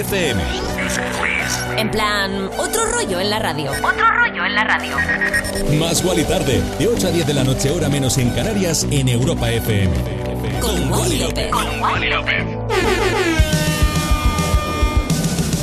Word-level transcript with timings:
FM. 0.00 0.42
En 1.78 1.90
plan, 1.90 2.50
otro 2.58 2.84
rollo 2.92 3.18
en 3.18 3.30
la 3.30 3.38
radio. 3.38 3.70
Otro 3.70 4.06
rollo 4.10 4.44
en 4.44 4.54
la 4.54 4.64
radio. 4.64 4.94
Más 5.78 6.04
Wally 6.04 6.24
tarde, 6.24 6.60
de 6.78 6.86
8 6.86 7.08
a 7.08 7.10
10 7.10 7.26
de 7.26 7.32
la 7.32 7.44
noche, 7.44 7.70
hora 7.70 7.88
menos 7.88 8.18
en 8.18 8.30
Canarias, 8.30 8.86
en 8.90 9.08
Europa 9.08 9.50
FM. 9.50 9.90
Con 10.60 10.92
Wally 10.92 11.18
López. 11.18 11.50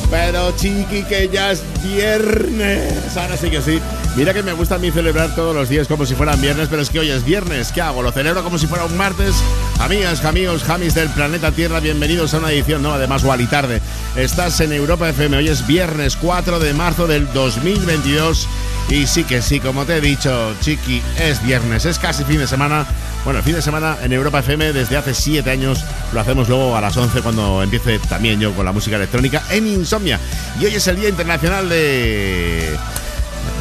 Pero 0.09 0.51
chiqui, 0.55 1.03
que 1.03 1.29
ya 1.29 1.51
es 1.51 1.63
viernes. 1.83 3.15
Ahora 3.15 3.37
sí 3.37 3.51
que 3.51 3.61
sí. 3.61 3.79
Mira 4.15 4.31
que 4.31 4.43
me 4.43 4.53
gusta 4.53 4.75
a 4.75 4.77
mí 4.77 4.91
celebrar 4.91 5.33
todos 5.33 5.55
los 5.55 5.69
días 5.69 5.87
como 5.87 6.05
si 6.05 6.13
fueran 6.13 6.39
viernes, 6.39 6.67
pero 6.69 6.83
es 6.83 6.91
que 6.91 6.99
hoy 6.99 7.09
es 7.09 7.25
viernes. 7.25 7.71
¿Qué 7.71 7.81
hago? 7.81 8.03
Lo 8.03 8.11
celebro 8.11 8.43
como 8.43 8.59
si 8.59 8.67
fuera 8.67 8.85
un 8.85 8.95
martes. 8.95 9.33
Amigas, 9.79 10.23
amigos, 10.23 10.63
jamis 10.63 10.93
del 10.93 11.09
planeta 11.09 11.51
Tierra, 11.51 11.79
bienvenidos 11.79 12.35
a 12.35 12.37
una 12.37 12.51
edición 12.51 12.83
nueva 12.83 12.99
de 12.99 13.07
Más 13.07 13.23
y 13.39 13.45
Tarde. 13.47 13.81
Estás 14.15 14.59
en 14.59 14.71
Europa 14.71 15.09
FM. 15.09 15.37
Hoy 15.37 15.47
es 15.47 15.65
viernes 15.65 16.15
4 16.15 16.59
de 16.59 16.75
marzo 16.75 17.07
del 17.07 17.25
2022. 17.33 18.47
Y 18.89 19.07
sí 19.07 19.23
que 19.23 19.41
sí, 19.41 19.59
como 19.59 19.83
te 19.85 19.97
he 19.97 20.01
dicho, 20.01 20.53
chiqui, 20.61 21.01
es 21.19 21.43
viernes. 21.43 21.85
Es 21.85 21.97
casi 21.97 22.23
fin 22.23 22.37
de 22.37 22.45
semana. 22.45 22.85
Bueno, 23.23 23.39
el 23.39 23.45
fin 23.45 23.55
de 23.55 23.63
semana 23.63 23.97
en 24.03 24.13
Europa 24.13 24.39
FM 24.39 24.73
desde 24.73 24.95
hace 24.95 25.15
7 25.15 25.49
años. 25.49 25.83
Lo 26.13 26.19
hacemos 26.19 26.47
luego 26.49 26.77
a 26.77 26.81
las 26.81 26.95
11 26.95 27.21
cuando 27.21 27.63
empiece 27.63 27.97
también 27.97 28.39
yo 28.39 28.53
con 28.53 28.63
la 28.63 28.71
música 28.71 28.95
electrónica 28.95 29.41
en 29.49 29.65
Insomnia. 29.65 30.19
Y 30.61 30.65
hoy 30.65 30.75
es 30.75 30.85
el 30.85 30.97
Día 30.97 31.09
Internacional 31.09 31.67
de... 31.67 32.77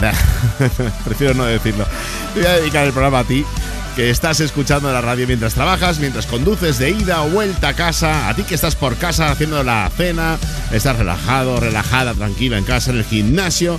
Prefiero 1.04 1.34
no 1.34 1.44
decirlo. 1.44 1.87
Voy 2.34 2.44
a 2.44 2.55
dedicar 2.55 2.87
el 2.87 2.93
programa 2.93 3.20
a 3.20 3.25
ti, 3.25 3.44
que 3.96 4.11
estás 4.11 4.40
escuchando 4.40 4.93
la 4.93 5.00
radio 5.00 5.26
mientras 5.26 5.55
trabajas, 5.55 5.99
mientras 5.99 6.26
conduces 6.26 6.79
de 6.79 6.90
ida 6.90 7.23
o 7.23 7.31
vuelta 7.31 7.69
a 7.69 7.75
casa, 7.75 8.29
a 8.29 8.34
ti 8.34 8.43
que 8.43 8.55
estás 8.55 8.75
por 8.75 8.96
casa 8.96 9.31
haciendo 9.31 9.62
la 9.62 9.90
cena, 9.96 10.38
estás 10.73 10.96
relajado, 10.96 11.61
relajada, 11.61 12.14
tranquila 12.14 12.58
en 12.58 12.64
casa, 12.64 12.90
en 12.90 12.99
el 12.99 13.05
gimnasio. 13.05 13.79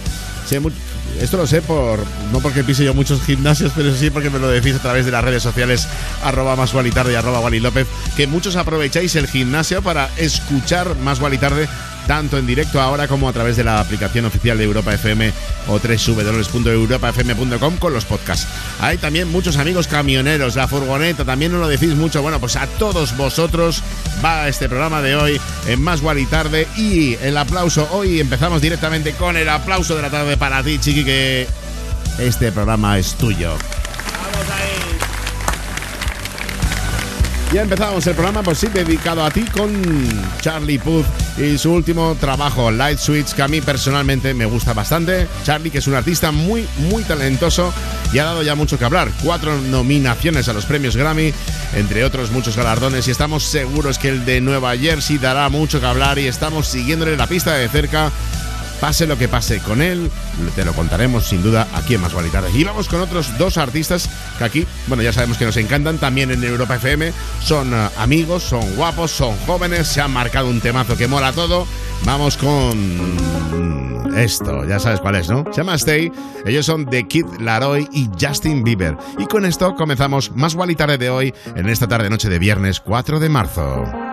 Esto 1.19 1.37
lo 1.37 1.47
sé 1.47 1.61
por 1.61 1.99
no 2.31 2.39
porque 2.39 2.63
pise 2.63 2.83
yo 2.83 2.93
muchos 2.93 3.21
gimnasios, 3.23 3.71
pero 3.75 3.95
sí 3.95 4.09
porque 4.09 4.29
me 4.29 4.39
lo 4.39 4.47
decís 4.49 4.75
a 4.75 4.79
través 4.79 5.05
de 5.05 5.11
las 5.11 5.23
redes 5.23 5.41
sociales 5.41 5.87
arroba 6.23 6.55
más 6.55 6.73
y 6.73 7.15
arroba 7.15 7.39
Guali 7.39 7.59
López, 7.59 7.87
que 8.15 8.27
muchos 8.27 8.55
aprovecháis 8.55 9.15
el 9.15 9.27
gimnasio 9.27 9.81
para 9.81 10.09
escuchar 10.17 10.95
más 10.97 11.19
Guali 11.19 11.37
tarde 11.37 11.67
tanto 12.07 12.37
en 12.37 12.47
directo 12.47 12.81
ahora 12.81 13.07
como 13.07 13.29
a 13.29 13.33
través 13.33 13.57
de 13.57 13.63
la 13.63 13.79
aplicación 13.79 14.25
oficial 14.25 14.57
de 14.57 14.63
Europa 14.63 14.93
FM 14.93 15.31
o 15.67 15.79
www.europafm.com 15.79 17.77
con 17.77 17.93
los 17.93 18.05
podcasts. 18.05 18.47
Hay 18.79 18.97
también 18.97 19.31
muchos 19.31 19.57
amigos 19.57 19.87
camioneros, 19.87 20.55
la 20.55 20.67
furgoneta, 20.67 21.25
también 21.25 21.51
no 21.51 21.59
lo 21.59 21.67
decís 21.67 21.95
mucho. 21.95 22.21
Bueno, 22.21 22.39
pues 22.39 22.55
a 22.55 22.67
todos 22.67 23.15
vosotros 23.17 23.81
va 24.23 24.47
este 24.47 24.69
programa 24.69 25.01
de 25.01 25.15
hoy 25.15 25.41
en 25.67 25.81
Más 25.81 26.01
Gual 26.01 26.19
y 26.19 26.25
Tarde 26.25 26.67
y 26.77 27.15
el 27.15 27.37
aplauso. 27.37 27.87
Hoy 27.91 28.19
empezamos 28.19 28.61
directamente 28.61 29.13
con 29.13 29.37
el 29.37 29.49
aplauso 29.49 29.95
de 29.95 30.01
la 30.01 30.09
tarde 30.09 30.37
para 30.37 30.63
ti, 30.63 30.79
chiqui, 30.79 31.03
que 31.03 31.47
este 32.19 32.51
programa 32.51 32.99
es 32.99 33.15
tuyo. 33.15 33.55
Ya 37.53 37.61
empezamos 37.61 38.07
el 38.07 38.15
programa, 38.15 38.41
pues 38.41 38.57
sí, 38.57 38.67
dedicado 38.73 39.23
a 39.23 39.29
ti 39.29 39.43
con 39.43 39.71
Charlie 40.41 40.79
Puth 40.79 41.05
y 41.37 41.55
su 41.59 41.71
último 41.71 42.17
trabajo, 42.19 42.71
Light 42.71 42.97
Switch, 42.97 43.33
que 43.33 43.43
a 43.43 43.47
mí 43.47 43.61
personalmente 43.61 44.33
me 44.33 44.45
gusta 44.45 44.73
bastante. 44.73 45.27
Charlie, 45.43 45.69
que 45.69 45.77
es 45.77 45.85
un 45.85 45.93
artista 45.93 46.31
muy, 46.31 46.67
muy 46.89 47.03
talentoso 47.03 47.71
y 48.11 48.17
ha 48.17 48.23
dado 48.25 48.41
ya 48.41 48.55
mucho 48.55 48.79
que 48.79 48.85
hablar. 48.85 49.11
Cuatro 49.23 49.55
nominaciones 49.69 50.49
a 50.49 50.53
los 50.53 50.65
premios 50.65 50.95
Grammy, 50.95 51.31
entre 51.75 52.03
otros 52.03 52.31
muchos 52.31 52.57
galardones, 52.57 53.07
y 53.07 53.11
estamos 53.11 53.43
seguros 53.43 53.99
que 53.99 54.09
el 54.09 54.25
de 54.25 54.41
Nueva 54.41 54.75
Jersey 54.75 55.19
dará 55.19 55.47
mucho 55.49 55.79
que 55.79 55.85
hablar 55.85 56.17
y 56.17 56.25
estamos 56.25 56.65
siguiéndole 56.65 57.15
la 57.15 57.27
pista 57.27 57.53
de 57.53 57.69
cerca 57.69 58.11
Pase 58.79 59.07
lo 59.07 59.17
que 59.17 59.27
pase 59.27 59.59
con 59.59 59.81
él, 59.81 60.11
te 60.55 60.65
lo 60.65 60.73
contaremos 60.73 61.25
sin 61.25 61.41
duda 61.41 61.67
aquí 61.73 61.95
en 61.95 62.01
Más 62.01 62.13
Tarde. 62.31 62.49
Y 62.53 62.63
vamos 62.63 62.87
con 62.87 63.01
otros 63.01 63.37
dos 63.37 63.57
artistas 63.57 64.09
que 64.37 64.43
aquí, 64.43 64.67
bueno, 64.87 65.03
ya 65.03 65.13
sabemos 65.13 65.37
que 65.37 65.45
nos 65.45 65.57
encantan, 65.57 65.97
también 65.97 66.31
en 66.31 66.43
Europa 66.43 66.75
FM. 66.75 67.13
Son 67.41 67.73
eh, 67.73 67.89
amigos, 67.97 68.43
son 68.43 68.75
guapos, 68.75 69.11
son 69.11 69.37
jóvenes, 69.45 69.87
se 69.87 70.01
han 70.01 70.11
marcado 70.11 70.49
un 70.49 70.59
temazo 70.59 70.97
que 70.97 71.07
mola 71.07 71.31
todo. 71.31 71.65
Vamos 72.05 72.37
con 72.37 73.17
esto, 74.15 74.65
ya 74.65 74.79
sabes 74.79 74.99
cuál 74.99 75.15
es, 75.15 75.29
¿no? 75.29 75.43
Se 75.51 75.57
llama 75.57 75.75
Stay. 75.75 76.11
Ellos 76.45 76.65
son 76.65 76.85
The 76.85 77.07
Kid 77.07 77.25
Laroi 77.39 77.87
y 77.91 78.09
Justin 78.19 78.63
Bieber. 78.63 78.97
Y 79.17 79.25
con 79.25 79.45
esto 79.45 79.75
comenzamos 79.75 80.31
Más 80.35 80.55
Tarde 80.77 80.97
de 80.97 81.09
hoy 81.09 81.33
en 81.55 81.69
esta 81.69 81.87
tarde-noche 81.87 82.29
de 82.29 82.39
viernes 82.39 82.79
4 82.79 83.19
de 83.19 83.29
marzo. 83.29 84.12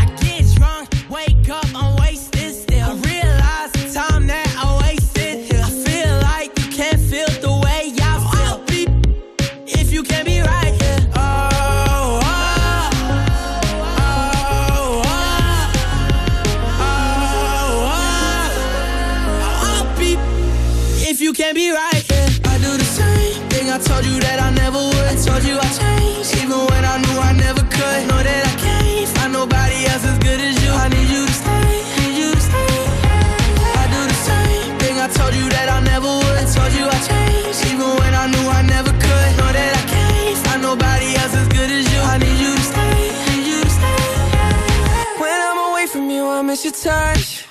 your 46.63 46.73
touch. 46.73 47.50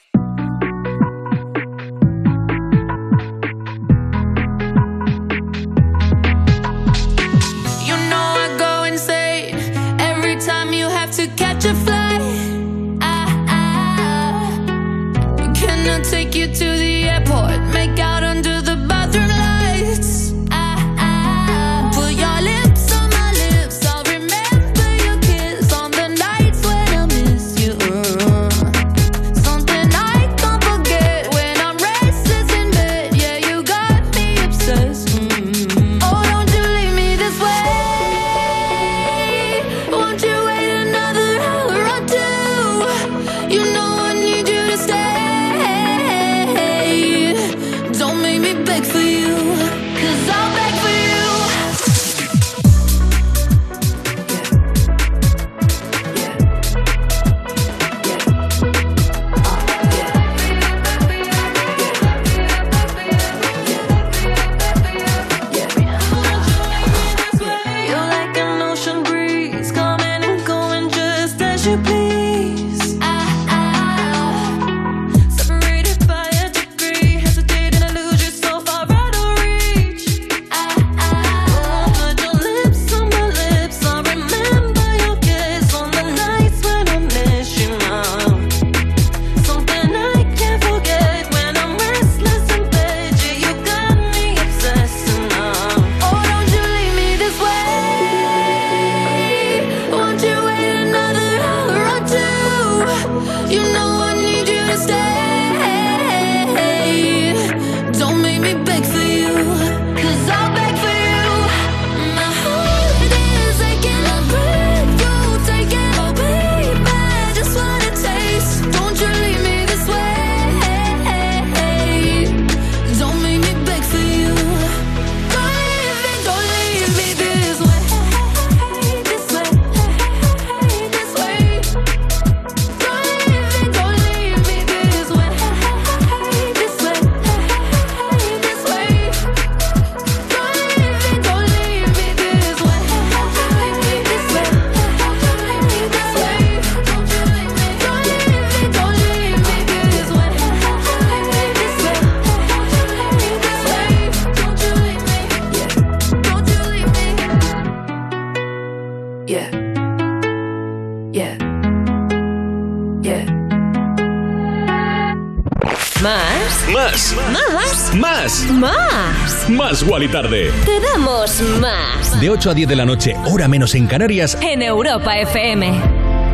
Wally 170.01 170.11
Tarde. 170.11 170.51
Te 170.65 170.79
damos 170.79 171.39
más. 171.59 172.19
De 172.19 172.31
8 172.31 172.49
a 172.49 172.53
10 172.55 172.69
de 172.69 172.75
la 172.75 172.85
noche, 172.85 173.15
hora 173.25 173.47
menos 173.47 173.75
en 173.75 173.85
Canarias, 173.85 174.35
En 174.41 174.63
Europa 174.63 175.19
FM. 175.19 175.79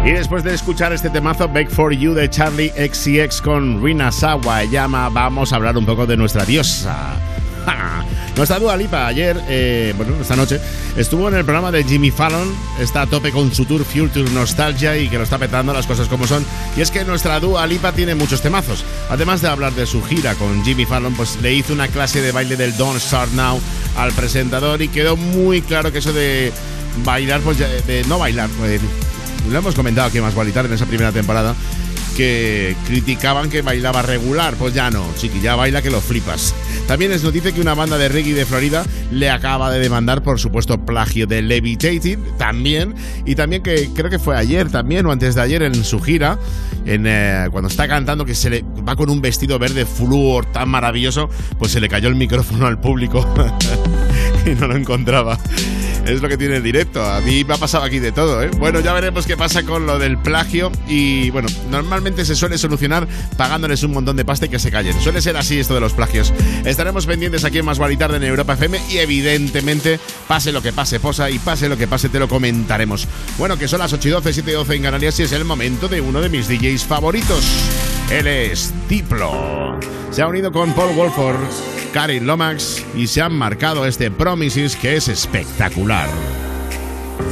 Y 0.05 0.12
después 0.12 0.45
de 0.45 0.53
escuchar 0.53 0.93
este 0.93 1.09
temazo 1.09 1.50
Beg 1.50 1.69
for 1.69 1.91
You 1.91 2.13
de 2.13 2.29
Charlie 2.29 2.69
XCX 2.69 3.41
con 3.41 3.83
Rina 3.83 4.09
Sawayama, 4.09 5.09
vamos 5.09 5.51
a 5.51 5.57
hablar 5.57 5.77
un 5.77 5.86
poco 5.86 6.05
de 6.05 6.15
nuestra 6.15 6.45
diosa. 6.45 7.16
Nuestra 8.38 8.60
Dua 8.60 8.77
Lipa 8.77 9.08
ayer, 9.08 9.36
eh, 9.48 9.96
bueno, 9.98 10.13
esta 10.22 10.36
noche, 10.36 10.60
estuvo 10.96 11.27
en 11.27 11.34
el 11.34 11.44
programa 11.44 11.72
de 11.72 11.84
Jimmy 11.84 12.12
Fallon, 12.12 12.48
está 12.79 13.01
a 13.01 13.08
tope 13.08 13.32
con 13.32 13.51
su 13.51 13.65
tour 13.65 13.84
Future 13.84 14.29
Nostalgia 14.29 14.96
y 14.96 15.10
que 15.10 15.17
lo 15.17 15.24
está 15.24 15.39
petando 15.39 15.74
las 15.74 15.88
cosas 15.88 16.08
como 16.08 16.27
son. 16.27 16.46
Y 16.75 16.82
es 16.82 16.91
que 16.91 17.03
nuestra 17.03 17.39
Dua 17.39 17.65
Lipa 17.65 17.94
tiene 17.94 18.13
muchos 18.13 18.41
temazos. 18.41 18.84
Además 19.10 19.41
de 19.41 19.48
hablar 19.48 19.74
de 19.74 19.88
su 19.88 20.03
gira 20.03 20.36
con 20.36 20.63
Jimmy 20.63 20.86
Fallon, 20.86 21.15
pues 21.15 21.39
le 21.41 21.51
hizo 21.56 21.74
una 21.74 21.88
clase 21.88 22.22
de 22.22 22.32
baile 22.32 22.56
del 22.56 22.77
Don't 22.77 23.00
Start 23.01 23.32
Now 23.32 23.60
al 23.98 24.12
presentador 24.12 24.84
y 24.84 24.89
quedó 24.89 25.17
muy 25.17 25.63
claro 25.63 25.91
que 25.91 25.98
eso 25.98 26.13
de 26.13 26.51
bailar, 27.03 27.41
pues 27.41 27.58
ya- 27.58 27.67
de 27.67 28.03
no 28.06 28.20
bailar, 28.20 28.50
pues, 28.60 28.79
lo 29.50 29.58
hemos 29.58 29.74
comentado 29.74 30.08
aquí 30.10 30.22
más 30.22 30.36
Gualitar 30.36 30.67
en 30.67 30.74
esa 30.74 30.86
primera 30.86 31.12
temporada 31.12 31.56
que 32.15 32.75
criticaban 32.88 33.50
que 33.50 33.62
bailaba 33.62 34.01
regular, 34.03 34.56
pues 34.56 34.74
ya 34.74 34.89
no, 34.91 35.06
chiqui, 35.20 35.39
ya 35.39 35.56
baila 35.56 35.82
que 35.82 35.89
lo 35.91 36.01
flipas. 36.01 36.53
También 36.88 37.12
es 37.12 37.24
noticia 37.24 37.51
que 37.51 37.60
una 37.60 37.74
banda 37.74 37.98
de 37.98 38.08
reggae 38.08 38.34
de 38.34 38.46
Florida 38.46 38.86
le 39.12 39.29
acaba 39.29 39.70
de 39.70 39.79
demandar 39.79 40.24
por 40.24 40.39
supuesto 40.39 40.77
plagio 40.86 41.27
de 41.27 41.41
Levitating, 41.41 42.20
también, 42.38 42.96
y 43.25 43.36
también 43.36 43.62
que 43.62 43.89
creo 43.94 44.10
que 44.10 44.20
fue 44.20 44.38
ayer 44.38 44.70
también 44.72 45.06
o 45.06 45.12
antes 45.12 45.36
de 45.36 45.41
ayer 45.41 45.63
en 45.63 45.84
su 45.84 46.00
gira, 46.00 46.39
en, 46.86 47.06
eh, 47.06 47.48
cuando 47.51 47.67
está 47.67 47.88
cantando 47.88 48.25
que 48.25 48.36
se 48.36 48.50
le 48.50 48.63
va 48.88 48.96
con 48.96 49.10
un 49.10 49.22
vestido 49.22 49.60
verde 49.60 49.86
flúor 49.86 50.46
tan 50.46 50.70
maravilloso, 50.70 51.29
pues 51.60 51.72
se 51.72 51.82
le 51.82 51.89
cayó 51.89 52.08
el 52.08 52.15
micrófono 52.15 52.67
al 52.67 52.79
público 52.79 53.27
y 54.46 54.51
no 54.51 54.67
lo 54.67 54.75
encontraba. 54.77 55.38
Es 56.08 56.22
lo 56.22 56.30
que 56.30 56.38
tiene 56.38 56.56
el 56.56 56.64
directo. 56.64 57.04
A 57.04 57.20
mí 57.20 57.44
me 57.44 57.54
ha 57.54 57.58
pasado 57.58 57.84
aquí 57.84 58.00
de 58.00 58.14
todo, 58.14 58.42
¿eh? 58.42 58.50
Bueno, 58.58 58.80
ya 58.80 58.94
veremos 58.94 59.26
qué 59.28 59.36
pasa 59.36 59.64
con 59.64 59.86
lo 59.86 60.00
del 60.00 60.18
plagio. 60.18 60.72
Y 60.88 61.30
bueno, 61.32 61.50
normalmente 61.70 62.24
se 62.24 62.34
suele 62.34 62.58
solucionar 62.58 63.06
pagándoles 63.36 63.84
un 63.84 63.92
montón 63.92 64.16
de 64.16 64.24
pasta 64.24 64.46
y 64.46 64.50
que 64.50 64.58
se 64.58 64.72
callen. 64.72 65.00
Suele 65.02 65.22
ser 65.22 65.36
así 65.36 65.60
esto 65.60 65.74
de 65.74 65.82
los 65.82 65.92
plagios. 65.92 66.34
Estaremos 66.64 67.06
pendientes 67.06 67.44
aquí 67.44 67.58
en 67.58 67.66
Más 67.66 67.78
y 67.92 67.98
Tarde 67.98 68.18
en 68.18 68.24
Europa 68.24 68.54
FM 68.54 68.80
y 68.90 69.00
evidentemente, 69.00 70.00
pase 70.30 70.54
lo 70.54 70.62
que 70.62 70.72
pase, 70.72 71.02
posa 71.02 71.30
y 71.30 71.40
pase 71.40 71.68
lo 71.68 71.78
que 71.78 71.88
pase, 71.88 72.08
te 72.08 72.20
lo 72.20 72.30
comentaremos. 72.30 73.06
Bueno, 73.38 73.58
que 73.58 73.68
son 73.68 73.80
las 73.80 73.92
8 73.92 74.08
y 74.08 74.12
12, 74.12 74.34
7 74.34 74.52
y 74.52 74.54
12 74.54 74.76
en 74.76 74.84
Canarias 74.84 75.20
y 75.20 75.24
es 75.24 75.34
el 75.34 75.44
momento 75.44 75.90
de 75.90 76.00
uno 76.00 76.22
de 76.22 76.30
mis 76.30 76.48
DJs 76.48 76.86
favoritos. 76.86 77.44
Él 78.10 78.26
es 78.26 78.74
Diplo. 78.88 79.78
Se 80.12 80.22
ha 80.22 80.28
unido 80.28 80.52
con 80.52 80.72
Paul 80.72 80.96
Wolford, 80.96 81.36
Karin 81.94 82.26
Lomax 82.26 82.84
y 82.96 83.08
se 83.08 83.22
han 83.22 83.34
marcado 83.34 83.86
este 83.86 84.10
Promises 84.10 84.78
que 84.78 84.96
es 84.96 85.10
espectacular. 85.10 86.08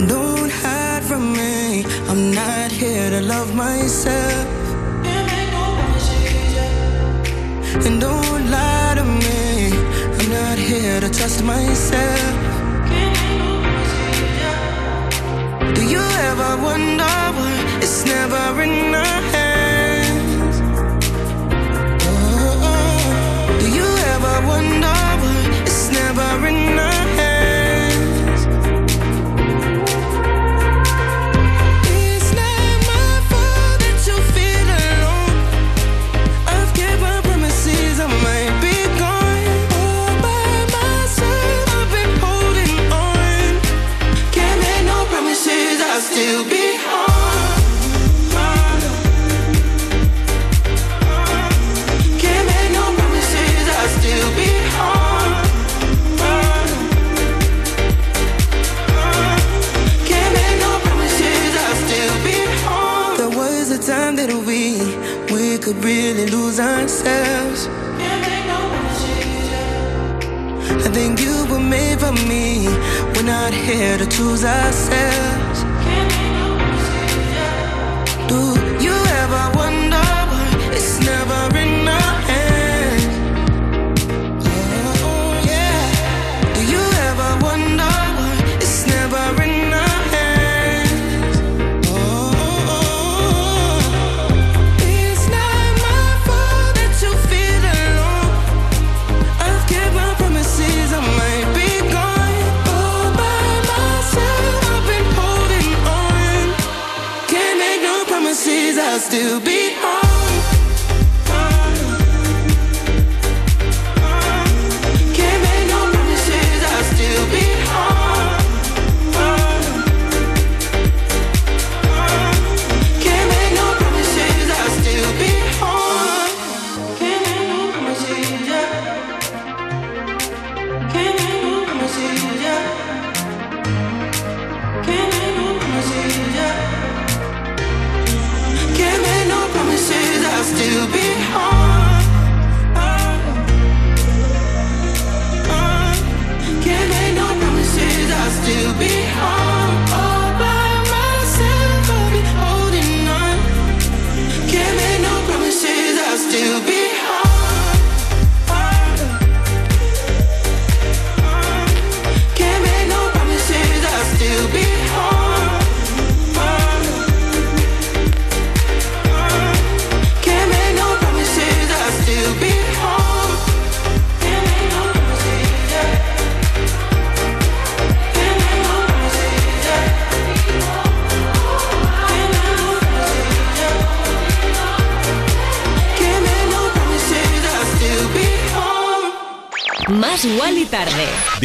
Don't 0.08 0.52
hide 0.52 1.02
from 1.02 1.32
me. 1.32 1.86
I'm 2.10 2.34
not 2.36 2.72
here 2.72 3.10
to 3.10 3.22
love 3.22 3.56
myself. 3.56 4.46
And 7.86 8.02
don't 8.02 8.52
lie 8.52 8.96
to 8.96 9.06
me. 9.06 9.72
I'm 10.20 10.30
not 10.30 10.58
here 10.58 11.00
to 11.00 11.10
trust 11.10 11.42
myself. 11.42 12.20
Do 15.74 15.84
you 15.84 16.02
ever 16.02 16.58
wonder 16.62 17.04
why 17.04 17.80
it's 17.82 18.06
never 18.06 18.62
in 18.62 18.94
wonder 24.40 25.05
think 70.96 71.20
you 71.20 71.46
were 71.52 71.60
made 71.60 72.00
for 72.00 72.14
me. 72.14 72.70
We're 73.14 73.24
not 73.24 73.54
here 73.54 73.98
to 73.98 74.08
choose 74.08 74.46
ourselves. 74.46 75.45
Promises. 109.16 109.36
I'll 109.36 109.40
still 109.40 109.40
be 109.40 109.55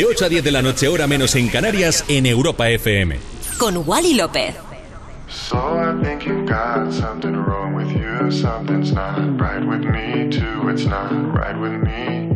de 0.00 0.06
8 0.06 0.24
a 0.24 0.28
10 0.30 0.44
de 0.44 0.50
la 0.50 0.62
noche, 0.62 0.88
hora 0.88 1.06
menos 1.06 1.36
en 1.36 1.48
Canarias, 1.48 2.06
en 2.08 2.24
Europa 2.24 2.70
FM. 2.70 3.18
Con 3.58 3.82
Wally 3.86 4.14
López. 4.14 4.54
So 5.28 5.58
I 5.58 5.92
think 6.02 6.24
you 6.24 6.46
got 6.46 6.90
something 6.90 7.34
wrong 7.34 7.74
with 7.74 7.90
you. 7.90 8.30
Something's 8.30 8.94
not 8.94 9.38
right 9.38 9.62
with 9.62 9.84
me, 9.84 10.30
too. 10.30 10.70
It's 10.70 10.86
not 10.86 11.10
right 11.34 11.54
with 11.54 11.82
me. 11.82 12.30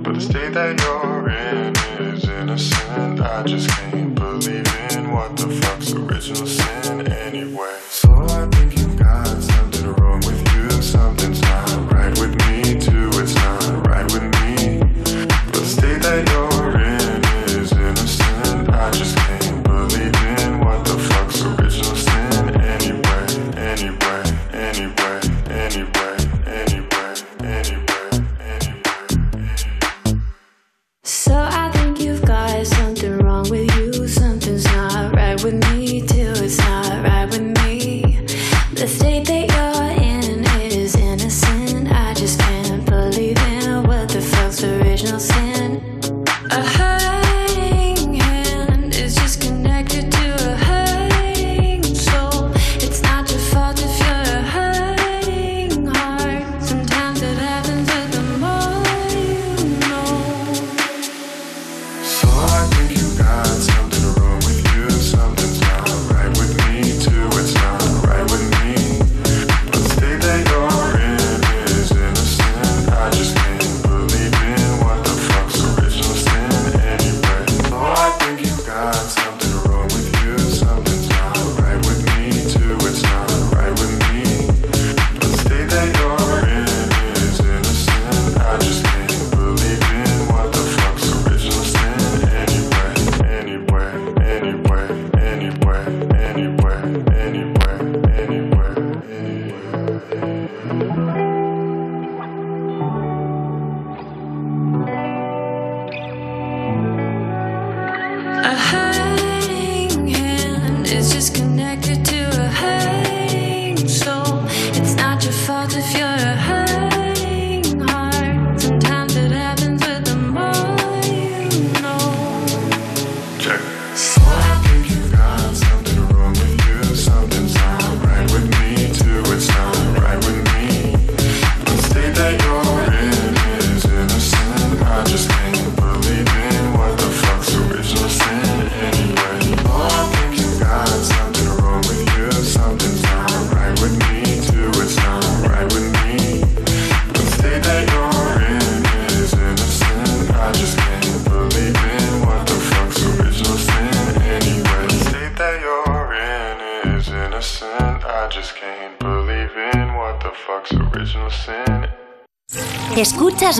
But 0.00 0.14
the 0.14 0.20
state 0.20 0.54
that 0.54 0.80
you're 0.80 1.28
in 1.28 1.74
is 1.98 2.24
innocent. 2.24 3.20
I 3.20 3.42
just 3.46 3.68
can't 3.68 4.14
believe 4.14 4.64
in 4.92 5.10
what 5.10 5.36
the 5.36 5.48
fuck's 5.60 5.92
original 5.94 6.46
sin 6.46 7.08
anyway. 7.10 7.80
So 7.90 8.12
I 8.14 8.61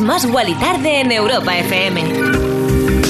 Más 0.02 0.26
Guali 0.26 0.54
Tarde 0.54 1.00
en 1.00 1.12
Europa 1.12 1.56
FM. 1.56 2.02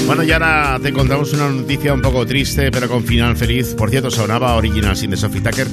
Bueno, 0.05 0.23
y 0.23 0.31
ahora 0.31 0.79
te 0.81 0.93
contamos 0.93 1.33
una 1.33 1.49
noticia 1.49 1.93
un 1.93 2.01
poco 2.01 2.25
triste, 2.25 2.69
pero 2.71 2.87
con 2.87 3.03
final 3.03 3.35
feliz. 3.35 3.73
Por 3.73 3.89
cierto, 3.89 4.11
sonaba 4.11 4.55
Original 4.55 4.95
Sin 4.95 5.09
de 5.09 5.17
Sophie 5.17 5.41
Tucker. 5.41 5.67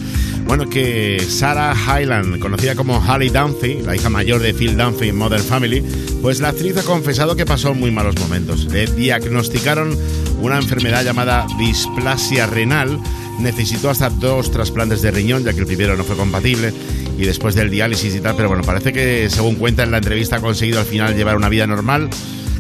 Bueno, 0.47 0.69
que 0.69 1.21
Sarah 1.29 1.75
Hyland, 1.75 2.39
conocida 2.39 2.75
como 2.75 2.99
Holly 2.99 3.29
Dunphy, 3.29 3.83
la 3.83 3.95
hija 3.95 4.09
mayor 4.09 4.41
de 4.41 4.55
Phil 4.55 4.77
Dunphy 4.77 5.11
en 5.11 5.17
Modern 5.19 5.43
Family, 5.43 5.85
pues 6.23 6.41
la 6.41 6.49
actriz 6.49 6.77
ha 6.79 6.83
confesado 6.85 7.37
que 7.37 7.45
pasó 7.45 7.75
muy 7.75 7.91
malos 7.91 8.19
momentos. 8.19 8.65
Le 8.67 8.87
diagnosticaron 8.87 9.97
una 10.41 10.57
enfermedad 10.57 11.05
llamada 11.05 11.47
displasia 11.59 12.47
renal. 12.47 12.99
Necesitó 13.41 13.91
hasta 13.91 14.11
dos 14.11 14.51
trasplantes 14.51 15.03
de 15.03 15.11
riñón, 15.11 15.45
ya 15.45 15.53
que 15.53 15.61
el 15.61 15.67
primero 15.67 15.97
no 15.97 16.05
fue 16.05 16.17
compatible. 16.17 16.73
Y 17.19 17.25
después 17.25 17.55
del 17.55 17.71
diálisis 17.71 18.15
y 18.15 18.21
tal, 18.21 18.37
pero 18.37 18.49
bueno, 18.49 18.63
parece 18.65 18.93
que 18.93 19.29
según 19.31 19.57
cuenta 19.57 19.83
en 19.83 19.91
la 19.91 19.99
entrevista 19.99 20.37
ha 20.37 20.41
conseguido 20.41 20.81
al 20.81 20.87
final 20.87 21.15
llevar 21.17 21.37
una 21.37 21.49
vida 21.49 21.67
normal 21.67 22.09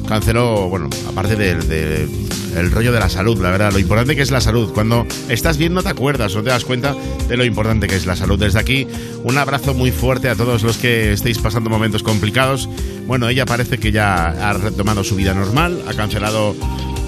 canceló, 0.08 0.68
bueno, 0.68 0.90
aparte 1.08 1.36
del 1.36 1.68
del- 1.68 2.08
el 2.56 2.72
rollo 2.72 2.90
de 2.90 2.98
la 2.98 3.08
salud, 3.08 3.40
la 3.40 3.52
verdad, 3.52 3.72
lo 3.72 3.78
importante 3.78 4.16
que 4.16 4.22
es 4.22 4.32
la 4.32 4.40
salud. 4.40 4.72
Cuando 4.72 5.06
estás 5.28 5.56
bien 5.56 5.72
no 5.72 5.84
te 5.84 5.88
acuerdas, 5.88 6.34
no 6.34 6.42
te 6.42 6.48
das 6.50 6.64
cuenta 6.64 6.96
de 7.28 7.36
lo 7.36 7.44
importante 7.44 7.86
que 7.86 7.94
es 7.94 8.06
la 8.06 8.16
salud. 8.16 8.36
Desde 8.40 8.58
aquí, 8.58 8.88
un 9.22 9.38
abrazo 9.38 9.72
muy 9.72 9.92
fuerte 9.92 10.28
a 10.28 10.34
todos 10.34 10.64
los 10.64 10.76
que 10.78 11.12
estéis 11.12 11.38
pasando 11.38 11.70
momentos 11.70 12.02
complicados. 12.02 12.68
Bueno, 13.06 13.28
ella 13.28 13.46
parece 13.46 13.78
que 13.78 13.92
ya 13.92 14.30
ha 14.30 14.52
retomado 14.54 15.04
su 15.04 15.14
vida 15.14 15.32
normal, 15.32 15.80
ha 15.86 15.94
cancelado 15.94 16.56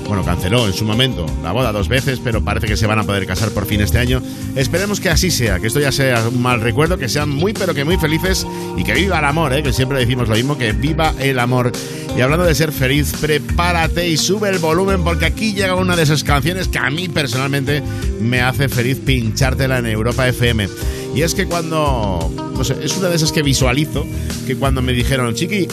bueno, 0.07 0.25
canceló 0.25 0.67
en 0.67 0.73
su 0.73 0.85
momento 0.85 1.27
la 1.43 1.53
boda 1.53 1.73
dos 1.73 1.89
veces, 1.89 2.21
pero 2.23 2.43
parece 2.43 2.67
que 2.67 2.77
se 2.77 2.87
van 2.87 2.99
a 2.99 3.05
poder 3.05 3.27
casar 3.27 3.51
por 3.51 3.67
fin 3.67 3.81
este 3.81 3.99
año. 3.99 4.23
Esperemos 4.57 5.01
que 5.01 5.11
así 5.11 5.31
sea, 5.31 5.59
que 5.61 5.67
esto 5.67 5.81
ya 5.81 5.93
sea 5.93 6.29
un 6.29 6.43
mal 6.43 6.61
recuerdo, 6.61 6.99
que 6.99 7.09
sean 7.09 7.31
muy 7.31 7.53
pero 7.53 7.75
que 7.75 7.85
muy 7.85 7.97
felices 7.97 8.47
y 8.77 8.85
que 8.85 8.95
viva 8.95 9.19
el 9.19 9.25
amor, 9.25 9.53
¿eh? 9.53 9.63
que 9.63 9.73
siempre 9.73 9.99
decimos 9.99 10.29
lo 10.29 10.35
mismo, 10.35 10.59
que 10.59 10.73
viva 10.73 11.15
el 11.19 11.39
amor. 11.39 11.73
Y 12.17 12.21
hablando 12.21 12.45
de 12.45 12.55
ser 12.55 12.73
feliz, 12.73 13.15
prepárate 13.21 14.09
y 14.09 14.17
sube 14.17 14.51
el 14.51 14.59
volumen 14.59 15.03
porque 15.03 15.25
aquí 15.25 15.55
llega 15.55 15.75
una 15.77 15.97
de 15.97 16.03
esas 16.03 16.25
canciones 16.25 16.69
que 16.69 16.79
a 16.79 16.91
mí 16.91 17.09
personalmente 17.09 17.83
me 18.21 18.41
hace 18.43 18.69
feliz 18.69 18.99
pinchártela 18.99 19.79
en 19.79 19.87
Europa 19.87 20.29
FM. 20.29 20.69
Y 21.15 21.23
es 21.23 21.35
que 21.35 21.47
cuando, 21.47 22.33
no 22.57 22.65
sé, 22.65 22.77
es 22.83 22.97
una 22.97 23.09
de 23.09 23.17
esas 23.17 23.33
que 23.33 23.43
visualizo, 23.43 24.07
que 24.47 24.57
cuando 24.57 24.81
me 24.81 24.93
dijeron, 24.93 25.35
chiqui, 25.35 25.69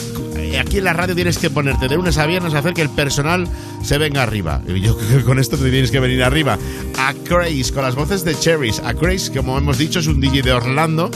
aquí 0.59 0.79
en 0.79 0.83
la 0.83 0.93
radio 0.93 1.15
tienes 1.15 1.37
que 1.37 1.49
ponerte 1.49 1.87
de 1.87 1.95
lunes 1.95 2.17
a 2.17 2.25
viernes 2.25 2.53
a 2.53 2.59
hacer 2.59 2.73
que 2.73 2.81
el 2.81 2.89
personal 2.89 3.47
se 3.83 3.97
venga 3.97 4.23
arriba. 4.23 4.61
Y 4.67 4.81
yo 4.81 4.97
con 5.25 5.39
esto 5.39 5.57
te 5.57 5.69
tienes 5.69 5.91
que 5.91 5.99
venir 5.99 6.23
arriba. 6.23 6.57
A 6.97 7.13
Craze, 7.13 7.71
con 7.73 7.83
las 7.83 7.95
voces 7.95 8.23
de 8.23 8.35
Cherries. 8.35 8.79
A 8.79 8.93
Craze, 8.93 9.31
como 9.31 9.57
hemos 9.57 9.77
dicho, 9.77 9.99
es 9.99 10.07
un 10.07 10.19
DJ 10.19 10.41
de 10.41 10.53
Orlando. 10.53 11.09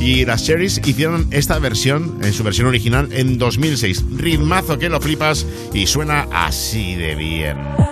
Y 0.00 0.24
las 0.24 0.44
Cherries 0.44 0.80
hicieron 0.84 1.28
esta 1.30 1.58
versión, 1.58 2.18
en 2.22 2.32
su 2.32 2.42
versión 2.42 2.66
original, 2.66 3.08
en 3.12 3.36
2006. 3.36 4.04
Ritmazo 4.16 4.78
que 4.78 4.88
lo 4.88 5.00
flipas 5.00 5.46
y 5.74 5.86
suena 5.86 6.26
así 6.32 6.94
de 6.94 7.14
bien. 7.14 7.89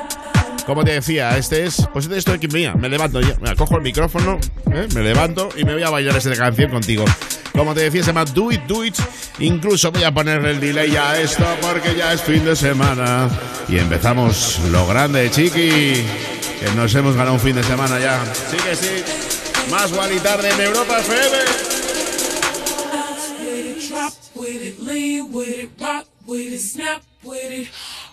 Como 0.68 0.84
te 0.84 0.92
decía, 0.92 1.34
este 1.38 1.64
es, 1.64 1.88
pues 1.94 2.04
este 2.04 2.18
es 2.18 2.26
esto 2.26 2.38
que 2.38 2.46
mía, 2.46 2.74
me 2.74 2.90
levanto 2.90 3.22
ya, 3.22 3.34
mira, 3.40 3.54
cojo 3.54 3.76
el 3.76 3.82
micrófono, 3.82 4.38
¿eh? 4.70 4.86
me 4.94 5.00
levanto 5.00 5.48
y 5.56 5.64
me 5.64 5.72
voy 5.72 5.82
a 5.82 5.88
bailar 5.88 6.14
esta 6.14 6.36
canción 6.36 6.70
contigo. 6.70 7.06
Como 7.54 7.72
te 7.72 7.80
decía, 7.80 8.02
se 8.02 8.08
llama 8.08 8.26
Do 8.26 8.52
It, 8.52 8.64
Do 8.64 8.84
It. 8.84 8.94
Incluso 9.38 9.90
voy 9.90 10.04
a 10.04 10.12
ponerle 10.12 10.50
el 10.50 10.60
delay 10.60 10.94
a 10.94 11.18
esto 11.18 11.46
porque 11.62 11.94
ya 11.96 12.12
es 12.12 12.20
fin 12.20 12.44
de 12.44 12.54
semana. 12.54 13.30
Y 13.66 13.78
empezamos 13.78 14.60
lo 14.70 14.86
grande, 14.86 15.30
chiqui. 15.30 15.54
Que 15.54 16.74
nos 16.76 16.94
hemos 16.94 17.16
ganado 17.16 17.32
un 17.32 17.40
fin 17.40 17.56
de 17.56 17.64
semana 17.64 17.98
ya. 17.98 18.22
Sí 18.50 18.58
que 18.58 18.76
sí. 18.76 19.70
Más 19.70 19.90
y 19.90 20.18
tarde 20.20 20.50
en 20.50 20.60
Europa 20.60 20.98
FM. 20.98 21.78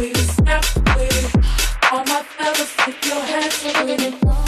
with 0.00 0.16
it, 0.16 0.32
snap 0.32 0.64
with 0.96 1.34
it. 1.34 1.92
All 1.92 2.04
my 2.06 2.22
fellas, 2.22 2.74
take 2.78 3.04
your 3.04 3.20
hands 3.20 3.64
with 3.64 4.24
it. 4.24 4.39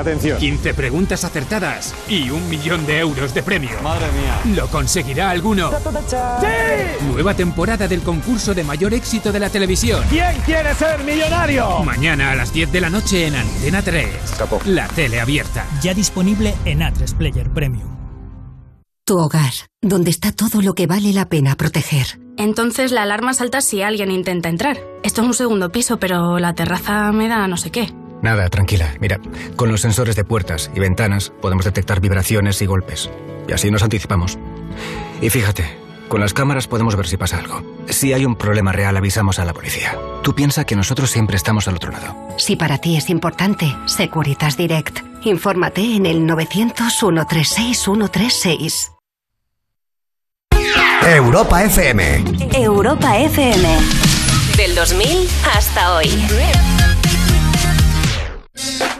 Atención. 0.00 0.38
15 0.38 0.74
preguntas 0.74 1.24
acertadas 1.24 1.94
y 2.08 2.30
un 2.30 2.48
millón 2.48 2.86
de 2.86 2.98
euros 2.98 3.34
de 3.34 3.42
premio. 3.42 3.80
Madre 3.82 4.06
mía. 4.12 4.56
¿Lo 4.56 4.66
conseguirá 4.68 5.30
alguno? 5.30 5.70
¡Sí! 6.08 7.04
Nueva 7.06 7.34
temporada 7.34 7.86
del 7.86 8.00
concurso 8.00 8.54
de 8.54 8.64
mayor 8.64 8.94
éxito 8.94 9.30
de 9.32 9.40
la 9.40 9.50
televisión. 9.50 10.02
¿Quién 10.08 10.36
quiere 10.46 10.74
ser 10.74 11.04
millonario? 11.04 11.80
Mañana 11.84 12.32
a 12.32 12.34
las 12.34 12.52
10 12.52 12.72
de 12.72 12.80
la 12.80 12.90
noche 12.90 13.26
en 13.26 13.36
Antena 13.36 13.82
3. 13.82 14.08
La 14.66 14.88
tele 14.88 15.20
abierta. 15.20 15.66
Ya 15.82 15.94
disponible 15.94 16.54
en 16.64 16.80
A3 16.80 17.16
Player 17.16 17.50
Premium. 17.50 17.90
Tu 19.04 19.18
hogar, 19.18 19.52
donde 19.82 20.10
está 20.10 20.32
todo 20.32 20.62
lo 20.62 20.74
que 20.74 20.86
vale 20.86 21.12
la 21.12 21.28
pena 21.28 21.56
proteger. 21.56 22.20
Entonces 22.36 22.92
la 22.92 23.02
alarma 23.02 23.34
salta 23.34 23.60
si 23.60 23.82
alguien 23.82 24.10
intenta 24.10 24.48
entrar. 24.48 24.78
Esto 25.02 25.20
es 25.20 25.26
un 25.26 25.34
segundo 25.34 25.70
piso, 25.70 25.98
pero 25.98 26.38
la 26.38 26.54
terraza 26.54 27.12
me 27.12 27.28
da 27.28 27.46
no 27.48 27.56
sé 27.56 27.70
qué. 27.70 27.92
Nada, 28.22 28.48
tranquila. 28.48 28.94
Mira, 29.00 29.18
con 29.56 29.70
los 29.70 29.80
sensores 29.80 30.14
de 30.16 30.24
puertas 30.24 30.70
y 30.74 30.80
ventanas 30.80 31.32
podemos 31.40 31.64
detectar 31.64 32.00
vibraciones 32.00 32.60
y 32.62 32.66
golpes. 32.66 33.10
Y 33.48 33.52
así 33.52 33.70
nos 33.70 33.82
anticipamos. 33.82 34.38
Y 35.20 35.30
fíjate, 35.30 35.64
con 36.08 36.20
las 36.20 36.34
cámaras 36.34 36.66
podemos 36.66 36.96
ver 36.96 37.06
si 37.06 37.16
pasa 37.16 37.38
algo. 37.38 37.62
Si 37.88 38.12
hay 38.12 38.24
un 38.24 38.34
problema 38.36 38.72
real, 38.72 38.96
avisamos 38.96 39.38
a 39.38 39.44
la 39.44 39.54
policía. 39.54 39.96
Tú 40.22 40.34
piensa 40.34 40.64
que 40.64 40.74
nosotros 40.76 41.10
siempre 41.10 41.36
estamos 41.36 41.68
al 41.68 41.76
otro 41.76 41.92
lado. 41.92 42.14
Si 42.36 42.56
para 42.56 42.78
ti 42.78 42.96
es 42.96 43.10
importante, 43.10 43.74
Securitas 43.86 44.56
Direct. 44.56 45.00
Infórmate 45.24 45.96
en 45.96 46.06
el 46.06 46.26
900-136-136. 46.26 48.90
Europa 51.06 51.64
FM. 51.64 52.24
Europa 52.54 53.18
FM. 53.18 53.68
Del 54.56 54.74
2000 54.74 55.28
hasta 55.54 55.94
hoy. 55.94 56.10
Yeah. 58.62 58.99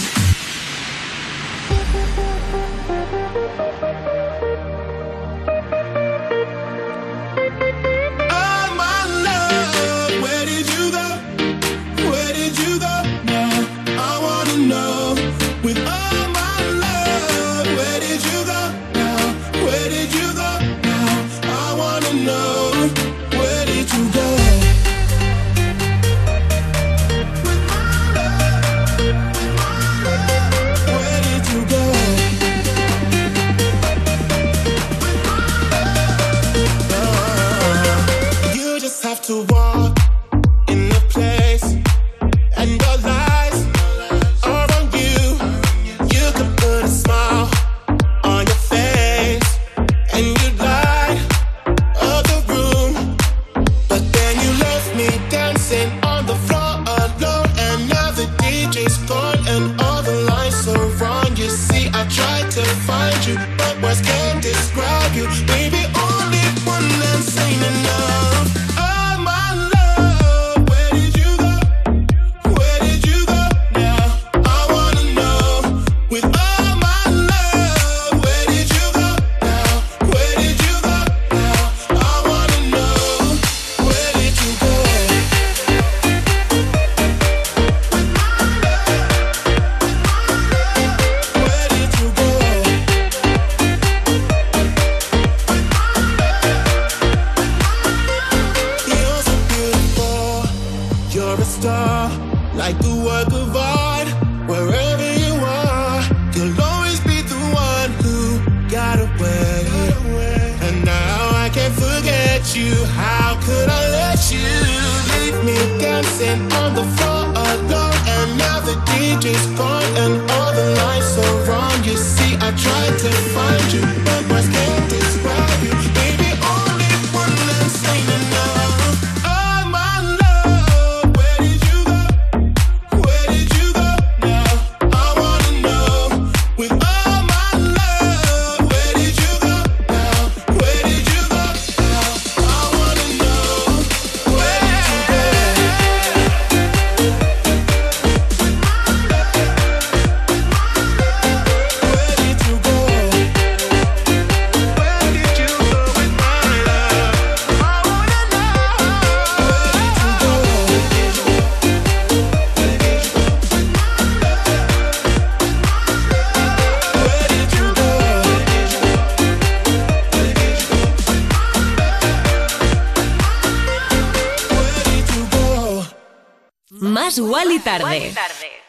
Tarde. 177.77 178.13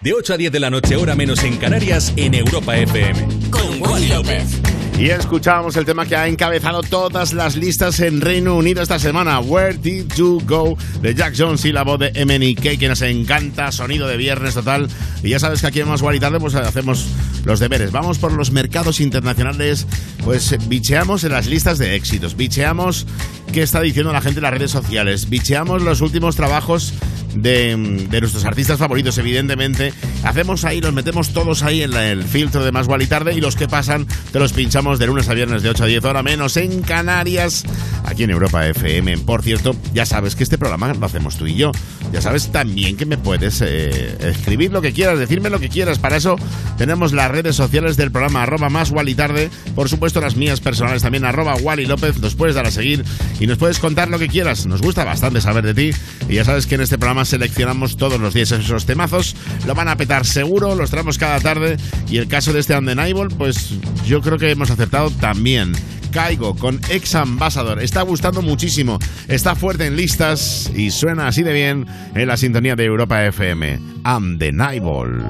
De 0.00 0.12
8 0.12 0.34
a 0.34 0.36
10 0.36 0.52
de 0.52 0.60
la 0.60 0.70
noche, 0.70 0.96
hora 0.96 1.14
menos 1.14 1.42
en 1.42 1.56
Canarias, 1.56 2.12
en 2.16 2.34
Europa 2.34 2.76
FM. 2.76 3.50
Con 3.50 3.80
Wally 3.80 4.08
López. 4.08 4.60
Y 4.98 5.10
escuchábamos 5.10 5.74
el 5.76 5.84
tema 5.84 6.06
que 6.06 6.14
ha 6.14 6.28
encabezado 6.28 6.82
todas 6.82 7.32
las 7.32 7.56
listas 7.56 7.98
en 8.00 8.20
Reino 8.20 8.54
Unido 8.56 8.82
esta 8.82 8.98
semana, 8.98 9.40
Where 9.40 9.76
Did 9.76 10.12
You 10.14 10.40
Go, 10.46 10.76
de 11.00 11.14
Jack 11.14 11.34
Jones 11.36 11.64
y 11.64 11.72
la 11.72 11.82
voz 11.82 11.98
de 11.98 12.12
MNK, 12.24 12.78
que 12.78 12.88
nos 12.88 13.02
encanta, 13.02 13.72
sonido 13.72 14.06
de 14.06 14.16
viernes 14.16 14.54
total. 14.54 14.88
Y 15.24 15.30
ya 15.30 15.40
sabes 15.40 15.60
que 15.60 15.66
aquí 15.66 15.80
en 15.80 15.88
Más 15.88 16.02
Guay 16.02 16.18
y 16.18 16.20
Tarde 16.20 16.38
pues 16.38 16.54
hacemos 16.54 17.08
los 17.44 17.58
deberes. 17.58 17.90
Vamos 17.90 18.18
por 18.18 18.32
los 18.32 18.52
mercados 18.52 19.00
internacionales, 19.00 19.86
pues 20.24 20.56
bicheamos 20.68 21.24
en 21.24 21.32
las 21.32 21.46
listas 21.46 21.78
de 21.78 21.96
éxitos, 21.96 22.36
bicheamos 22.36 23.06
qué 23.52 23.62
está 23.62 23.80
diciendo 23.80 24.12
la 24.12 24.20
gente 24.20 24.38
en 24.38 24.44
las 24.44 24.52
redes 24.52 24.70
sociales, 24.70 25.28
bicheamos 25.28 25.82
los 25.82 26.00
últimos 26.00 26.36
trabajos 26.36 26.94
de, 27.34 27.76
nuestros 27.76 28.44
artistas 28.44 28.78
favoritos, 28.78 29.16
evidentemente. 29.18 29.92
Hacemos 30.24 30.64
ahí, 30.64 30.80
los 30.80 30.92
metemos 30.92 31.32
todos 31.32 31.62
ahí 31.62 31.82
en 31.82 31.92
el 31.94 32.24
filtro 32.24 32.64
de 32.64 32.72
Más 32.72 32.86
Guay 32.86 33.02
y 33.02 33.06
Tarde 33.06 33.34
y 33.34 33.40
los 33.40 33.56
que 33.56 33.68
pasan 33.68 34.06
te 34.32 34.38
los 34.38 34.52
pinchamos 34.52 34.98
de 34.98 35.06
lunes 35.06 35.28
a 35.28 35.34
viernes 35.34 35.62
de 35.62 35.70
8 35.70 35.84
a 35.84 35.86
10 35.86 36.04
hora 36.04 36.22
menos 36.22 36.56
en 36.56 36.82
Canarias, 36.82 37.64
aquí 38.04 38.24
en 38.24 38.30
Europa 38.30 38.66
FM. 38.66 39.18
Por 39.18 39.42
cierto, 39.42 39.76
ya 39.92 40.06
sabes 40.06 40.36
que 40.36 40.44
este 40.44 40.58
programa 40.58 40.92
lo 40.92 41.06
hacemos 41.06 41.36
tú 41.36 41.46
y 41.46 41.54
yo. 41.54 41.72
Ya 42.12 42.20
sabes 42.20 42.52
también 42.52 42.96
que 42.96 43.06
me 43.06 43.16
puedes 43.16 43.62
eh, 43.62 44.16
escribir 44.20 44.70
lo 44.70 44.82
que 44.82 44.92
quieras, 44.92 45.18
decirme 45.18 45.48
lo 45.48 45.58
que 45.58 45.70
quieras. 45.70 45.98
Para 45.98 46.16
eso 46.16 46.36
tenemos 46.76 47.12
las 47.14 47.30
redes 47.30 47.56
sociales 47.56 47.96
del 47.96 48.10
programa 48.10 48.42
arroba 48.42 48.68
más 48.68 48.90
Wally 48.90 49.14
Tarde. 49.14 49.50
Por 49.74 49.88
supuesto 49.88 50.20
las 50.20 50.36
mías 50.36 50.60
personales 50.60 51.02
también 51.02 51.24
arroba 51.24 51.54
Wally 51.56 51.86
López. 51.86 52.18
Nos 52.20 52.34
puedes 52.34 52.54
dar 52.54 52.66
a 52.66 52.70
seguir 52.70 53.02
y 53.40 53.46
nos 53.46 53.56
puedes 53.56 53.78
contar 53.78 54.08
lo 54.08 54.18
que 54.18 54.28
quieras. 54.28 54.66
Nos 54.66 54.82
gusta 54.82 55.04
bastante 55.04 55.40
saber 55.40 55.64
de 55.64 55.74
ti. 55.74 55.98
Y 56.28 56.34
ya 56.34 56.44
sabes 56.44 56.66
que 56.66 56.74
en 56.74 56.82
este 56.82 56.98
programa 56.98 57.24
seleccionamos 57.24 57.96
todos 57.96 58.20
los 58.20 58.34
días 58.34 58.52
esos 58.52 58.84
temazos. 58.84 59.34
Lo 59.66 59.74
van 59.74 59.88
a 59.88 59.96
petar 59.96 60.26
seguro, 60.26 60.74
los 60.74 60.90
traemos 60.90 61.16
cada 61.16 61.40
tarde. 61.40 61.78
Y 62.10 62.18
el 62.18 62.28
caso 62.28 62.52
de 62.52 62.60
este 62.60 62.76
Undeniable, 62.76 63.34
pues 63.36 63.70
yo 64.06 64.20
creo 64.20 64.38
que 64.38 64.50
hemos 64.50 64.70
acertado 64.70 65.10
también. 65.10 65.72
Caigo 66.12 66.54
con 66.54 66.80
Ex 66.90 67.16
Ambassador. 67.16 67.82
Está 67.82 68.02
gustando 68.02 68.42
muchísimo. 68.42 68.98
Está 69.26 69.56
fuerte 69.56 69.86
en 69.86 69.96
listas 69.96 70.70
y 70.74 70.90
suena 70.92 71.26
así 71.26 71.42
de 71.42 71.52
bien 71.52 71.86
en 72.14 72.28
la 72.28 72.36
sintonía 72.36 72.76
de 72.76 72.84
Europa 72.84 73.24
FM. 73.24 73.80
Undeniable. 74.04 75.24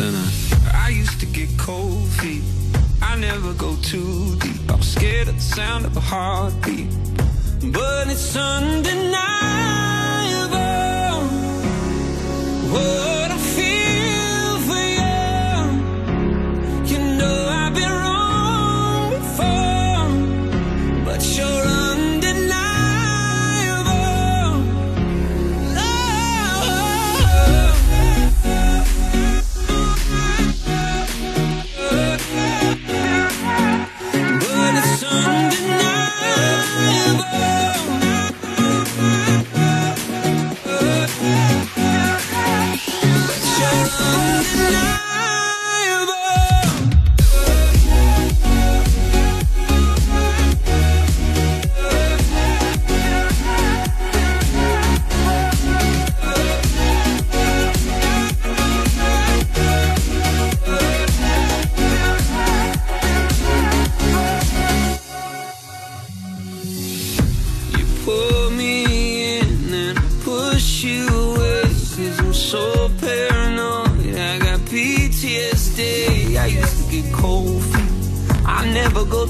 and 0.00 0.16
I 0.72 0.88
used 0.90 1.20
to 1.20 1.26
get 1.26 1.48
cold 1.58 2.08
feet. 2.20 2.42
I 3.02 3.16
never 3.16 3.52
go 3.54 3.76
too 3.82 4.36
deep. 4.36 4.70
I'm 4.70 4.82
scared 4.82 5.28
of 5.28 5.34
the 5.34 5.40
sound 5.40 5.84
of 5.84 5.96
a 5.96 6.00
heartbeat, 6.00 6.88
but 7.62 8.08
it's 8.08 8.34
undeniable 8.36 8.88
what 12.72 13.19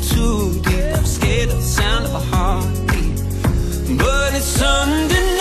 too 0.08 0.60
deep. 0.62 0.96
I'm 0.96 1.04
scared 1.04 1.50
of 1.50 1.56
the 1.56 1.62
sound 1.62 2.06
of 2.06 2.14
a 2.14 2.20
heartbeat. 2.20 3.98
But 3.98 4.34
it's 4.34 4.62
undeniable 4.62 5.39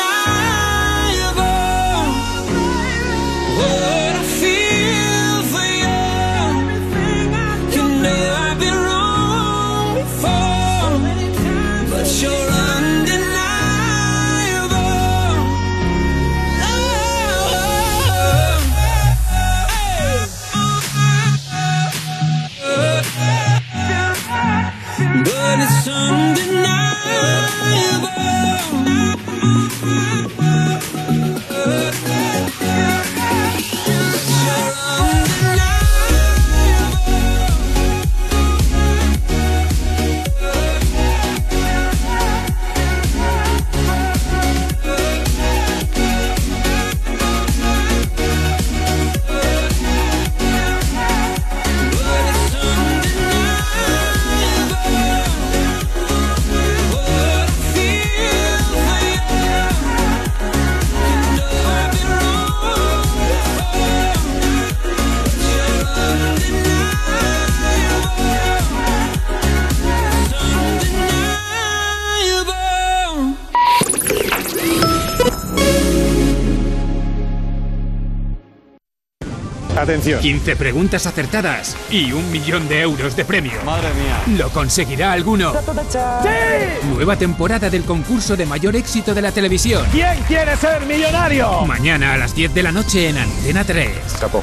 Atención. 79.89 80.21
15 80.21 80.55
preguntas 80.55 81.07
acertadas 81.07 81.75
y 81.89 82.11
un 82.11 82.31
millón 82.31 82.67
de 82.67 82.81
euros 82.81 83.15
de 83.15 83.25
premio. 83.25 83.53
Madre 83.65 83.89
mía. 83.95 84.37
¿Lo 84.37 84.51
conseguirá 84.51 85.11
alguno? 85.11 85.51
¡Sí! 85.89 86.87
Nueva 86.93 87.15
temporada 87.15 87.71
del 87.71 87.83
concurso 87.85 88.37
de 88.37 88.45
mayor 88.45 88.75
éxito 88.75 89.15
de 89.15 89.23
la 89.23 89.31
televisión. 89.31 89.83
¿Quién 89.91 90.21
quiere 90.27 90.55
ser 90.57 90.85
millonario? 90.85 91.65
Mañana 91.65 92.13
a 92.13 92.17
las 92.17 92.35
10 92.35 92.53
de 92.53 92.61
la 92.61 92.71
noche 92.71 93.09
en 93.09 93.17
Antena 93.17 93.63
3. 93.63 93.89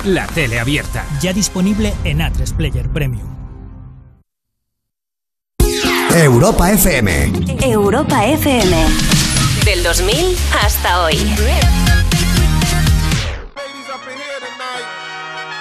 La 0.06 0.26
tele 0.26 0.59
abierta. 0.59 1.04
Ya 1.20 1.32
disponible 1.32 1.94
en 2.02 2.18
A3 2.18 2.52
Player 2.56 2.88
Premium. 2.88 3.37
Europa 6.12 6.72
FM. 6.72 7.32
Europa 7.62 8.26
FM. 8.26 8.85
Del 9.64 9.82
2000 9.85 10.37
hasta 10.64 11.04
hoy. 11.04 11.16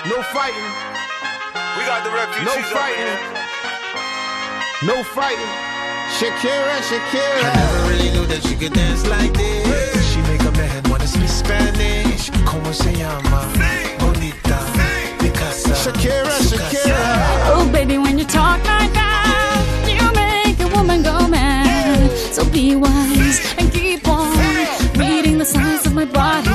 No 0.08 0.22
fighting. 0.22 0.70
We 1.78 1.84
got 1.86 2.04
the 2.04 2.12
refugees. 2.12 2.46
No 2.46 2.62
fighting. 2.78 3.18
No 4.86 5.04
fighting. 5.04 5.54
Shakira, 6.18 6.78
Shakira. 6.90 7.42
I 7.42 7.54
never 7.56 7.90
really 7.90 8.12
knew 8.12 8.26
that 8.28 8.46
you 8.46 8.56
could 8.56 8.74
dance 8.74 9.08
like 9.08 9.34
this. 9.34 10.14
She 10.14 10.22
make 10.30 10.42
a 10.42 10.52
man 10.52 10.84
wanna 10.92 11.08
speak 11.08 11.28
Spanish. 11.28 12.30
¿Cómo 12.46 12.72
se 12.72 12.94
llama? 12.94 13.50
Bonita. 13.98 14.60
Picasa. 15.18 15.74
Shakira, 15.74 16.38
Shakira. 16.50 17.02
Oh, 17.54 17.68
baby, 17.74 17.98
when 17.98 18.20
you 18.20 18.26
talk 18.26 18.60
like 18.68 18.94
that, 18.94 19.66
you 19.88 20.06
make 20.14 20.60
a 20.60 20.68
woman 20.76 21.02
go 21.02 21.28
mad. 21.28 22.12
So 22.32 22.46
be 22.46 22.76
wise 22.76 23.42
and 23.58 23.74
keep 23.74 24.08
on 24.08 24.38
reading 24.98 25.40
the 25.40 25.46
signs 25.46 25.88
of 25.88 25.94
my 25.96 26.06
body. 26.06 26.55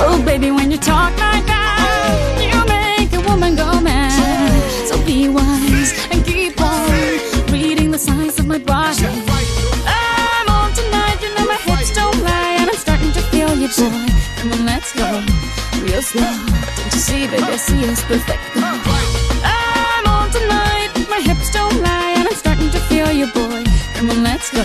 Oh, 0.00 0.22
baby, 0.24 0.50
when 0.50 0.70
you 0.70 0.78
talk 0.78 1.10
like 1.18 1.44
that, 1.46 2.38
you 2.40 2.64
make 2.66 3.12
a 3.12 3.20
woman 3.28 3.56
go 3.56 3.80
mad. 3.80 4.88
So 4.88 4.96
be 5.04 5.28
wise 5.28 5.92
and 6.10 6.24
keep 6.24 6.60
on 6.60 6.90
reading 7.52 7.90
the 7.90 7.98
signs 7.98 8.38
of 8.38 8.46
my 8.46 8.58
body. 8.58 9.04
I'm 9.04 10.48
on 10.48 10.72
tonight, 10.72 11.20
my 11.46 11.58
hips 11.64 11.92
don't 11.94 12.22
lie, 12.22 12.56
and 12.60 12.70
I'm 12.70 12.76
starting 12.76 13.12
to 13.12 13.20
feel 13.30 13.54
you, 13.54 13.68
boy. 13.68 14.06
Come 14.38 14.52
on, 14.52 14.64
let's 14.66 14.92
go, 14.94 15.22
real 15.82 16.02
slow. 16.02 16.22
Don't 16.22 16.94
you 16.94 17.00
see, 17.00 17.26
baby, 17.26 17.42
perfect. 18.08 18.40
I'm 19.44 20.06
on 20.06 20.30
tonight, 20.30 20.90
my 21.10 21.20
hips 21.20 21.50
don't 21.52 21.82
lie, 21.82 22.14
and 22.16 22.28
I'm 22.28 22.34
starting 22.34 22.70
to 22.70 22.80
feel 22.88 23.10
you, 23.12 23.26
boy. 23.32 23.64
Come 23.94 24.10
on, 24.10 24.22
let's 24.22 24.50
go, 24.50 24.64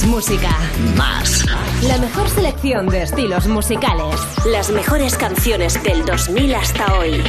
Más 0.00 0.08
música. 0.08 0.48
Más. 0.96 1.44
La 1.82 1.98
mejor 1.98 2.26
selección 2.30 2.86
de 2.88 3.02
estilos 3.02 3.46
musicales. 3.46 4.16
Las 4.46 4.70
mejores 4.70 5.14
canciones 5.14 5.82
del 5.82 6.06
2000 6.06 6.54
hasta 6.54 6.98
hoy. 6.98 7.22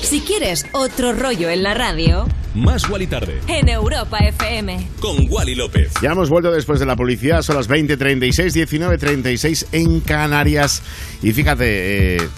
Si 0.00 0.20
quieres 0.20 0.64
otro 0.72 1.12
rollo 1.12 1.50
en 1.50 1.62
la 1.62 1.74
radio, 1.74 2.26
Más 2.54 2.88
Wally 2.88 3.06
Tarde. 3.06 3.40
en 3.48 3.68
Europa 3.68 4.18
FM. 4.18 4.88
Con 5.00 5.26
Wally 5.28 5.54
López. 5.54 5.92
Ya 6.02 6.12
hemos 6.12 6.30
vuelto 6.30 6.50
después 6.50 6.80
de 6.80 6.86
la 6.86 6.96
publicidad, 6.96 7.42
son 7.42 7.56
las 7.56 7.68
20.36, 7.68 8.54
19.36 8.68 9.66
en 9.72 10.00
Canarias. 10.00 10.82
Y 11.22 11.32
fíjate, 11.32 12.16
eh, 12.16 12.28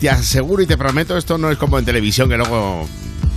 te 0.00 0.10
aseguro 0.10 0.62
y 0.62 0.66
te 0.66 0.76
prometo, 0.76 1.16
esto 1.16 1.38
no 1.38 1.50
es 1.50 1.58
como 1.58 1.78
en 1.78 1.84
televisión 1.84 2.28
que 2.28 2.36
luego 2.36 2.88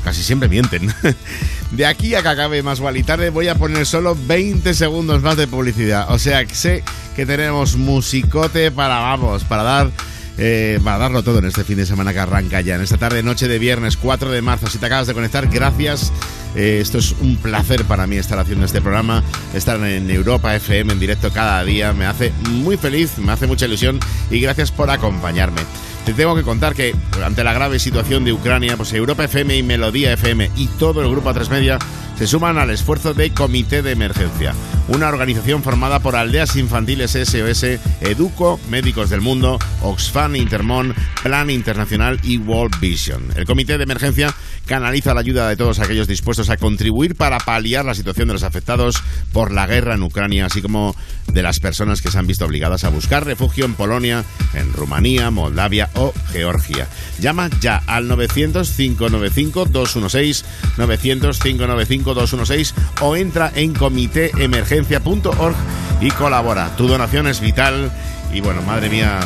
casi 0.03 0.24
siempre 0.24 0.49
mienten. 0.49 0.93
De 1.72 1.86
aquí 1.86 2.16
a 2.16 2.22
que 2.22 2.28
acabe 2.28 2.64
más 2.64 2.80
Wally 2.80 3.03
tarde 3.03 3.30
voy 3.30 3.47
a 3.47 3.55
poner 3.55 3.86
solo 3.86 4.18
20 4.28 4.74
segundos 4.74 5.22
más 5.22 5.38
de 5.38 5.47
publicidad. 5.47 6.12
O 6.12 6.20
sea 6.20 6.43
que 6.45 6.53
sé 6.55 6.84
que 7.16 7.26
tenemos 7.26 7.78
musicote 7.78 8.72
para, 8.72 8.99
vamos, 8.99 9.43
para 9.43 9.64
dar... 9.64 9.91
eh, 10.38 10.80
para 10.84 10.97
darlo 10.97 11.24
todo 11.24 11.39
en 11.39 11.45
este 11.45 11.64
fin 11.64 11.78
de 11.78 11.86
semana 11.86 12.14
que 12.14 12.20
arranca 12.20 12.62
ya, 12.62 12.76
en 12.76 12.82
esta 12.82 12.97
tarde, 12.97 13.22
noche 13.24 13.47
de 13.47 13.59
viernes 13.59 13.95
4 13.95 14.32
de 14.32 14.41
marzo. 14.41 14.68
Si 14.68 14.80
te 14.80 14.86
acabas 14.86 15.07
de 15.07 15.14
conectar, 15.14 15.47
gracias. 15.47 16.12
Eh, 16.55 16.80
esto 16.82 16.97
es 16.97 17.14
un 17.22 17.38
placer 17.38 17.86
para 17.86 18.07
mí 18.07 18.18
estar 18.18 18.38
haciendo 18.38 18.66
este 18.66 18.82
programa, 18.82 19.24
estar 19.53 19.80
en 19.86 20.09
Europa 20.09 20.53
FM 20.55 20.93
en 20.93 20.99
directo 20.99 21.32
cada 21.32 21.64
día. 21.64 21.93
Me 21.93 22.05
hace 22.05 22.34
muy 22.49 22.76
feliz, 22.76 23.18
me 23.20 23.32
hace 23.32 23.47
mucha 23.47 23.66
ilusión 23.66 23.99
y 24.30 24.39
gracias 24.41 24.72
por 24.72 24.89
acompañarme. 24.89 25.62
Te 26.06 26.14
tengo 26.14 26.36
que 26.36 26.43
contar 26.43 26.74
que 26.74 26.95
ante 27.24 27.43
la 27.43 27.54
grave 27.54 27.78
situación 27.78 28.26
de 28.26 28.34
Ucrania, 28.34 28.76
pues 28.76 28.91
Europa 28.93 29.26
FM 29.26 29.56
y 29.56 29.64
Melodía 29.64 30.14
FM 30.14 30.49
y 30.56 30.68
todo 30.68 31.02
el 31.02 31.10
grupo 31.10 31.30
A3 31.30 31.49
Media 31.49 31.80
se 32.18 32.28
suman 32.28 32.58
al 32.58 32.70
esfuerzo 32.70 33.14
de 33.14 33.32
Comité 33.32 33.82
de 33.82 33.91
Emergencia, 33.91 34.54
una 34.89 35.10
organización 35.10 35.64
formada 35.64 35.99
por 35.99 36.16
Aldeas 36.16 36.56
Infantiles 36.56 37.12
SOS, 37.12 37.80
Educo, 38.02 38.60
Médicos 38.70 39.10
del 39.10 39.22
Mundo, 39.22 39.58
Oxfam 39.82 40.36
Intermon, 40.36 40.93
Plan 41.24 41.49
Internacional 41.49 42.20
y 42.22 42.38
World 42.38 42.80
Vision. 42.80 43.24
El 43.36 43.45
Comité 43.45 43.78
de 43.78 43.86
Emergencia 43.86 44.34
canaliza 44.68 45.14
la 45.14 45.22
ayuda 45.22 45.49
de 45.49 45.56
todos 45.56 45.80
aquellos 45.80 46.08
dispuestos 46.08 46.49
a 46.52 46.58
contribuir 46.58 47.16
para 47.16 47.39
paliar 47.39 47.86
la 47.86 47.95
situación 47.95 48.28
de 48.28 48.36
los 48.36 48.43
afectados 48.43 49.02
por 49.34 49.52
la 49.52 49.66
guerra 49.66 49.95
en 49.95 50.04
Ucrania, 50.04 50.45
así 50.45 50.62
como 50.62 50.95
de 51.32 51.41
las 51.41 51.60
personas 51.60 52.02
que 52.02 52.12
se 52.12 52.20
han 52.20 52.28
visto 52.28 52.45
obligadas 52.45 52.84
a 52.84 52.89
buscar 52.89 53.26
refugio 53.26 53.66
en 53.66 53.74
Polonia, 53.74 54.24
en 54.54 54.74
Rumanía, 54.74 55.32
Moldavia 55.32 55.89
o 55.96 56.14
Georgia. 56.32 56.88
Llama 57.20 57.50
ya 57.60 57.82
al 57.88 58.08
900-595-216, 58.10 60.44
900-595-216 60.78 62.74
o 63.02 63.16
entra 63.16 63.52
en 63.56 63.74
comitéemergencia.org 63.74 65.56
y 66.02 66.12
colabora. 66.12 66.76
Tu 66.76 66.88
donación 66.88 67.28
es 67.28 67.39
vital. 67.39 67.92
Y 68.34 68.39
bueno, 68.39 68.62
madre 68.62 68.89
mía, 68.89 69.20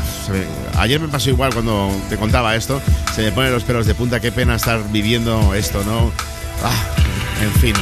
ayer 0.78 1.00
me 1.00 1.08
pasó 1.08 1.30
igual 1.30 1.54
cuando 1.54 1.92
te 2.10 2.18
contaba 2.18 2.56
esto. 2.56 2.82
Se 3.14 3.22
me 3.22 3.32
ponen 3.32 3.52
los 3.52 3.64
pelos 3.64 3.86
de 3.86 3.94
punta, 3.94 4.20
qué 4.20 4.32
pena 4.32 4.56
estar 4.56 4.82
viviendo 4.92 5.54
esto, 5.54 5.84
¿no? 5.84 6.12
Ah, 6.64 7.44
en 7.44 7.52
fin. 7.62 7.76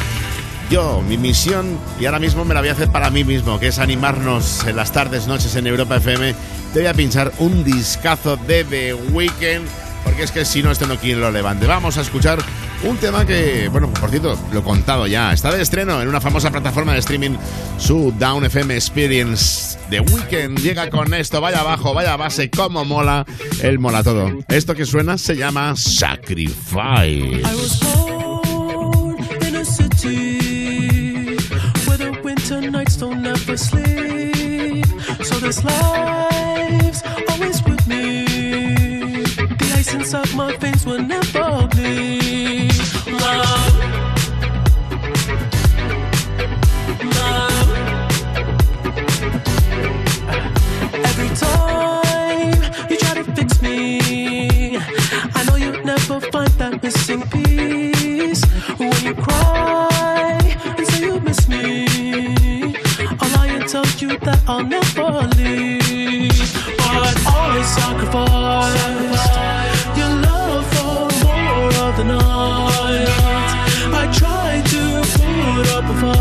Yo, 0.70 1.02
mi 1.08 1.18
misión, 1.18 1.78
y 2.00 2.06
ahora 2.06 2.20
mismo 2.20 2.46
me 2.46 2.54
la 2.54 2.60
voy 2.60 2.70
a 2.70 2.74
hacer 2.74 2.90
para 2.90 3.10
mí 3.10 3.24
mismo, 3.24 3.60
que 3.60 3.68
es 3.68 3.80
animarnos 3.80 4.66
en 4.66 4.76
las 4.76 4.92
tardes, 4.92 5.28
noches 5.28 5.56
en 5.56 5.68
Europa 5.68 5.98
FM. 5.98 6.36
Te 6.74 6.80
voy 6.80 6.88
a 6.88 6.94
pinchar 6.96 7.32
un 7.38 7.64
discazo 7.64 8.36
de 8.36 8.64
The 8.64 8.96
Weeknd, 8.96 9.68
porque 10.04 10.24
es 10.24 10.32
que 10.32 10.44
si 10.44 10.64
no, 10.64 10.72
esto 10.72 10.88
no 10.88 10.98
quien 10.98 11.22
lo 11.22 11.30
levante. 11.30 11.68
Vamos 11.68 12.00
a 12.00 12.02
escuchar 12.02 12.40
un 12.84 12.98
tema 12.98 13.28
que, 13.28 13.70
bueno, 13.72 13.94
por 13.94 14.10
cierto, 14.10 14.36
lo 14.52 14.62
he 14.62 14.64
contado 14.64 15.06
ya. 15.06 15.32
Está 15.32 15.52
de 15.52 15.62
estreno 15.62 16.02
en 16.02 16.08
una 16.08 16.20
famosa 16.20 16.50
plataforma 16.50 16.94
de 16.94 17.00
streaming, 17.00 17.38
su 17.78 18.12
Down 18.18 18.46
FM 18.46 18.74
Experience. 18.74 19.78
The 19.92 20.00
Weeknd 20.00 20.58
llega 20.62 20.90
con 20.90 21.14
esto, 21.14 21.40
vaya 21.42 21.60
abajo, 21.60 21.94
vaya 21.94 22.16
base, 22.16 22.50
como 22.50 22.84
mola. 22.84 23.24
Él 23.62 23.78
mola 23.78 24.02
todo. 24.02 24.32
Esto 24.48 24.74
que 24.74 24.88
suena 24.88 25.20
se 25.20 25.36
llama 25.36 25.76
Sacrifice. 25.76 27.44
Inside 39.94 40.34
my 40.36 40.58
veins 40.58 40.88
will 40.88 41.04
never 41.04 41.68
bleed. 41.68 42.74
Love. 43.06 43.76
Love. 47.18 47.70
Every 51.10 51.30
time 51.36 52.90
you 52.90 52.98
try 52.98 53.14
to 53.14 53.24
fix 53.36 53.62
me, 53.62 54.78
I 55.36 55.44
know 55.48 55.58
you'll 55.58 55.84
never 55.86 56.20
find 56.32 56.50
that 56.58 56.82
missing 56.82 57.22
piece. 57.30 58.44
When 58.80 58.92
you 59.04 59.14
cry 59.14 60.40
and 60.76 60.88
say 60.88 61.02
you 61.06 61.20
miss 61.20 61.48
me, 61.48 62.76
I'll 63.20 63.30
lie 63.38 63.48
and 63.48 63.70
tell 63.70 63.86
you 64.00 64.18
that 64.18 64.42
I'll 64.48 64.64
never 64.64 65.28
leave. 65.38 66.32
But 66.78 67.28
always 67.28 67.68
sacrifice 67.68 69.73
the 71.98 72.04
night. 72.04 73.06
I 73.94 74.12
try 74.12 74.62
to 74.74 74.84
put 75.18 75.68
up 75.78 75.86
a 75.90 76.13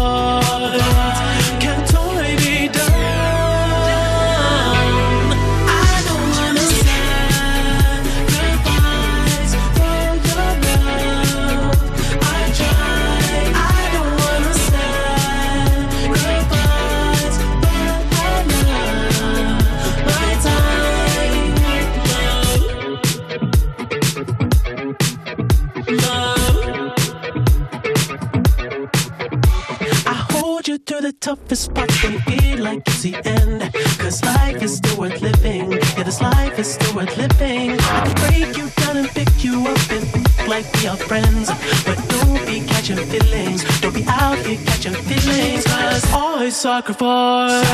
toughest 31.37 31.73
parts 31.75 32.03
you 32.03 32.19
feel 32.21 32.59
like 32.63 32.83
it's 32.87 33.03
the 33.03 33.15
end. 33.25 33.61
Cause 33.99 34.23
life 34.23 34.63
is 34.63 34.77
still 34.77 34.99
worth 34.99 35.23
living. 35.23 35.73
Yeah, 35.73 36.03
this 36.03 36.21
life 36.21 36.59
is 36.59 36.75
still 36.75 36.95
worth 36.97 37.17
living. 37.17 37.71
I 37.97 38.01
can 38.07 38.15
break 38.25 38.57
you 38.59 38.69
down 38.81 38.97
and 38.99 39.09
pick 39.09 39.33
you 39.43 39.61
up 39.73 39.83
and 39.95 40.05
think 40.13 40.49
like 40.49 40.67
we 40.75 40.89
are 40.89 40.97
friends. 40.97 41.49
But 41.87 41.99
don't 42.15 42.45
be 42.47 42.61
catching 42.73 43.03
feelings. 43.13 43.61
Don't 43.81 43.95
be 43.95 44.05
out 44.09 44.39
here 44.45 44.61
catching 44.67 44.97
feelings. 45.09 45.65
Cause 45.65 46.05
I 46.13 46.51
sacrifice 46.51 47.65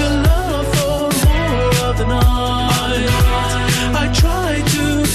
your 0.00 0.14
love 0.28 0.66
for 0.76 1.02
more 1.26 1.74
of 1.88 1.94
the 1.98 2.06
night. 2.06 3.08
I 4.02 4.04
try 4.22 4.62
to 4.74 5.05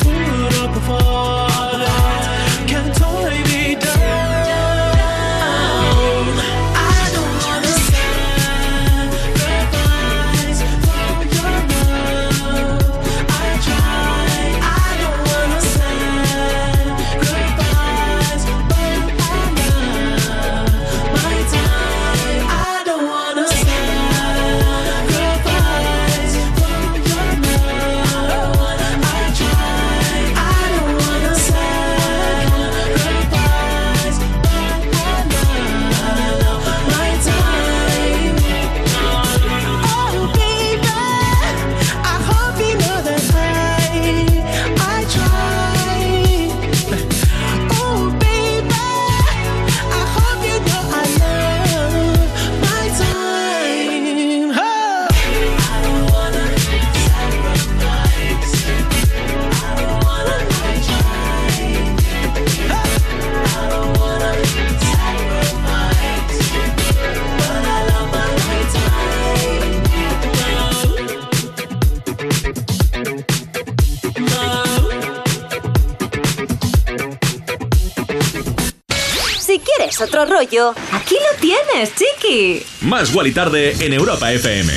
Quieres 79.91 80.07
otro 80.07 80.25
rollo, 80.25 80.73
aquí 80.93 81.15
lo 81.15 81.37
tienes, 81.41 81.93
chiqui. 81.95 82.65
Más 82.81 83.11
Guali 83.11 83.33
Tarde 83.33 83.75
en 83.81 83.91
Europa 83.91 84.31
FM. 84.31 84.71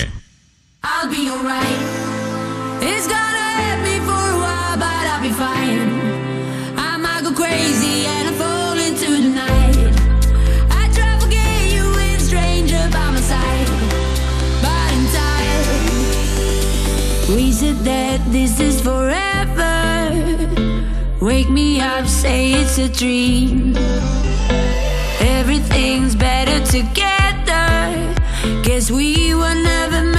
I'll 0.83 1.09
be 1.09 1.29
alright. 1.31 1.79
It's 2.83 3.07
gonna 3.07 3.23
hurt 3.23 3.81
me 3.85 4.01
for 4.01 4.11
a 4.11 4.39
while, 4.39 4.77
but 4.77 5.07
I'll 5.07 5.23
be 5.23 5.31
fine. 5.31 6.01
I 6.77 6.97
might 6.99 7.23
go 7.23 7.33
crazy 7.33 8.07
and 8.07 8.31
I 8.31 8.33
fall 8.33 8.77
into 8.77 9.07
the 9.07 9.29
night. 9.29 9.95
I 10.71 10.89
try 10.93 11.15
to 11.15 11.21
forget 11.21 11.73
you 11.73 11.85
with 11.91 12.21
a 12.21 12.25
stranger 12.25 12.89
by 12.91 13.11
my 13.13 13.21
side, 13.21 13.69
but 14.63 14.93
in 14.97 15.07
time, 15.15 15.77
we 17.37 17.53
said 17.53 17.77
that 17.85 18.21
this 18.33 18.59
is 18.59 18.81
forever. 18.81 20.11
Wake 21.21 21.51
me 21.51 21.81
up, 21.81 22.09
say 22.09 22.55
it's 22.55 22.79
a 22.79 22.89
dream. 22.89 23.77
Everything's 25.25 26.15
better 26.15 26.59
together. 26.67 28.15
Guess 28.63 28.91
we 28.91 29.35
were 29.35 29.55
never 29.55 30.14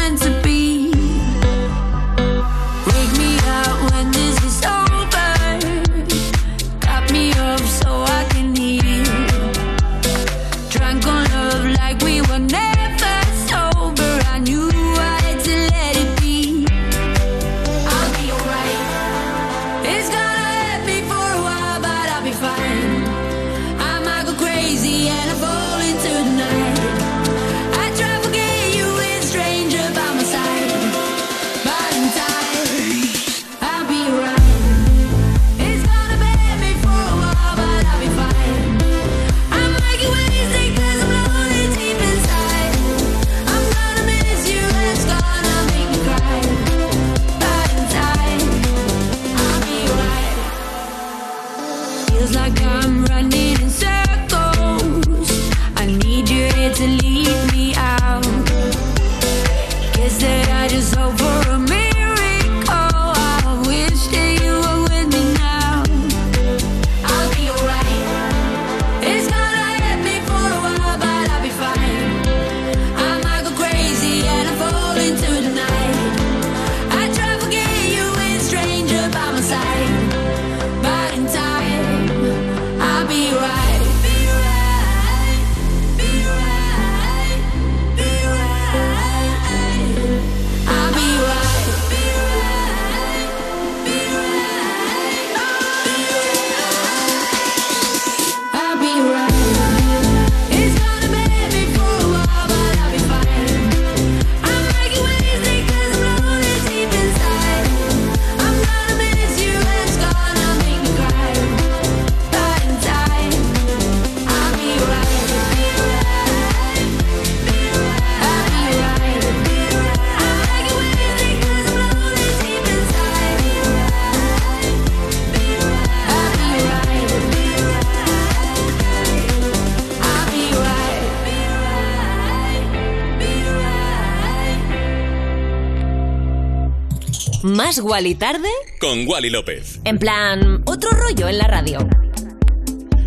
Más 137.66 137.80
Wally 137.80 138.14
tarde, 138.14 138.48
Con 138.80 139.08
Wally 139.08 139.32
López. 139.32 139.80
en 139.86 139.98
plan, 139.98 140.62
otro 140.66 140.92
rollo 140.92 141.28
en 141.28 141.40
la 141.40 141.48
radio. 141.48 141.80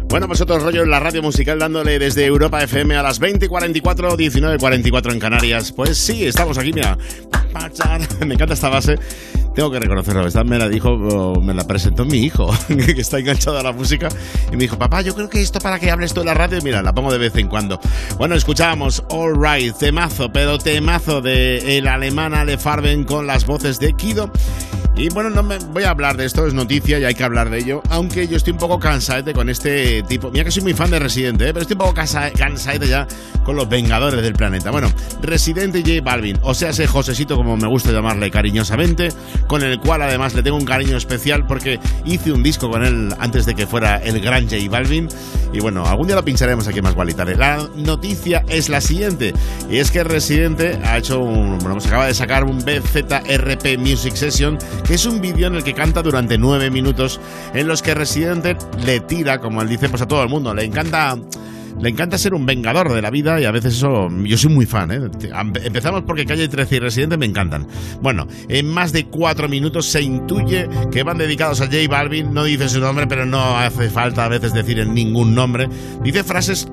Bueno, 0.08 0.26
pues 0.26 0.40
otro 0.40 0.58
rollo 0.58 0.82
en 0.82 0.90
la 0.90 0.98
radio 0.98 1.22
musical 1.22 1.60
dándole 1.60 2.00
desde 2.00 2.26
Europa 2.26 2.60
FM 2.64 2.96
a 2.96 3.04
las 3.04 3.20
20 3.20 3.46
y 3.46 3.48
44, 3.48 4.16
19 4.16 4.56
y 4.56 4.58
44 4.58 5.12
en 5.12 5.20
Canarias. 5.20 5.70
Pues 5.70 5.96
sí, 5.96 6.26
estamos 6.26 6.58
aquí, 6.58 6.72
mira. 6.72 6.98
Me 8.26 8.34
encanta 8.34 8.54
esta 8.54 8.68
base. 8.68 8.98
Tengo 9.58 9.72
que 9.72 9.80
reconocerlo, 9.80 10.24
esta 10.24 10.44
me 10.44 10.56
la 10.56 10.68
dijo, 10.68 11.34
me 11.42 11.52
la 11.52 11.64
presentó 11.64 12.04
mi 12.04 12.18
hijo, 12.18 12.48
que 12.68 13.00
está 13.00 13.18
enganchado 13.18 13.58
a 13.58 13.62
la 13.64 13.72
música, 13.72 14.08
y 14.52 14.52
me 14.52 14.58
dijo, 14.58 14.78
papá, 14.78 15.00
yo 15.00 15.16
creo 15.16 15.28
que 15.28 15.40
esto 15.40 15.58
para 15.58 15.80
que 15.80 15.90
hables 15.90 16.14
tú 16.14 16.20
en 16.20 16.26
la 16.26 16.34
radio, 16.34 16.60
mira, 16.62 16.80
la 16.80 16.92
pongo 16.92 17.10
de 17.10 17.18
vez 17.18 17.34
en 17.34 17.48
cuando. 17.48 17.80
Bueno, 18.18 18.36
escuchábamos 18.36 19.02
All 19.10 19.34
Right, 19.36 19.74
temazo, 19.76 20.30
pero 20.32 20.58
temazo 20.58 21.20
de 21.22 21.76
el 21.76 21.88
alemán 21.88 22.34
Ale 22.34 22.56
Farben 22.56 23.02
con 23.02 23.26
las 23.26 23.46
voces 23.46 23.80
de 23.80 23.94
Kido. 23.94 24.30
Y 24.98 25.10
bueno, 25.10 25.30
no 25.30 25.44
me 25.44 25.58
voy 25.58 25.84
a 25.84 25.90
hablar 25.90 26.16
de 26.16 26.24
esto, 26.24 26.44
es 26.44 26.54
noticia 26.54 26.98
y 26.98 27.04
hay 27.04 27.14
que 27.14 27.22
hablar 27.22 27.50
de 27.50 27.58
ello. 27.58 27.82
Aunque 27.88 28.26
yo 28.26 28.36
estoy 28.36 28.52
un 28.52 28.58
poco 28.58 28.80
cansadete 28.80 29.32
con 29.32 29.48
este 29.48 30.02
tipo. 30.02 30.28
Mira 30.32 30.42
que 30.44 30.50
soy 30.50 30.64
muy 30.64 30.74
fan 30.74 30.90
de 30.90 30.98
Residente, 30.98 31.44
¿eh? 31.44 31.52
pero 31.52 31.60
estoy 31.62 31.74
un 31.74 31.78
poco 31.78 31.94
cansa- 31.94 32.32
cansadete 32.32 32.88
ya 32.88 33.06
con 33.44 33.54
los 33.54 33.68
Vengadores 33.68 34.20
del 34.22 34.32
planeta. 34.34 34.72
Bueno, 34.72 34.90
Residente 35.22 35.82
J 35.82 36.02
Balvin, 36.02 36.36
o 36.42 36.52
sea, 36.52 36.70
ese 36.70 36.88
Josecito, 36.88 37.36
como 37.36 37.56
me 37.56 37.68
gusta 37.68 37.92
llamarle 37.92 38.28
cariñosamente, 38.32 39.10
con 39.46 39.62
el 39.62 39.78
cual 39.78 40.02
además 40.02 40.34
le 40.34 40.42
tengo 40.42 40.56
un 40.56 40.64
cariño 40.64 40.96
especial 40.96 41.46
porque 41.46 41.78
hice 42.04 42.32
un 42.32 42.42
disco 42.42 42.68
con 42.68 42.84
él 42.84 43.14
antes 43.20 43.46
de 43.46 43.54
que 43.54 43.68
fuera 43.68 43.98
el 43.98 44.20
gran 44.20 44.48
J 44.50 44.56
Balvin. 44.68 45.08
Y 45.52 45.60
bueno, 45.60 45.86
algún 45.86 46.08
día 46.08 46.16
lo 46.16 46.24
pincharemos 46.24 46.66
aquí 46.66 46.82
más 46.82 46.94
Gualitare. 46.96 47.36
La 47.36 47.68
noticia 47.76 48.44
es 48.48 48.68
la 48.68 48.80
siguiente, 48.80 49.32
y 49.70 49.78
es 49.78 49.92
que 49.92 50.02
Residente 50.02 50.78
ha 50.84 50.98
hecho 50.98 51.20
un. 51.20 51.58
Bueno, 51.58 51.78
se 51.80 51.86
acaba 51.88 52.06
de 52.06 52.14
sacar 52.14 52.42
un 52.44 52.58
BZRP 52.58 53.78
Music 53.78 54.14
Session, 54.14 54.58
es 54.94 55.06
un 55.06 55.20
vídeo 55.20 55.46
en 55.46 55.54
el 55.54 55.64
que 55.64 55.74
canta 55.74 56.02
durante 56.02 56.38
nueve 56.38 56.70
minutos, 56.70 57.20
en 57.54 57.68
los 57.68 57.82
que 57.82 57.94
Residente 57.94 58.56
le 58.84 59.00
tira, 59.00 59.38
como 59.38 59.62
él 59.62 59.68
dice, 59.68 59.88
pues 59.88 60.02
a 60.02 60.08
todo 60.08 60.22
el 60.22 60.28
mundo. 60.28 60.54
Le 60.54 60.64
encanta. 60.64 61.16
Le 61.80 61.90
encanta 61.90 62.18
ser 62.18 62.34
un 62.34 62.44
vengador 62.44 62.92
de 62.92 63.00
la 63.00 63.10
vida 63.10 63.40
y 63.40 63.44
a 63.44 63.52
veces 63.52 63.76
eso. 63.76 64.08
Yo 64.24 64.36
soy 64.36 64.52
muy 64.52 64.66
fan, 64.66 64.90
¿eh? 64.90 65.00
Empezamos 65.62 66.02
porque 66.02 66.24
Calle 66.24 66.48
13 66.48 66.74
y 66.74 66.78
Residente 66.80 67.16
me 67.16 67.26
encantan. 67.26 67.68
Bueno, 68.00 68.26
en 68.48 68.68
más 68.68 68.90
de 68.90 69.04
cuatro 69.06 69.48
minutos 69.48 69.86
se 69.86 70.02
intuye 70.02 70.68
que 70.90 71.04
van 71.04 71.18
dedicados 71.18 71.60
a 71.60 71.66
J 71.66 71.76
Balvin. 71.88 72.34
No 72.34 72.42
dice 72.42 72.68
su 72.68 72.80
nombre, 72.80 73.06
pero 73.06 73.26
no 73.26 73.56
hace 73.56 73.90
falta 73.90 74.24
a 74.24 74.28
veces 74.28 74.52
decir 74.52 74.80
en 74.80 74.92
ningún 74.92 75.36
nombre. 75.36 75.68
Dice 76.02 76.24
frases 76.24 76.66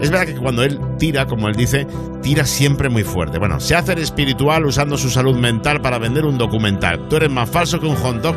es 0.00 0.10
verdad 0.10 0.26
que 0.26 0.36
cuando 0.36 0.62
él 0.62 0.78
tira, 0.98 1.26
como 1.26 1.48
él 1.48 1.54
dice, 1.54 1.86
tira 2.22 2.44
siempre 2.44 2.88
muy 2.88 3.04
fuerte. 3.04 3.38
Bueno, 3.38 3.60
se 3.60 3.74
hace 3.74 3.92
el 3.92 3.98
espiritual 3.98 4.64
usando 4.64 4.96
su 4.96 5.10
salud 5.10 5.36
mental 5.36 5.80
para 5.80 5.98
vender 5.98 6.24
un 6.24 6.38
documental. 6.38 7.08
Tú 7.08 7.16
eres 7.16 7.30
más 7.30 7.48
falso 7.48 7.78
que 7.80 7.86
un 7.86 7.96
hot 7.96 8.20
dog 8.20 8.36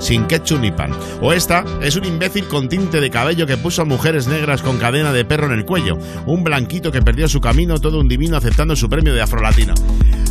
sin 0.00 0.26
ketchup 0.26 0.60
ni 0.60 0.70
pan. 0.70 0.90
O 1.20 1.32
esta 1.32 1.64
es 1.82 1.96
un 1.96 2.04
imbécil 2.04 2.46
con 2.46 2.68
tinte 2.68 3.00
de 3.00 3.10
cabello 3.10 3.46
que 3.46 3.56
puso 3.56 3.82
a 3.82 3.84
mujeres 3.84 4.26
negras 4.26 4.62
con 4.62 4.78
cadena 4.78 5.12
de 5.12 5.24
perro 5.24 5.46
en 5.46 5.52
el 5.52 5.64
cuello. 5.64 5.96
Un 6.26 6.44
blanquito 6.44 6.90
que 6.90 7.02
perdió 7.02 7.28
su 7.28 7.40
camino, 7.40 7.78
todo 7.78 8.00
un 8.00 8.08
divino 8.08 8.36
aceptando 8.36 8.76
su 8.76 8.88
premio 8.88 9.14
de 9.14 9.22
afrolatino. 9.22 9.74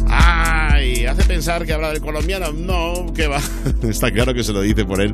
¡Ay! 0.08 0.63
¿Hace 1.14 1.26
pensar 1.26 1.64
que 1.64 1.74
habla 1.74 1.90
del 1.90 2.02
colombiano? 2.02 2.52
No, 2.52 3.14
que 3.14 3.28
va. 3.28 3.40
Está 3.88 4.10
claro 4.10 4.34
que 4.34 4.44
se 4.44 4.52
lo 4.52 4.62
dice 4.62 4.84
por 4.84 5.00
él. 5.00 5.14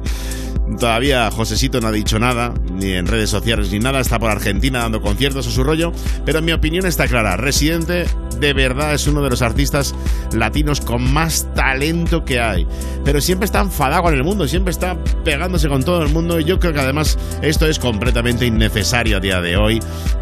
Todavía 0.77 1.29
Josecito 1.29 1.81
no 1.81 1.87
ha 1.87 1.91
dicho 1.91 2.19
nada, 2.19 2.53
ni 2.71 2.93
en 2.93 3.05
redes 3.05 3.29
sociales 3.29 3.71
ni 3.71 3.79
nada, 3.79 3.99
está 3.99 4.19
por 4.19 4.29
Argentina 4.29 4.79
dando 4.79 5.01
conciertos 5.01 5.47
a 5.47 5.51
su 5.51 5.63
rollo, 5.63 5.91
pero 6.25 6.41
mi 6.41 6.51
opinión 6.51 6.85
está 6.85 7.07
clara. 7.07 7.35
Residente 7.37 8.05
de 8.39 8.53
verdad 8.53 8.93
es 8.93 9.07
uno 9.07 9.21
de 9.21 9.29
los 9.29 9.41
artistas 9.41 9.95
latinos 10.31 10.79
con 10.79 11.11
más 11.11 11.47
talento 11.55 12.23
que 12.23 12.39
hay, 12.39 12.67
pero 13.03 13.19
siempre 13.19 13.45
está 13.45 13.61
enfadado 13.61 14.03
con 14.03 14.13
el 14.13 14.23
mundo, 14.23 14.47
siempre 14.47 14.71
está 14.71 14.95
pegándose 15.25 15.67
con 15.67 15.83
todo 15.83 16.03
el 16.03 16.09
mundo 16.09 16.39
y 16.39 16.45
yo 16.45 16.59
creo 16.59 16.71
que 16.71 16.79
además 16.79 17.17
esto 17.41 17.67
es 17.67 17.79
completamente 17.79 18.45
innecesario 18.45 19.17
a 19.17 19.19
día 19.19 19.41
de 19.41 19.57
hoy. 19.57 19.79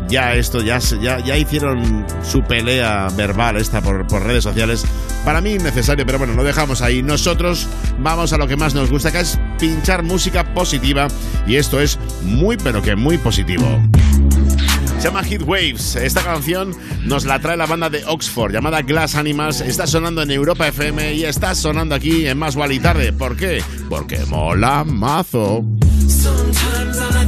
Ya 0.08 0.36
esto, 0.36 0.62
ya, 0.62 0.80
ya, 0.80 1.20
ya 1.20 1.38
hicieron 1.38 2.06
su 2.24 2.42
pelea 2.42 3.10
verbal 3.18 3.58
esta 3.58 3.82
por, 3.82 4.08
por 4.08 4.24
redes 4.24 4.46
sociales. 4.46 4.86
Para 5.26 5.42
mí 5.42 5.58
innecesario, 5.68 6.06
pero 6.06 6.18
bueno, 6.18 6.34
lo 6.34 6.46
dejamos 6.46 6.82
ahí. 6.82 7.04
Nosotros 7.04 7.68
vamos 8.00 8.32
a 8.32 8.38
lo 8.38 8.48
que 8.48 8.56
más 8.56 8.74
nos 8.74 8.90
gusta, 8.90 9.12
que 9.12 9.20
es 9.20 9.38
pinchar 9.60 10.02
música 10.02 10.54
positiva 10.54 11.10
y 11.46 11.58
esto 11.58 11.82
es 11.82 12.00
muy 12.22 12.56
pero 12.56 12.82
que 12.82 12.96
muy 12.96 13.18
positivo. 13.18 13.66
Se 14.98 15.10
llama 15.10 15.24
Heat 15.24 15.44
Waves. 15.44 15.98
Esta 15.98 16.24
canción 16.24 16.74
nos 17.04 17.26
la 17.26 17.40
trae 17.40 17.58
la 17.58 17.66
banda 17.66 17.90
de 17.90 18.04
Oxford 18.06 18.54
llamada 18.54 18.82
Glass 18.82 19.16
Animals. 19.16 19.60
Está 19.60 19.86
sonando 19.86 20.22
en 20.22 20.32
Europa 20.32 20.68
FM 20.68 21.16
y 21.16 21.26
está 21.26 21.54
sonando 21.54 21.96
aquí 21.96 22.26
en 22.26 22.38
Más 22.38 22.56
y 22.72 22.80
Tarde. 22.80 23.12
¿Por 23.12 23.36
qué? 23.36 23.62
Porque 23.90 24.20
mola 24.26 24.86
mazo. 24.86 25.66
Sometimes 26.08 26.98
all 26.98 27.18
I 27.18 27.28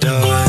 doing 0.00 0.47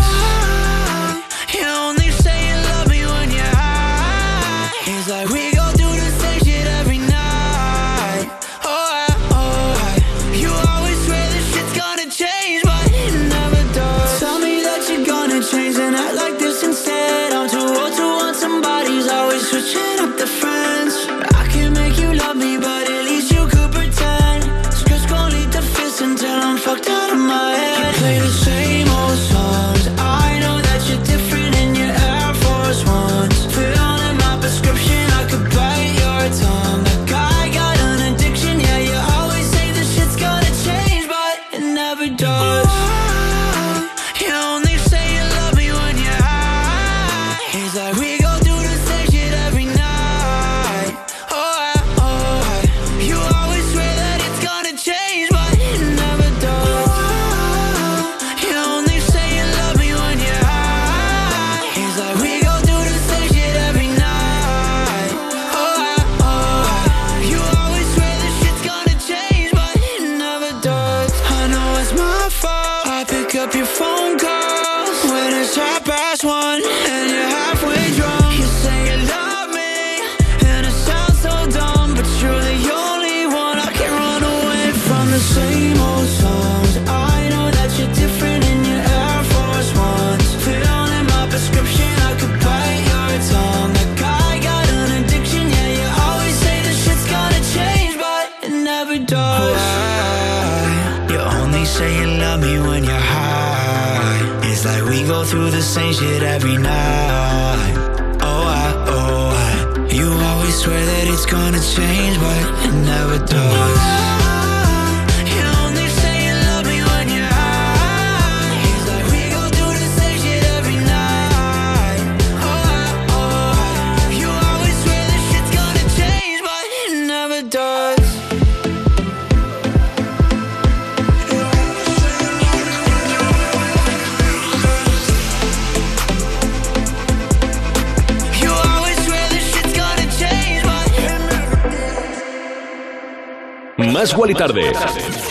Más 143.99 144.15
Guali 144.15 144.33
Tarde. 144.33 144.71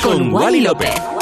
Con 0.03 0.31
Wally 0.31 0.61
López. 0.61 1.18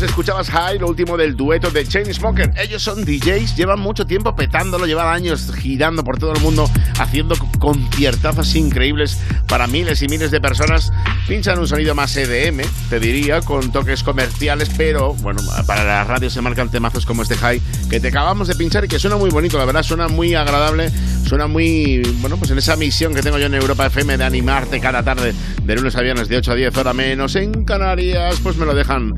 Pues 0.00 0.12
escuchabas 0.12 0.48
High, 0.48 0.78
lo 0.78 0.88
último 0.88 1.18
del 1.18 1.36
dueto 1.36 1.70
de 1.70 1.86
Chainsmoker. 1.86 2.54
Ellos 2.56 2.82
son 2.82 3.04
DJs, 3.04 3.54
llevan 3.54 3.80
mucho 3.80 4.06
tiempo 4.06 4.34
petándolo, 4.34 4.86
llevan 4.86 5.08
años 5.08 5.52
girando 5.54 6.02
por 6.02 6.18
todo 6.18 6.32
el 6.32 6.40
mundo, 6.40 6.70
haciendo 6.98 7.34
conciertazos 7.58 8.54
increíbles 8.54 9.18
para 9.46 9.66
miles 9.66 10.00
y 10.00 10.08
miles 10.08 10.30
de 10.30 10.40
personas. 10.40 10.90
Pinchan 11.28 11.58
un 11.58 11.68
sonido 11.68 11.94
más 11.94 12.16
EDM, 12.16 12.62
te 12.88 12.98
diría, 12.98 13.42
con 13.42 13.72
toques 13.72 14.02
comerciales, 14.02 14.70
pero 14.74 15.12
bueno, 15.16 15.42
para 15.66 15.84
las 15.84 16.06
radios 16.06 16.32
se 16.32 16.40
marcan 16.40 16.70
temazos 16.70 17.04
como 17.04 17.22
este 17.22 17.36
High 17.36 17.60
que 17.90 18.00
te 18.00 18.08
acabamos 18.08 18.48
de 18.48 18.54
pinchar 18.54 18.86
y 18.86 18.88
que 18.88 18.98
suena 18.98 19.16
muy 19.16 19.28
bonito, 19.28 19.58
la 19.58 19.66
verdad, 19.66 19.82
suena 19.82 20.08
muy 20.08 20.34
agradable, 20.34 20.90
suena 21.26 21.46
muy, 21.46 22.00
bueno, 22.22 22.38
pues 22.38 22.50
en 22.50 22.56
esa 22.56 22.74
misión 22.76 23.14
que 23.14 23.20
tengo 23.20 23.38
yo 23.38 23.44
en 23.44 23.54
Europa 23.54 23.84
FM 23.84 24.16
de 24.16 24.24
animarte 24.24 24.80
cada 24.80 25.02
tarde, 25.02 25.34
de 25.62 25.74
lunes 25.74 25.94
a 25.94 26.00
viernes, 26.00 26.28
de 26.28 26.38
8 26.38 26.52
a 26.52 26.54
10 26.54 26.76
hora 26.78 26.94
menos 26.94 27.36
en 27.36 27.64
Canarias, 27.64 28.40
pues 28.42 28.56
me 28.56 28.64
lo 28.64 28.74
dejan 28.74 29.14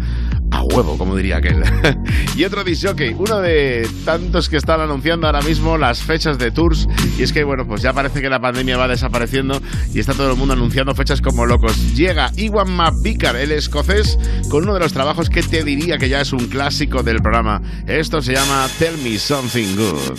a 0.53 0.63
huevo, 0.63 0.97
como 0.99 1.17
diría 1.17 1.39
aquel. 1.39 1.65
y 2.37 2.45
otro 2.45 2.63
disjockey, 2.63 3.17
uno 3.19 3.41
de 3.41 3.89
tantos 4.05 4.49
que 4.49 4.59
están 4.59 4.81
anunciando 4.81 5.27
ahora 5.27 5.41
mismo 5.41 5.79
las 5.79 6.03
fechas 6.03 6.39
de 6.39 6.51
tours. 6.51 6.87
Y 7.19 7.23
es 7.23 7.33
que, 7.33 7.43
bueno, 7.43 7.67
pues 7.67 7.83
ya 7.83 7.93
parece 7.93 8.21
que 8.21 8.29
la 8.29 8.39
pandemia 8.39 8.77
va 8.77 8.87
desapareciendo 8.87 9.61
y 9.93 9.99
está 9.99 10.13
todo 10.13 10.31
el 10.31 10.37
mundo 10.37 10.55
anunciando 10.55 10.95
fechas 10.95 11.21
como 11.23 11.47
locos. 11.47 11.95
Llega 11.95 12.31
Iwan 12.37 12.71
McVicar, 12.71 13.35
el 13.37 13.51
escocés, 13.53 14.19
con 14.51 14.65
uno 14.65 14.75
de 14.75 14.81
los 14.81 14.93
trabajos 14.93 15.31
que 15.31 15.43
te 15.43 15.65
diría 15.65 15.97
que 15.99 16.09
ya 16.09 16.21
es 16.21 16.33
un 16.33 16.47
clásico 16.47 17.03
del 17.03 17.23
programa. 17.23 17.63
Esto 17.87 18.21
se 18.21 18.35
llama 18.35 18.69
Tell 18.79 18.99
Me 18.99 19.19
Something 19.19 19.77
Good. 19.77 20.19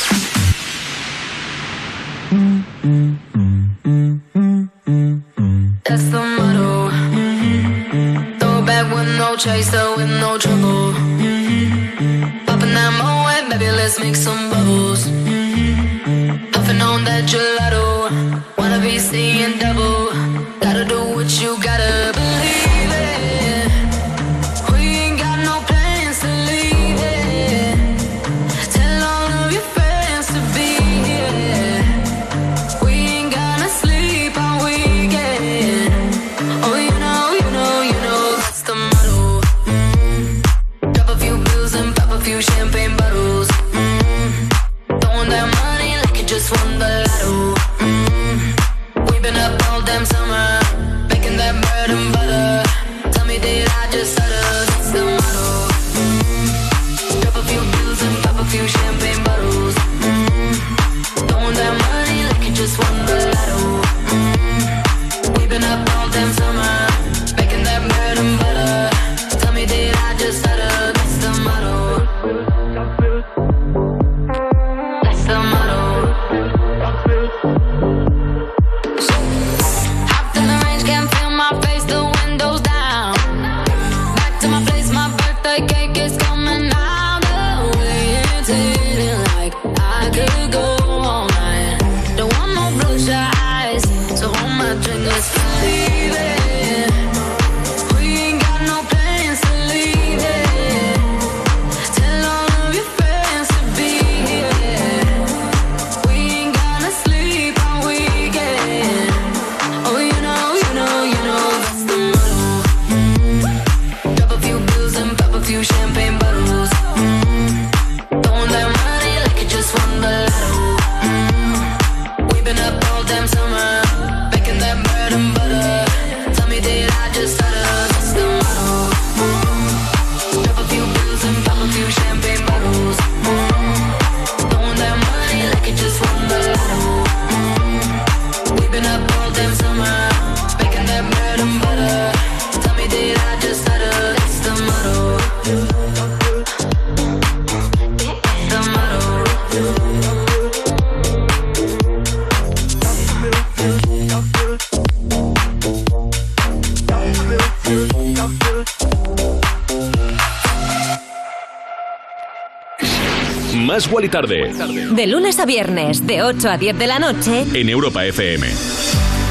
Guali 164.01 164.09
Tarde. 164.09 164.95
De 164.95 165.05
lunes 165.05 165.37
a 165.39 165.45
viernes, 165.45 166.07
de 166.07 166.23
8 166.23 166.49
a 166.49 166.57
10 166.57 166.75
de 166.79 166.87
la 166.87 166.97
noche, 166.97 167.45
En 167.53 167.69
Europa 167.69 168.03
FM. 168.03 168.47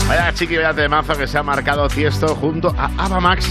Vaya 0.07 0.33
chiqui, 0.33 0.57
vaya 0.57 0.73
temazo 0.73 1.17
que 1.17 1.27
se 1.27 1.39
ha 1.39 1.43
marcado 1.43 1.89
Tiesto 1.89 2.37
junto 2.37 2.73
a 2.79 2.89
Ava 2.97 3.19
Max. 3.19 3.49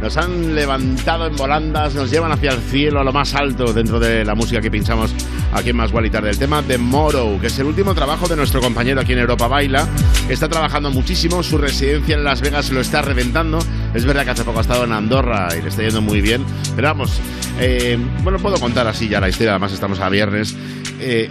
Nos 0.00 0.16
han 0.16 0.54
levantado 0.54 1.26
en 1.26 1.36
volandas, 1.36 1.94
nos 1.94 2.10
llevan 2.10 2.32
hacia 2.32 2.52
el 2.52 2.60
cielo, 2.60 3.00
a 3.00 3.04
lo 3.04 3.12
más 3.12 3.34
alto 3.34 3.74
dentro 3.74 4.00
de 4.00 4.24
la 4.24 4.34
música 4.34 4.62
que 4.62 4.70
pinchamos 4.70 5.14
aquí 5.52 5.72
Más 5.72 5.92
Guali 5.92 6.10
Tarde. 6.10 6.30
El 6.30 6.38
tema 6.38 6.62
de 6.62 6.78
Moro, 6.78 7.38
que 7.40 7.46
es 7.46 7.58
el 7.58 7.66
último 7.66 7.94
trabajo 7.94 8.28
de 8.28 8.36
nuestro 8.36 8.60
compañero 8.60 9.00
aquí 9.00 9.12
en 9.12 9.18
Europa 9.18 9.48
Baila, 9.48 9.88
está 10.28 10.48
trabajando 10.48 10.90
muchísimo, 10.90 11.42
su 11.42 11.58
residencia 11.58 12.16
en 12.16 12.24
Las 12.24 12.40
Vegas 12.40 12.70
lo 12.70 12.80
está 12.80 13.02
reventando. 13.02 13.58
Es 13.94 14.04
verdad 14.04 14.24
que 14.24 14.30
hace 14.30 14.44
poco 14.44 14.58
ha 14.58 14.62
estado 14.62 14.84
en 14.84 14.92
Andorra 14.92 15.48
y 15.58 15.62
le 15.62 15.68
está 15.68 15.82
yendo 15.82 16.00
muy 16.00 16.20
bien. 16.20 16.44
Pero 16.74 16.88
vamos, 16.88 17.20
eh, 17.60 17.98
bueno, 18.22 18.38
puedo 18.38 18.58
contar 18.58 18.86
así 18.86 19.08
ya 19.08 19.20
la 19.20 19.28
historia, 19.28 19.52
además 19.52 19.72
estamos 19.72 20.00
a 20.00 20.08
viernes. 20.08 20.56
Eh, 21.00 21.30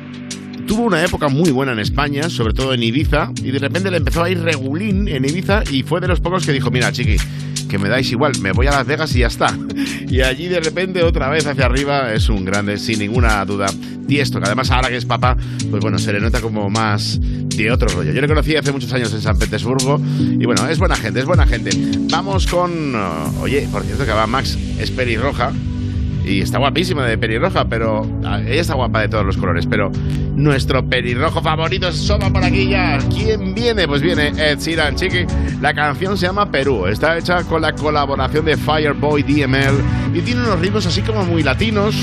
tuvo 0.67 0.83
una 0.83 1.03
época 1.03 1.27
muy 1.27 1.51
buena 1.51 1.73
en 1.73 1.79
España, 1.79 2.29
sobre 2.29 2.53
todo 2.53 2.73
en 2.73 2.83
Ibiza, 2.83 3.31
y 3.43 3.51
de 3.51 3.59
repente 3.59 3.91
le 3.91 3.97
empezó 3.97 4.23
a 4.23 4.29
ir 4.29 4.41
regulín 4.41 5.07
en 5.07 5.25
Ibiza 5.25 5.63
y 5.69 5.83
fue 5.83 5.99
de 5.99 6.07
los 6.07 6.19
pocos 6.19 6.45
que 6.45 6.53
dijo, 6.53 6.71
mira, 6.71 6.91
chiqui, 6.91 7.17
que 7.71 7.77
me 7.77 7.87
dais 7.87 8.11
igual, 8.11 8.33
me 8.41 8.51
voy 8.51 8.67
a 8.67 8.71
Las 8.71 8.85
Vegas 8.85 9.15
y 9.15 9.19
ya 9.19 9.27
está. 9.27 9.57
Y 10.11 10.19
allí 10.19 10.49
de 10.49 10.59
repente 10.59 11.03
otra 11.03 11.29
vez 11.29 11.47
hacia 11.47 11.65
arriba 11.65 12.13
es 12.13 12.27
un 12.27 12.43
grande, 12.43 12.77
sin 12.77 12.99
ninguna 12.99 13.45
duda. 13.45 13.67
Tiesto, 14.09 14.41
que 14.41 14.45
además 14.45 14.69
ahora 14.69 14.89
que 14.89 14.97
es 14.97 15.05
papá, 15.05 15.37
pues 15.69 15.81
bueno, 15.81 15.97
se 15.97 16.11
le 16.11 16.19
nota 16.19 16.41
como 16.41 16.69
más 16.69 17.17
de 17.21 17.71
otro 17.71 17.87
rollo. 17.87 18.11
Yo 18.11 18.19
le 18.19 18.27
conocí 18.27 18.57
hace 18.57 18.73
muchos 18.73 18.91
años 18.91 19.13
en 19.13 19.21
San 19.21 19.39
Petersburgo 19.39 20.01
y 20.19 20.45
bueno, 20.45 20.67
es 20.67 20.79
buena 20.79 20.97
gente, 20.97 21.21
es 21.21 21.25
buena 21.25 21.47
gente. 21.47 21.69
Vamos 22.09 22.45
con... 22.45 22.93
oye, 23.39 23.69
por 23.71 23.83
cierto 23.83 24.03
que 24.03 24.11
va 24.11 24.27
Max, 24.27 24.57
es 24.77 24.91
pelirroja. 24.91 25.53
Y 26.23 26.41
está 26.41 26.59
guapísima 26.59 27.05
de 27.05 27.17
pelirroja, 27.17 27.65
pero 27.65 28.07
ah, 28.23 28.39
ella 28.39 28.61
está 28.61 28.75
guapa 28.75 29.01
de 29.01 29.09
todos 29.09 29.25
los 29.25 29.37
colores. 29.37 29.65
Pero 29.65 29.91
nuestro 30.35 30.85
pelirrojo 30.87 31.41
favorito 31.41 31.87
es 31.87 31.95
Soma 31.95 32.31
por 32.31 32.43
aquí 32.43 32.69
ya. 32.69 32.99
¿Quién 33.09 33.53
viene? 33.53 33.87
Pues 33.87 34.01
viene 34.01 34.29
Ed 34.37 34.59
Sheeran, 34.59 34.95
chiqui. 34.95 35.25
La 35.61 35.73
canción 35.73 36.17
se 36.17 36.27
llama 36.27 36.51
Perú. 36.51 36.85
Está 36.85 37.17
hecha 37.17 37.43
con 37.43 37.61
la 37.61 37.73
colaboración 37.73 38.45
de 38.45 38.57
Fireboy 38.57 39.23
DML 39.23 40.13
y 40.13 40.21
tiene 40.21 40.41
unos 40.41 40.59
ritmos 40.59 40.85
así 40.85 41.01
como 41.01 41.23
muy 41.25 41.43
latinos, 41.43 41.95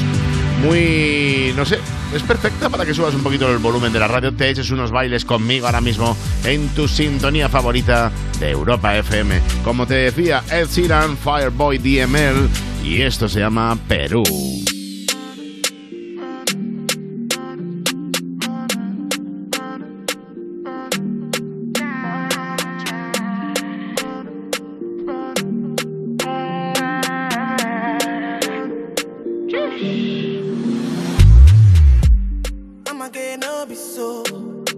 muy. 0.63 1.53
no 1.57 1.65
sé. 1.65 1.79
Es 2.15 2.23
perfecta 2.23 2.71
para 2.71 2.87
que 2.87 2.95
subas 2.95 3.15
un 3.15 3.23
poquito 3.23 3.51
el 3.51 3.59
volumen 3.59 3.93
de 3.93 4.01
la 4.01 4.09
radio, 4.09 4.33
te 4.33 4.49
eches 4.49 4.71
unos 4.71 4.91
bailes 4.91 5.27
conmigo 5.27 5.67
ahora 5.67 5.83
mismo 5.83 6.17
en 6.43 6.69
tu 6.69 6.89
sintonía 6.89 7.51
favorita 7.51 8.11
de 8.41 8.51
Europa 8.51 8.97
FM. 8.97 9.39
Como 9.63 9.87
te 9.87 9.93
decía, 9.95 10.43
Ed 10.51 10.69
Sheeran, 10.69 11.19
Fireboy 11.19 11.77
DML 11.77 12.49
y 12.83 13.03
esto 13.03 13.29
se 13.29 13.41
llama 13.41 13.77
Perú. 13.89 14.25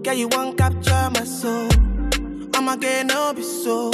Girl, 0.03 0.15
you 0.15 0.27
want 0.29 0.57
capture 0.57 1.09
my 1.11 1.23
soul. 1.23 1.69
I'ma 2.55 2.75
get 2.75 3.05
no 3.05 3.33
be 3.33 3.43
so. 3.43 3.90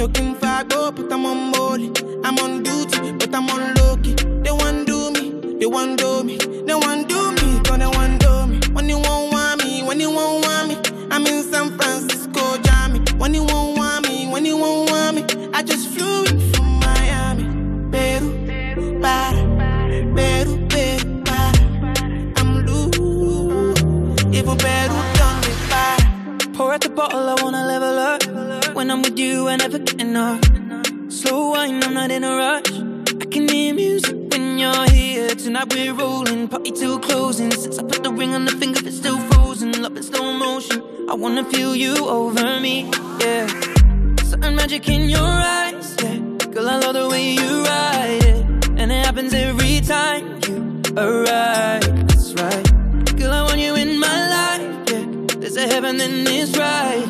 Me, 0.00 0.34
fight 0.36 0.72
oh, 0.72 0.88
up, 0.88 0.96
but 0.96 1.12
I'm 1.12 1.26
on 1.26 1.50
molly. 1.50 1.92
I'm 2.24 2.38
on 2.38 2.62
duty, 2.62 3.12
but 3.12 3.34
I'm 3.34 3.50
on 3.50 3.74
low 3.74 3.96
key. 3.98 4.14
They 4.14 4.50
want 4.50 4.86
do 4.86 5.10
me, 5.10 5.58
they 5.58 5.66
want 5.66 5.98
do 5.98 6.24
me, 6.24 6.38
they 6.38 6.74
want 6.74 7.06
do 7.06 7.32
me, 7.32 7.60
cause 7.64 7.78
they 7.78 7.86
want 7.86 8.18
do 8.18 8.46
me. 8.46 8.60
When 8.72 8.88
you 8.88 8.98
won't 8.98 9.30
want 9.30 9.62
me, 9.62 9.82
when 9.82 10.00
you 10.00 10.10
won't 10.10 10.46
want 10.46 10.68
me, 10.68 11.06
I'm 11.10 11.26
in 11.26 11.42
San 11.42 11.76
Francisco, 11.76 12.56
Jammy. 12.62 13.00
When 13.18 13.34
you 13.34 13.44
won't 13.44 13.76
want 13.76 14.08
me, 14.08 14.26
when 14.26 14.46
you 14.46 14.56
won't 14.56 14.90
want 14.90 15.16
me, 15.16 15.50
I 15.52 15.62
just 15.62 15.90
flew 15.90 16.24
in 16.24 16.50
from 16.54 16.80
Miami. 16.80 17.44
Peru, 17.90 19.00
para, 19.02 19.36
Peru, 20.16 20.66
Peru, 20.68 21.22
para. 21.24 22.32
I'm 22.38 22.64
loose, 22.64 23.82
even 24.34 24.56
Peru 24.56 24.96
done 25.18 25.40
me 25.42 25.52
para. 25.68 26.52
Pour 26.54 26.72
out 26.72 26.80
the 26.80 26.88
bottle, 26.88 27.28
I 27.28 27.42
wanna 27.42 27.66
level 27.66 27.98
up. 27.98 28.19
When 28.80 28.90
I'm 28.90 29.02
with 29.02 29.18
you, 29.18 29.46
I 29.46 29.56
never 29.56 29.78
get 29.78 30.00
enough. 30.00 30.42
Slow 31.10 31.50
wine, 31.50 31.84
I'm 31.84 31.92
not 31.92 32.10
in 32.10 32.24
a 32.24 32.34
rush. 32.34 32.72
I 33.20 33.26
can 33.26 33.46
hear 33.46 33.74
music 33.74 34.16
when 34.32 34.56
you're 34.56 34.88
here. 34.88 35.28
Tonight 35.34 35.74
we're 35.74 35.92
rolling, 35.92 36.48
party 36.48 36.70
till 36.72 36.98
closing. 36.98 37.50
Since 37.50 37.78
I 37.78 37.82
put 37.82 38.02
the 38.02 38.10
ring 38.10 38.34
on 38.34 38.46
the 38.46 38.52
finger, 38.52 38.80
it's 38.82 38.96
still 38.96 39.18
frozen. 39.32 39.82
Love 39.82 39.98
in 39.98 40.02
slow 40.02 40.32
motion. 40.32 40.82
I 41.10 41.14
wanna 41.14 41.44
feel 41.44 41.76
you 41.76 41.94
over 42.08 42.58
me, 42.58 42.88
yeah. 43.20 43.46
Certain 44.24 44.56
magic 44.56 44.88
in 44.88 45.10
your 45.10 45.28
eyes, 45.28 45.94
yeah. 46.02 46.16
Girl, 46.50 46.66
I 46.66 46.78
love 46.78 46.94
the 46.94 47.06
way 47.06 47.32
you 47.32 47.62
ride 47.62 48.24
it. 48.32 48.68
And 48.78 48.90
it 48.90 49.04
happens 49.04 49.34
every 49.34 49.80
time 49.80 50.40
you 50.48 50.82
arrive. 50.96 51.84
That's 52.08 52.32
right. 52.32 52.66
Girl, 53.18 53.30
I 53.30 53.42
want 53.42 53.60
you 53.60 53.74
in 53.74 53.98
my 53.98 54.20
life, 54.36 54.90
yeah. 54.90 55.36
There's 55.36 55.56
a 55.56 55.66
heaven 55.66 56.00
and 56.00 56.26
it's 56.26 56.56
right 56.56 57.09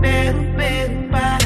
Peru, 0.00 0.42
Peru, 0.56 1.10
para. 1.10 1.45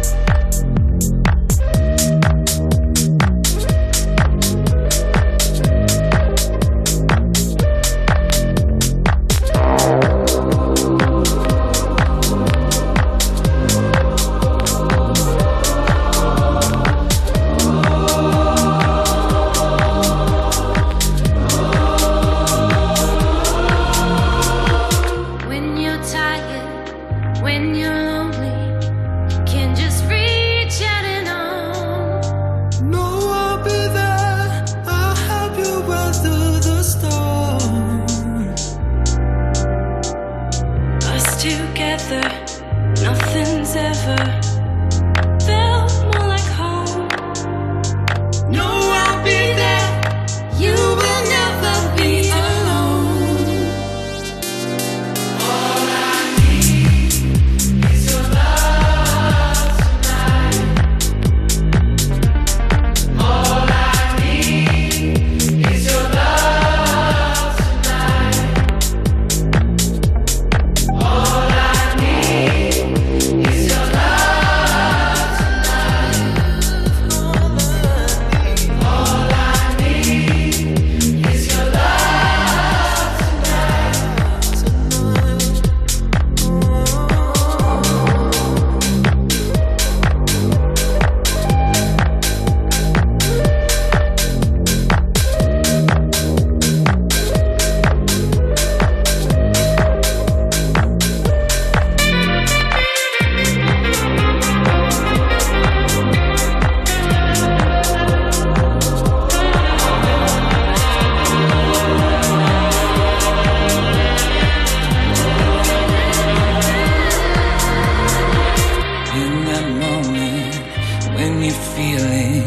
You're 121.43 121.63
feeling 121.75 122.45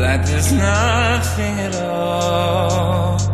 like 0.00 0.24
there's 0.26 0.52
nothing 0.52 1.58
at 1.58 1.74
all. 1.82 3.31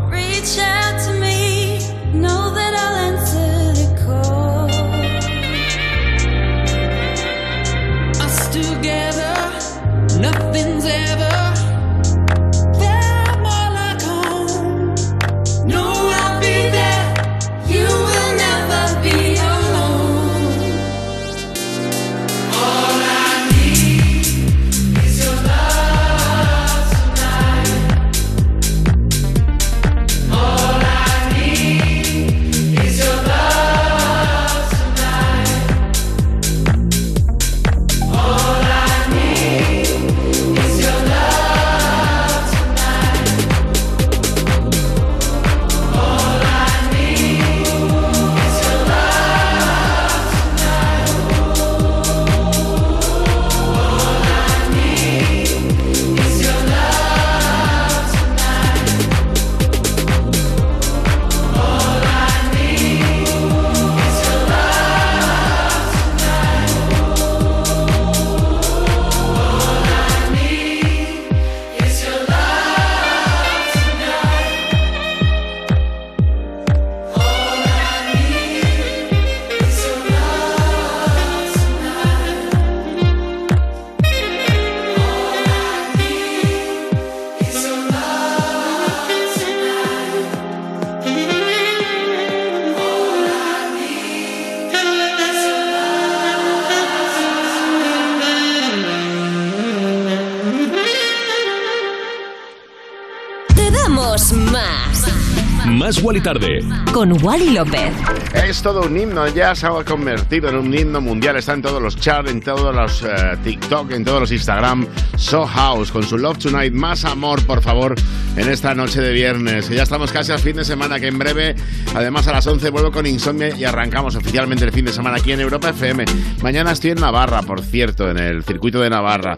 Wally 106.09 106.21
Tarde. 106.23 106.61
Con 106.91 107.23
Wally 107.23 107.51
López. 107.51 107.93
Es 108.33 108.63
todo 108.63 108.87
un 108.87 108.97
himno, 108.97 109.29
ya 109.29 109.55
se 109.55 109.67
ha 109.67 109.85
convertido 109.85 110.49
en 110.49 110.57
un 110.57 110.73
himno 110.73 111.03
mundial. 111.03 111.37
Está 111.37 111.53
en 111.53 111.61
todos 111.61 111.83
los 111.83 111.97
charts, 111.97 112.31
en 112.31 112.41
todos 112.41 112.75
los 112.75 113.03
eh, 113.03 113.37
TikTok, 113.45 113.91
en 113.91 114.07
todos 114.07 114.21
los 114.21 114.33
Instagram. 114.33 114.87
So 115.19 115.45
House 115.45 115.93
con 115.93 116.03
su 116.03 116.17
Love 116.17 116.39
Tonight. 116.39 116.73
Más 116.73 117.05
amor, 117.05 117.45
por 117.45 117.61
favor, 117.61 117.95
en 118.39 118.49
esta 118.49 118.75
noche 118.75 119.03
de 119.03 119.13
viernes. 119.13 119.69
Ya 119.69 119.83
estamos 119.83 120.11
casi 120.11 120.33
al 120.33 120.39
fin 120.39 120.57
de 120.57 120.65
semana, 120.65 120.99
que 120.99 121.09
en 121.09 121.19
breve, 121.19 121.55
además 121.95 122.27
a 122.27 122.33
las 122.33 122.47
11, 122.47 122.71
vuelvo 122.71 122.91
con 122.91 123.05
Insomnia 123.05 123.55
y 123.55 123.65
arrancamos 123.65 124.17
oficialmente 124.17 124.65
el 124.65 124.73
fin 124.73 124.87
de 124.87 124.95
semana 124.95 125.19
aquí 125.19 125.33
en 125.33 125.41
Europa 125.41 125.69
FM. 125.69 126.07
Mañana 126.41 126.73
estoy 126.73 126.93
en 126.93 127.03
Navarra, 127.03 127.43
por 127.43 127.61
cierto, 127.61 128.09
en 128.11 128.17
el 128.17 128.45
circuito 128.45 128.81
de 128.81 128.89
Navarra. 128.89 129.37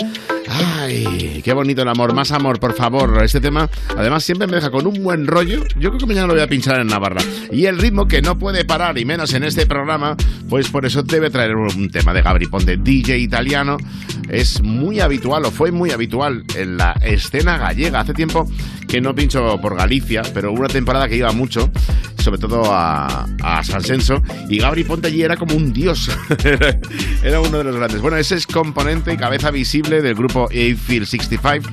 Ay, 0.65 1.41
qué 1.45 1.53
bonito 1.53 1.83
el 1.83 1.89
amor. 1.89 2.15
Más 2.15 2.33
amor, 2.33 2.61
por 2.61 2.75
favor. 2.75 3.23
Este 3.23 3.41
tema, 3.41 3.69
además, 3.97 4.25
siempre 4.25 4.47
me 4.47 4.57
deja 4.57 4.71
con 4.71 4.87
un 4.87 5.03
buen 5.03 5.27
rollo. 5.27 5.65
Yo 5.77 5.91
creo 5.91 5.99
que 5.99 6.07
mañana 6.07 6.27
lo 6.27 6.35
voy 6.35 6.43
a 6.43 6.49
pinchar 6.49 6.81
en 6.81 6.89
Navarra. 6.89 7.23
Y 7.51 7.67
el 7.67 7.79
ritmo 7.79 8.07
que 8.07 8.23
no 8.23 8.39
puede 8.39 8.65
parar, 8.65 8.99
y 8.99 9.05
menos 9.05 9.33
en 9.35 9.45
este 9.45 9.67
programa, 9.67 10.17
pues 10.49 10.69
por 10.69 10.87
eso 10.87 11.03
debe 11.03 11.31
traer 11.31 11.57
un 11.57 11.91
tema 11.91 12.13
de 12.13 12.23
Gabri 12.23 12.47
Ponte, 12.47 12.77
DJ 12.77 13.19
italiano. 13.19 13.77
Es 14.29 14.63
muy 14.63 15.01
habitual, 15.01 15.45
o 15.45 15.51
fue 15.51 15.73
muy 15.73 15.91
habitual 15.91 16.45
en 16.57 16.77
la 16.77 16.93
escena 17.03 17.59
gallega. 17.59 18.01
Hace 18.01 18.15
tiempo 18.15 18.49
que 18.87 19.01
no 19.01 19.15
pincho 19.15 19.61
por 19.61 19.77
Galicia, 19.77 20.23
pero 20.35 20.53
una 20.53 20.69
temporada 20.69 21.09
que 21.09 21.17
iba 21.17 21.31
mucho, 21.33 21.71
sobre 22.21 22.39
todo 22.39 22.63
a, 22.73 23.27
a 23.43 23.65
San 23.65 23.83
Senso, 23.83 24.23
y 24.49 24.59
Gabri 24.59 24.85
Ponte 24.85 25.09
allí 25.09 25.23
era 25.23 25.37
como 25.37 25.55
un 25.55 25.73
dios. 25.73 26.11
era 27.23 27.41
uno 27.41 27.59
de 27.59 27.65
los 27.65 27.77
grandes. 27.77 28.01
Bueno, 28.01 28.17
ese 28.17 28.37
es 28.37 28.47
componente 28.47 29.13
y 29.13 29.17
cabeza 29.17 29.51
visible 29.51 30.03
del 30.03 30.15
grupo 30.15 30.49
Eiffel 30.51 31.07
65. 31.07 31.69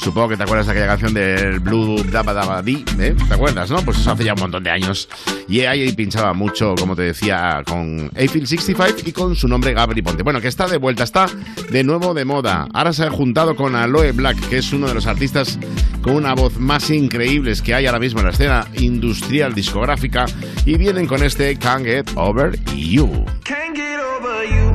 Supongo 0.00 0.28
que 0.28 0.36
te 0.36 0.44
acuerdas 0.44 0.66
de 0.66 0.72
aquella 0.72 0.86
canción 0.86 1.12
del 1.12 1.58
Blue 1.58 2.02
Dabba 2.04 2.32
Dabba 2.32 2.62
¿eh? 2.64 2.84
¿Te 3.28 3.34
acuerdas, 3.34 3.68
no? 3.70 3.82
Pues 3.82 3.98
eso 3.98 4.12
hace 4.12 4.24
ya 4.24 4.32
un 4.34 4.40
montón 4.40 4.62
de 4.62 4.70
años. 4.70 5.08
Y 5.48 5.60
ahí 5.60 5.92
pinchaba 5.92 6.32
mucho, 6.34 6.74
como 6.78 6.94
te 6.94 7.02
decía, 7.02 7.62
con 7.66 8.10
Eiffel 8.14 8.46
65 8.46 9.08
y 9.08 9.12
con 9.12 9.34
su 9.34 9.48
nombre 9.48 9.72
Gabri 9.72 10.00
Ponte. 10.00 10.22
Bueno, 10.22 10.40
que 10.40 10.48
está 10.48 10.68
de 10.68 10.76
vuelta, 10.76 11.02
está 11.02 11.26
de 11.70 11.82
nuevo 11.82 12.14
de 12.14 12.24
moda. 12.24 12.68
Ahora 12.72 12.92
se 12.92 13.04
ha 13.04 13.10
juntado 13.10 13.56
con 13.56 13.74
Aloe 13.74 14.12
Black, 14.12 14.38
que 14.48 14.58
es 14.58 14.72
uno 14.72 14.86
de 14.86 14.94
los 14.94 15.06
artistas 15.06 15.58
con 16.00 16.14
una 16.14 16.34
voz 16.34 16.58
más 16.58 16.90
increíbles 16.90 17.60
que 17.60 17.74
hay 17.74 17.86
ahora 17.86 17.98
mismo 17.98 18.20
en 18.20 18.26
la 18.26 18.32
escena 18.32 18.66
industrial 18.74 19.52
discográfica. 19.52 20.26
Y 20.64 20.76
vienen 20.78 21.06
con 21.06 21.24
este 21.24 21.56
Can't 21.56 21.84
Get 21.84 22.10
Over 22.14 22.56
You. 22.76 23.24
Can't 23.42 23.74
get 23.74 23.98
over 24.00 24.48
you. 24.48 24.67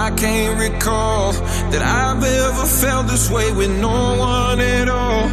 I 0.00 0.10
can't 0.12 0.58
recall 0.58 1.32
that 1.72 1.82
I've 1.82 2.24
ever 2.24 2.64
felt 2.64 3.06
this 3.06 3.30
way 3.30 3.52
with 3.52 3.70
no 3.82 4.16
one 4.18 4.58
at 4.58 4.88
all. 4.88 5.28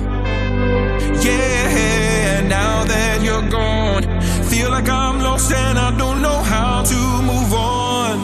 Yeah, 1.23 2.34
and 2.35 2.49
now 2.49 2.84
that 2.84 3.22
you're 3.23 3.49
gone, 3.49 4.03
feel 4.49 4.69
like 4.69 4.89
I'm 4.89 5.22
lost 5.22 5.53
and 5.53 5.80
I 5.80 5.98
don't 5.98 6.22
know 6.22 6.39
how 6.44 6.84
to 6.84 6.99
move 7.31 7.53
on. 7.53 8.19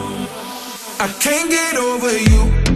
I 1.00 1.08
can't 1.18 1.48
get 1.48 1.76
over 1.78 2.12
you. 2.12 2.73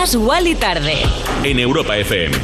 Más 0.00 0.16
Wally 0.16 0.54
tarde. 0.54 1.02
En 1.44 1.58
Europa 1.58 1.94
FM. 1.98 2.34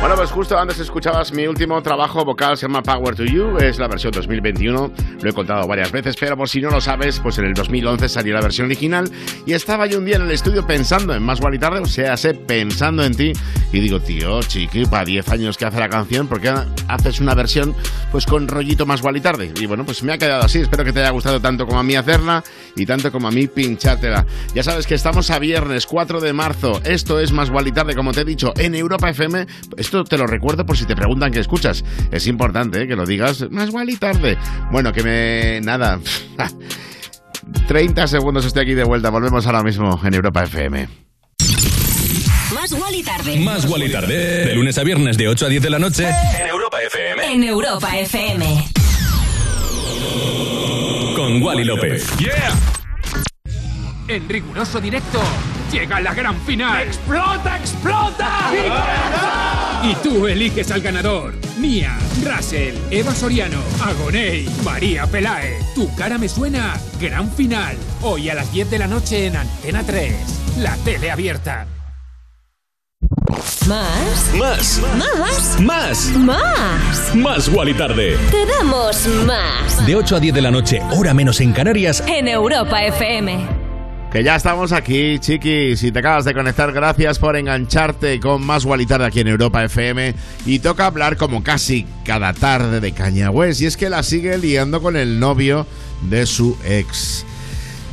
Bueno, 0.00 0.16
pues 0.16 0.30
justo 0.30 0.58
antes 0.58 0.80
escuchabas 0.80 1.32
mi 1.32 1.46
último 1.46 1.80
trabajo 1.80 2.24
vocal, 2.24 2.56
se 2.56 2.66
llama 2.66 2.82
Power 2.82 3.14
to 3.14 3.24
You, 3.24 3.56
es 3.58 3.78
la 3.78 3.88
versión 3.88 4.12
2021, 4.12 4.92
lo 5.22 5.30
he 5.30 5.32
contado 5.32 5.66
varias 5.66 5.90
veces, 5.90 6.16
pero 6.18 6.36
por 6.36 6.48
si 6.48 6.60
no 6.60 6.70
lo 6.70 6.80
sabes, 6.80 7.18
pues 7.20 7.38
en 7.38 7.46
el 7.46 7.54
2011 7.54 8.08
salió 8.08 8.34
la 8.34 8.40
versión 8.40 8.66
original 8.66 9.10
y 9.46 9.54
estaba 9.54 9.86
yo 9.86 9.98
un 9.98 10.04
día 10.04 10.16
en 10.16 10.22
el 10.22 10.30
estudio 10.32 10.66
pensando 10.66 11.14
en 11.14 11.22
Más 11.22 11.40
y 11.40 11.58
Tarde, 11.58 11.80
o 11.80 11.86
sea, 11.86 12.16
sé, 12.16 12.34
pensando 12.34 13.04
en 13.04 13.14
ti, 13.14 13.32
y 13.72 13.80
digo, 13.80 14.00
tío, 14.00 14.40
chiqui, 14.42 14.84
para 14.86 15.04
10 15.04 15.28
años 15.30 15.56
que 15.56 15.64
hace 15.64 15.80
la 15.80 15.88
canción, 15.88 16.26
¿por 16.28 16.40
qué 16.40 16.52
haces 16.88 17.20
una 17.20 17.34
versión 17.34 17.74
pues 18.12 18.26
con 18.26 18.48
rollito 18.48 18.86
Más 18.86 19.02
y 19.14 19.20
Tarde? 19.20 19.52
Y 19.58 19.66
bueno, 19.66 19.86
pues 19.86 20.02
me 20.02 20.12
ha 20.12 20.18
quedado 20.18 20.42
así, 20.42 20.60
espero 20.60 20.84
que 20.84 20.92
te 20.92 21.00
haya 21.00 21.10
gustado 21.10 21.40
tanto 21.40 21.64
como 21.64 21.78
a 21.78 21.82
mí 21.82 21.96
hacerla 21.96 22.44
y 22.76 22.86
tanto 22.86 23.10
como 23.10 23.28
a 23.28 23.30
mí 23.30 23.46
pinchártela. 23.46 24.26
Ya 24.54 24.62
sabes 24.62 24.86
que 24.86 24.94
estamos 24.94 25.30
a 25.30 25.38
viernes 25.38 25.86
4 25.86 26.20
de 26.20 26.32
marzo, 26.32 26.80
esto 26.84 27.18
es 27.18 27.32
Más 27.32 27.50
y 27.66 27.72
Tarde, 27.72 27.94
como 27.94 28.12
te 28.12 28.20
he 28.20 28.24
dicho, 28.24 28.52
en 28.56 28.74
Europa 28.74 29.10
FM, 29.10 29.46
esto 29.76 30.04
te 30.04 30.18
lo 30.18 30.26
recuerdo 30.26 30.64
por 30.64 30.76
si 30.76 30.84
te 30.84 30.94
preguntan 30.94 31.32
qué 31.32 31.40
escuchas. 31.40 31.84
Es 32.10 32.26
importante 32.26 32.82
¿eh? 32.82 32.86
que 32.86 32.96
lo 32.96 33.06
digas 33.06 33.50
más 33.50 33.68
igual 33.68 33.90
y 33.90 33.96
tarde. 33.96 34.38
Bueno, 34.70 34.92
que 34.92 35.02
me. 35.02 35.60
Nada. 35.62 35.98
30 37.68 38.06
segundos 38.06 38.44
estoy 38.44 38.62
aquí 38.62 38.74
de 38.74 38.84
vuelta. 38.84 39.10
Volvemos 39.10 39.46
ahora 39.46 39.62
mismo 39.62 40.00
en 40.04 40.14
Europa 40.14 40.44
FM. 40.44 40.88
Más 42.54 42.72
Wally 42.72 43.02
tarde. 43.02 43.36
Más 43.40 43.64
Wally 43.64 43.90
tarde. 43.90 44.46
De 44.46 44.54
lunes 44.54 44.76
a 44.78 44.82
viernes 44.82 45.16
de 45.16 45.28
8 45.28 45.46
a 45.46 45.48
10 45.48 45.62
de 45.62 45.70
la 45.70 45.78
noche. 45.78 46.08
En 46.08 46.48
Europa 46.48 46.78
FM. 46.82 47.32
En 47.32 47.44
Europa 47.44 47.98
FM. 47.98 48.64
Con 51.36 51.42
Wally 51.42 51.64
López. 51.64 52.06
¡Yeah! 52.18 52.54
En 54.08 54.26
riguroso 54.26 54.80
directo 54.80 55.20
llega 55.70 56.00
la 56.00 56.14
gran 56.14 56.40
final. 56.46 56.86
¡Explota, 56.86 57.58
explota! 57.58 58.50
Y 59.82 59.94
tú 59.96 60.26
eliges 60.26 60.70
al 60.70 60.80
ganador. 60.80 61.34
Mía, 61.58 61.98
Russell, 62.24 62.76
Eva 62.90 63.14
Soriano, 63.14 63.60
Agoney, 63.84 64.48
María 64.64 65.06
Pelae. 65.06 65.58
Tu 65.74 65.94
cara 65.94 66.16
me 66.16 66.30
suena. 66.30 66.80
Gran 66.98 67.30
final. 67.30 67.76
Hoy 68.00 68.30
a 68.30 68.34
las 68.34 68.50
10 68.50 68.70
de 68.70 68.78
la 68.78 68.86
noche 68.86 69.26
en 69.26 69.36
Antena 69.36 69.82
3. 69.82 70.14
La 70.60 70.74
tele 70.76 71.10
abierta. 71.10 71.66
Más. 73.68 74.34
Más. 74.34 74.80
Más. 74.96 75.60
Más. 75.60 76.16
Más. 76.16 77.14
Más 77.14 77.48
Wally 77.48 77.74
tarde. 77.74 78.16
Te 78.30 78.44
damos 78.44 79.06
más. 79.24 79.86
De 79.86 79.94
8 79.94 80.16
a 80.16 80.20
10 80.20 80.34
de 80.34 80.42
la 80.42 80.50
noche, 80.50 80.80
hora 80.90 81.14
menos 81.14 81.40
en 81.40 81.52
Canarias. 81.52 82.02
En 82.08 82.26
Europa 82.26 82.84
FM. 82.84 83.46
Que 84.10 84.24
ya 84.24 84.34
estamos 84.34 84.72
aquí, 84.72 85.18
chiqui. 85.20 85.76
Si 85.76 85.92
te 85.92 85.98
acabas 86.00 86.24
de 86.24 86.34
conectar, 86.34 86.72
gracias 86.72 87.18
por 87.20 87.36
engancharte 87.36 88.18
con 88.18 88.44
más 88.44 88.64
Wally 88.64 88.86
Tarde 88.86 89.06
aquí 89.06 89.20
en 89.20 89.28
Europa 89.28 89.62
FM. 89.64 90.14
Y 90.44 90.58
toca 90.58 90.86
hablar 90.86 91.16
como 91.16 91.44
casi 91.44 91.86
cada 92.04 92.32
tarde 92.32 92.80
de 92.80 92.92
Caña 92.92 93.30
West. 93.30 93.60
Y 93.60 93.66
es 93.66 93.76
que 93.76 93.90
la 93.90 94.02
sigue 94.02 94.38
liando 94.38 94.82
con 94.82 94.96
el 94.96 95.20
novio 95.20 95.66
de 96.02 96.26
su 96.26 96.56
ex. 96.64 97.24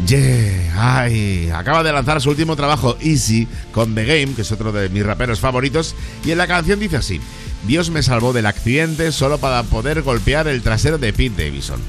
Yeah, 0.08 0.74
ay, 0.76 1.50
acaba 1.52 1.84
de 1.84 1.94
lanzar 1.94 2.20
su 2.20 2.30
último 2.30 2.56
trabajo, 2.56 2.98
Easy, 3.00 3.48
con 3.72 3.96
The 3.96 4.06
Game, 4.06 4.34
que 4.34 4.42
es 4.42 4.52
otro 4.52 4.72
de 4.72 4.90
mis 4.90 5.06
raperos 5.06 5.40
favoritos, 5.40 5.96
y 6.26 6.32
en 6.32 6.40
la 6.40 6.48
canción 6.48 6.80
dice 6.80 6.98
así, 6.98 7.22
Dios 7.66 7.90
me 7.90 8.04
salvó 8.04 8.34
del 8.34 8.48
accidente 8.48 9.12
solo 9.12 9.38
para 9.38 9.64
poder 9.64 10.02
golpear 10.02 10.48
el 10.48 10.62
trasero 10.62 10.98
de 10.98 11.14
Pete 11.14 11.46
Davidson. 11.46 11.80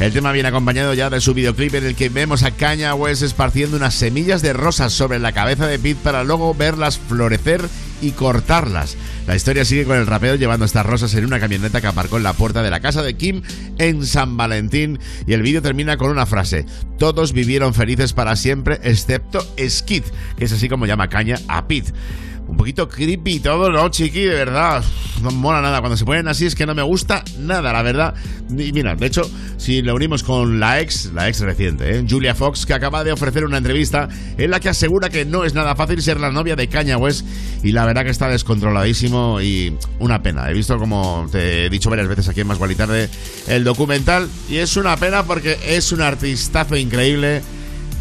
El 0.00 0.12
tema 0.12 0.32
viene 0.32 0.48
acompañado 0.48 0.94
ya 0.94 1.10
de 1.10 1.20
su 1.20 1.34
videoclip 1.34 1.74
en 1.74 1.86
el 1.86 1.94
que 1.94 2.08
vemos 2.08 2.42
a 2.42 2.50
Kanye 2.50 2.92
West 2.94 3.22
esparciendo 3.22 3.76
unas 3.76 3.94
semillas 3.94 4.42
de 4.42 4.52
rosas 4.52 4.92
sobre 4.92 5.20
la 5.20 5.30
cabeza 5.30 5.66
de 5.66 5.78
Pete 5.78 6.00
para 6.02 6.24
luego 6.24 6.54
verlas 6.54 6.98
florecer 6.98 7.62
y 8.02 8.10
cortarlas. 8.10 8.96
La 9.26 9.36
historia 9.36 9.64
sigue 9.64 9.84
con 9.84 9.96
el 9.96 10.06
rapero 10.06 10.34
llevando 10.34 10.66
estas 10.66 10.84
rosas 10.84 11.14
en 11.14 11.24
una 11.24 11.40
camioneta 11.40 11.80
que 11.80 11.86
aparcó 11.86 12.18
en 12.18 12.24
la 12.24 12.34
puerta 12.34 12.62
de 12.62 12.70
la 12.70 12.80
casa 12.80 13.02
de 13.02 13.14
Kim 13.14 13.42
en 13.78 14.04
San 14.04 14.36
Valentín 14.36 14.98
y 15.26 15.32
el 15.32 15.42
vídeo 15.42 15.62
termina 15.62 15.96
con 15.96 16.10
una 16.10 16.26
frase: 16.26 16.66
Todos 16.98 17.32
vivieron 17.32 17.72
felices 17.72 18.12
para 18.12 18.36
siempre 18.36 18.80
excepto 18.82 19.46
Skid, 19.58 20.02
que 20.36 20.44
es 20.44 20.52
así 20.52 20.68
como 20.68 20.86
llama 20.86 21.08
Caña 21.08 21.38
a 21.48 21.66
Pete. 21.66 21.92
Un 22.48 22.56
poquito 22.56 22.88
creepy 22.88 23.40
todo, 23.40 23.70
¿no, 23.70 23.88
chiqui? 23.88 24.24
De 24.24 24.34
verdad, 24.34 24.84
no 25.22 25.30
mola 25.30 25.62
nada. 25.62 25.80
Cuando 25.80 25.96
se 25.96 26.04
ponen 26.04 26.28
así 26.28 26.46
es 26.46 26.54
que 26.54 26.66
no 26.66 26.74
me 26.74 26.82
gusta 26.82 27.24
nada, 27.38 27.72
la 27.72 27.82
verdad. 27.82 28.14
Y 28.50 28.72
mira, 28.72 28.94
de 28.94 29.06
hecho, 29.06 29.22
si 29.56 29.80
lo 29.80 29.94
unimos 29.94 30.22
con 30.22 30.60
la 30.60 30.80
ex, 30.80 31.12
la 31.14 31.28
ex 31.28 31.40
reciente, 31.40 31.96
¿eh? 31.96 32.04
Julia 32.08 32.34
Fox, 32.34 32.66
que 32.66 32.74
acaba 32.74 33.04
de 33.04 33.12
ofrecer 33.12 33.44
una 33.44 33.58
entrevista 33.58 34.08
en 34.36 34.50
la 34.50 34.60
que 34.60 34.68
asegura 34.68 35.08
que 35.08 35.24
no 35.24 35.44
es 35.44 35.54
nada 35.54 35.74
fácil 35.76 36.02
ser 36.02 36.20
la 36.20 36.30
novia 36.30 36.56
de 36.56 36.68
Kanye 36.68 36.96
West 36.96 37.26
y 37.62 37.72
la 37.72 37.86
verdad 37.86 38.04
que 38.04 38.10
está 38.10 38.28
descontroladísimo 38.28 39.40
y 39.40 39.76
una 39.98 40.22
pena. 40.22 40.50
He 40.50 40.54
visto, 40.54 40.76
como 40.78 41.26
te 41.30 41.66
he 41.66 41.70
dicho 41.70 41.88
varias 41.90 42.08
veces 42.08 42.28
aquí 42.28 42.40
en 42.40 42.48
Más 42.48 42.58
Guali 42.58 42.74
Tarde, 42.74 43.08
el 43.48 43.64
documental 43.64 44.28
y 44.50 44.56
es 44.56 44.76
una 44.76 44.96
pena 44.96 45.22
porque 45.22 45.56
es 45.66 45.92
un 45.92 46.02
artistazo 46.02 46.76
increíble, 46.76 47.40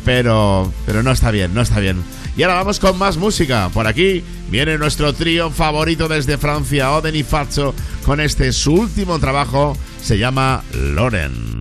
pero, 0.04 0.72
pero 0.86 1.04
no 1.04 1.12
está 1.12 1.32
bien, 1.32 1.54
no 1.54 1.62
está 1.62 1.80
bien. 1.80 2.04
Y 2.38 2.44
ahora 2.44 2.56
vamos 2.56 2.80
con 2.80 2.98
más 2.98 3.18
música. 3.18 3.70
Por 3.74 3.88
aquí 3.88 4.24
viene 4.50 4.78
nuestro 4.78 5.14
trío 5.14 5.50
favorito 5.52 6.08
desde 6.08 6.38
Francia, 6.38 6.92
Oden 6.92 7.16
y 7.16 7.24
con 8.06 8.20
este 8.20 8.52
su 8.54 8.74
último 8.74 9.20
trabajo, 9.20 9.78
se 10.02 10.18
llama 10.18 10.64
Loren. 10.74 11.61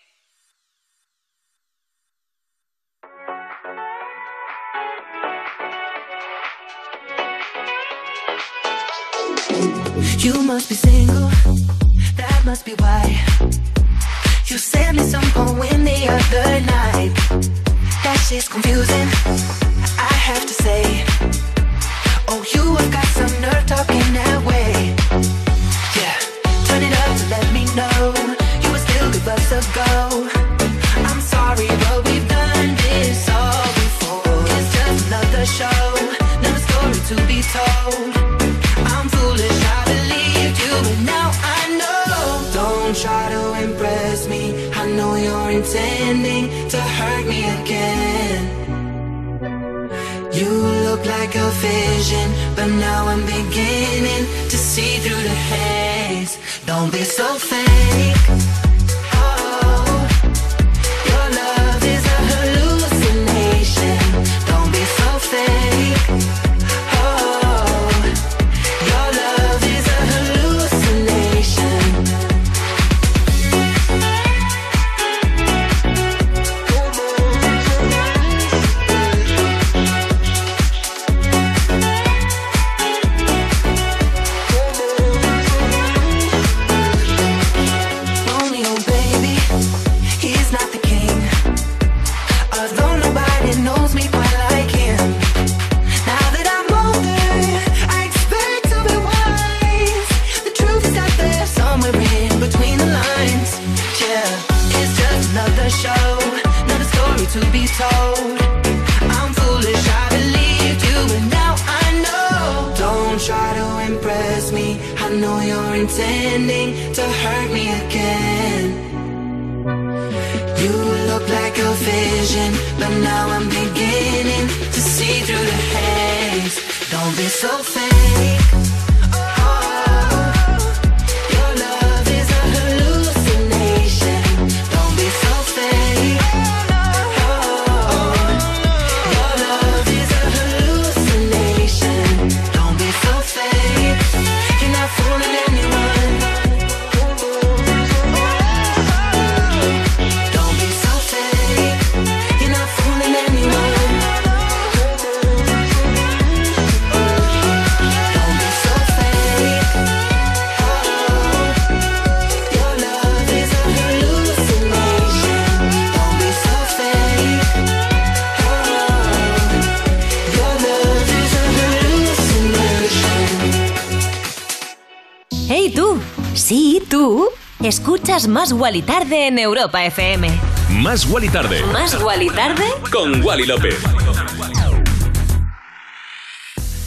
Más 178.31 178.53
Guali 178.53 178.81
Tarde 178.81 179.27
en 179.27 179.37
Europa 179.39 179.83
FM. 179.83 180.29
Más 180.69 181.05
Guali 181.05 181.27
Tarde. 181.27 181.61
Más 181.73 182.01
Guali 182.01 182.29
Tarde 182.29 182.63
Con 182.89 183.21
Wally 183.21 183.45
López. 183.45 183.75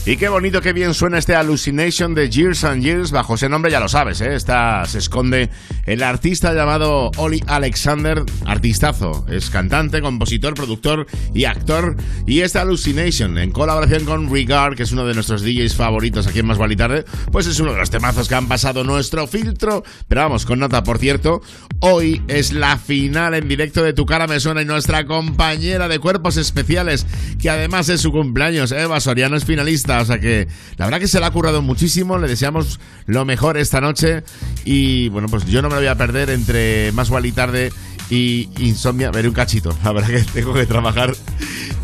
Y 0.07 0.19
qué 0.19 0.29
bonito, 0.29 0.61
qué 0.61 0.75
bien 0.75 0.93
suena 0.93 1.17
este 1.17 1.35
Hallucination 1.35 2.15
de 2.15 2.29
Years 2.29 2.63
and 2.65 2.83
Years. 2.83 3.11
Bajo 3.11 3.37
ese 3.37 3.49
nombre 3.49 3.71
ya 3.71 3.81
lo 3.81 3.89
sabes, 3.89 4.21
¿eh? 4.21 4.35
Está, 4.35 4.85
se 4.85 4.99
esconde 4.99 5.49
el 5.87 6.03
artista 6.03 6.53
llamado 6.53 7.11
Oli 7.17 7.43
Alexander, 7.47 8.23
artistazo. 8.45 9.25
Es 9.31 9.49
cantante, 9.49 10.03
compositor, 10.03 10.53
productor 10.53 11.07
y 11.33 11.47
actor. 11.47 11.97
Y 12.27 12.41
este 12.41 12.59
Hallucination, 12.59 13.39
en 13.39 13.51
colaboración 13.51 14.05
con 14.05 14.31
Regard, 14.31 14.77
que 14.77 14.83
es 14.83 14.93
uno 14.93 15.07
de 15.07 15.15
nuestros 15.15 15.43
DJs 15.43 15.75
favoritos 15.75 16.27
aquí 16.27 16.41
en 16.41 16.47
Más 16.49 16.59
Tarde, 16.77 17.07
pues 17.33 17.47
es 17.47 17.59
uno 17.61 17.73
de 17.73 17.79
los 17.79 17.89
temazos 17.89 18.29
que 18.29 18.35
han 18.35 18.47
pasado 18.47 18.85
nuestro 18.85 19.27
filtro. 19.27 19.85
Pero 20.07 20.21
vamos, 20.21 20.45
con 20.45 20.59
nota, 20.59 20.85
por 20.85 20.99
cierto, 20.99 21.41
hoy 21.81 22.21
es 22.29 22.53
la 22.53 22.77
final 22.77 23.33
en 23.33 23.49
directo 23.49 23.83
de 23.83 23.95
Tu 23.95 24.05
Cara 24.05 24.27
Me 24.27 24.39
Suena 24.39 24.61
y 24.61 24.67
nuestra 24.67 25.07
compañera 25.07 25.89
de 25.89 25.99
cuerpos 25.99 26.37
especiales, 26.37 27.07
que 27.41 27.49
además 27.49 27.89
es 27.89 28.03
su 28.03 28.13
cumpleaños, 28.13 28.71
Eva 28.71 29.01
Soriano, 29.01 29.37
es 29.37 29.47
finalista. 29.47 29.94
O 30.01 30.05
sea 30.05 30.19
que 30.19 30.49
la 30.77 30.87
verdad 30.87 31.01
que 31.01 31.09
se 31.09 31.21
la 31.21 31.29
ha 31.29 31.31
currado 31.31 31.63
muchísimo. 31.63 32.19
Le 32.19 32.29
deseamos 32.29 32.81
lo 33.07 33.25
mejor 33.25 33.57
esta 33.57 33.81
noche. 33.81 34.23
Y 34.65 35.09
bueno, 35.09 35.29
pues 35.29 35.47
yo 35.47 35.63
no 35.63 35.69
me 35.69 35.75
lo 35.75 35.81
voy 35.81 35.89
a 35.89 35.97
perder 35.97 36.31
entre 36.31 36.93
más 36.93 37.11
y 37.25 37.33
tarde 37.33 37.73
y 38.11 38.49
insomnia. 38.59 39.11
Veré 39.11 39.29
un 39.29 39.35
cachito. 39.35 39.77
La 39.85 39.93
verdad 39.93 40.09
que 40.09 40.23
tengo 40.23 40.55
que 40.55 40.67
trabajar, 40.67 41.15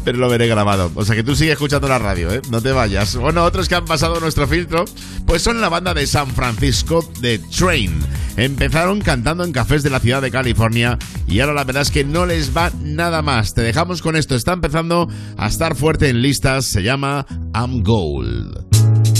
pero 0.05 0.19
lo 0.19 0.29
veré 0.29 0.47
grabado. 0.47 0.91
O 0.95 1.05
sea 1.05 1.15
que 1.17 1.23
tú 1.23 1.35
sigue 1.35 1.53
escuchando 1.53 1.89
la 1.89 1.99
radio, 1.99 2.33
¿eh? 2.33 2.43
No 2.51 2.61
te 2.61 2.73
vayas. 2.73 3.17
Bueno, 3.17 3.45
otros 3.45 3.69
que 3.69 3.75
han 3.75 3.85
pasado 3.85 4.21
nuestro 4.21 4.47
filtro, 4.47 4.85
pues 5.27 5.43
son 5.43 5.61
la 5.61 5.69
banda 5.69 5.95
de 5.95 6.07
San 6.07 6.29
Francisco 6.29 7.09
de 7.21 7.39
Train. 7.39 7.99
Empezaron 8.37 9.01
cantando 9.01 9.45
en 9.45 9.53
cafés 9.53 9.83
de 9.83 9.91
la 9.91 10.01
ciudad 10.01 10.23
de 10.23 10.31
California 10.31 10.99
y 11.27 11.41
ahora 11.41 11.53
la 11.53 11.65
verdad 11.65 11.83
es 11.83 11.91
que 11.91 12.05
no 12.05 12.27
les 12.27 12.57
va 12.57 12.71
nada 12.83 13.23
más. 13.23 13.55
Te 13.55 13.63
dejamos 13.63 14.03
con 14.03 14.17
esto. 14.17 14.35
Está 14.35 14.53
empezando 14.53 15.09
a 15.37 15.47
estar 15.47 15.75
fuerte 15.75 16.09
en 16.09 16.23
listas. 16.23 16.65
Se 16.65 16.83
llama 16.83 17.27
I'm 17.55 17.83
Gold. 17.83 19.20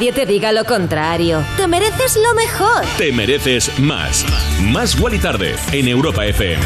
Nadie 0.00 0.12
te 0.14 0.24
diga 0.24 0.50
lo 0.50 0.64
contrario. 0.64 1.44
Te 1.58 1.66
mereces 1.66 2.16
lo 2.16 2.32
mejor. 2.32 2.86
Te 2.96 3.12
mereces 3.12 3.78
más. 3.80 4.24
Más 4.72 4.98
Wally 4.98 5.18
Tarde 5.18 5.54
en 5.72 5.88
Europa 5.88 6.24
FM. 6.24 6.62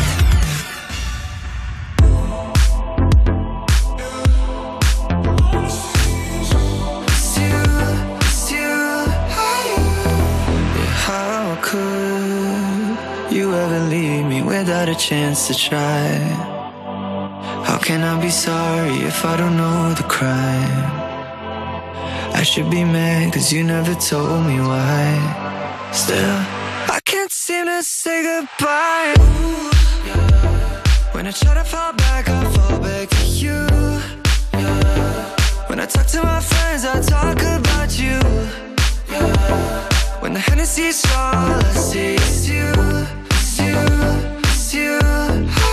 How 11.05 11.56
could 11.61 13.32
you 13.32 13.52
ever 13.52 13.81
leave 13.90 14.27
me 14.27 14.43
without 14.43 14.89
a 14.89 14.94
chance 14.94 15.48
to 15.48 15.55
try? 15.55 16.20
How 17.66 17.78
can 17.78 18.05
I 18.05 18.16
be 18.23 18.31
sorry 18.31 18.94
if 19.05 19.24
I 19.24 19.36
don't 19.36 19.56
know 19.56 19.93
the 19.94 20.05
crime? 20.05 21.03
I 22.44 22.46
should 22.46 22.70
be 22.70 22.84
mad 22.84 23.32
cause 23.32 23.50
you 23.50 23.64
never 23.64 23.94
told 23.94 24.44
me 24.44 24.60
why. 24.60 25.88
Still, 25.92 26.36
I 26.94 27.00
can't 27.02 27.32
seem 27.32 27.64
to 27.64 27.82
say 27.82 28.22
goodbye. 28.22 29.14
Ooh, 29.18 29.70
yeah. 30.06 31.14
When 31.14 31.26
I 31.26 31.30
try 31.30 31.54
to 31.54 31.64
fall 31.64 31.94
back, 31.94 32.28
I 32.28 32.44
fall 32.52 32.78
back 32.80 33.08
to 33.08 33.24
you. 33.24 33.66
Yeah. 34.52 35.68
When 35.68 35.80
I 35.80 35.86
talk 35.86 36.06
to 36.08 36.22
my 36.22 36.40
friends, 36.40 36.84
I 36.84 37.00
talk 37.00 37.40
about 37.40 37.98
you. 37.98 38.20
Yeah. 39.10 40.20
When 40.20 40.34
the 40.34 40.40
Hennessy's 40.40 41.02
all 41.16 41.48
I 41.48 41.72
see 41.72 42.16
is 42.16 42.50
you, 42.50 42.72
it's 43.30 43.58
you, 43.58 43.78
it's 44.50 44.74
you. 44.74 45.64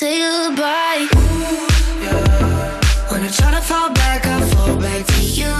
Say 0.00 0.18
goodbye. 0.18 1.08
Ooh, 1.14 1.68
yeah. 2.04 2.80
When 3.10 3.20
I 3.22 3.28
try 3.28 3.50
to 3.50 3.60
fall 3.60 3.92
back, 3.92 4.24
I 4.24 4.40
fall 4.52 4.76
back 4.76 5.04
to 5.04 5.20
you. 5.38 5.54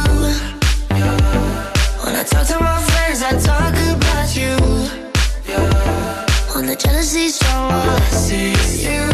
Yeah. 0.98 1.72
When 2.02 2.14
I 2.16 2.24
talk 2.24 2.46
to 2.46 2.58
my 2.58 2.80
friends, 2.88 3.20
I 3.22 3.32
talk 3.50 3.74
about 3.94 4.28
you. 4.40 4.56
Yeah. 5.46 6.54
When 6.54 6.64
the 6.64 6.74
jealousy's 6.74 7.34
strong, 7.34 7.70
all 7.70 7.90
I 7.90 8.10
see 8.24 8.52
is 8.52 8.82
you, 8.86 9.04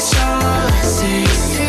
seesaw, 0.00 1.59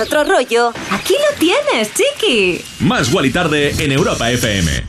Otro 0.00 0.24
rollo, 0.24 0.72
aquí 0.90 1.12
lo 1.12 1.38
tienes, 1.38 1.92
chiqui. 1.92 2.64
Más 2.80 3.12
Wally 3.12 3.30
Tarde 3.30 3.74
en 3.78 3.92
Europa 3.92 4.30
FM. 4.30 4.82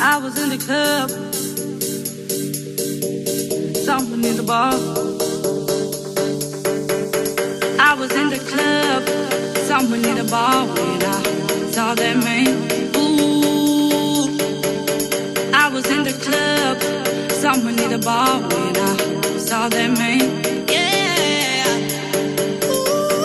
I 0.00 0.16
was 0.22 0.38
in 0.38 0.48
the 0.48 0.56
club, 0.56 1.10
someone 3.84 4.24
in 4.24 4.36
the 4.36 4.42
bar. 4.42 4.72
I 7.78 7.94
was 7.94 8.10
in 8.12 8.30
the 8.30 8.38
club, 8.38 9.02
someone 9.66 10.02
in 10.02 10.14
the 10.14 10.24
bar 10.30 10.64
when 10.66 11.02
I 11.02 11.22
saw 11.70 11.94
that 11.94 12.16
man. 12.16 12.48
Ooh, 12.96 14.30
I 15.52 15.68
was 15.68 15.84
in 15.90 16.04
the 16.04 16.14
club, 16.24 16.80
someone 17.32 17.78
in 17.78 17.90
the 17.90 17.98
bar 17.98 18.40
when 18.40 18.76
I 18.78 18.96
saw 19.38 19.68
that 19.68 19.90
man. 19.98 20.47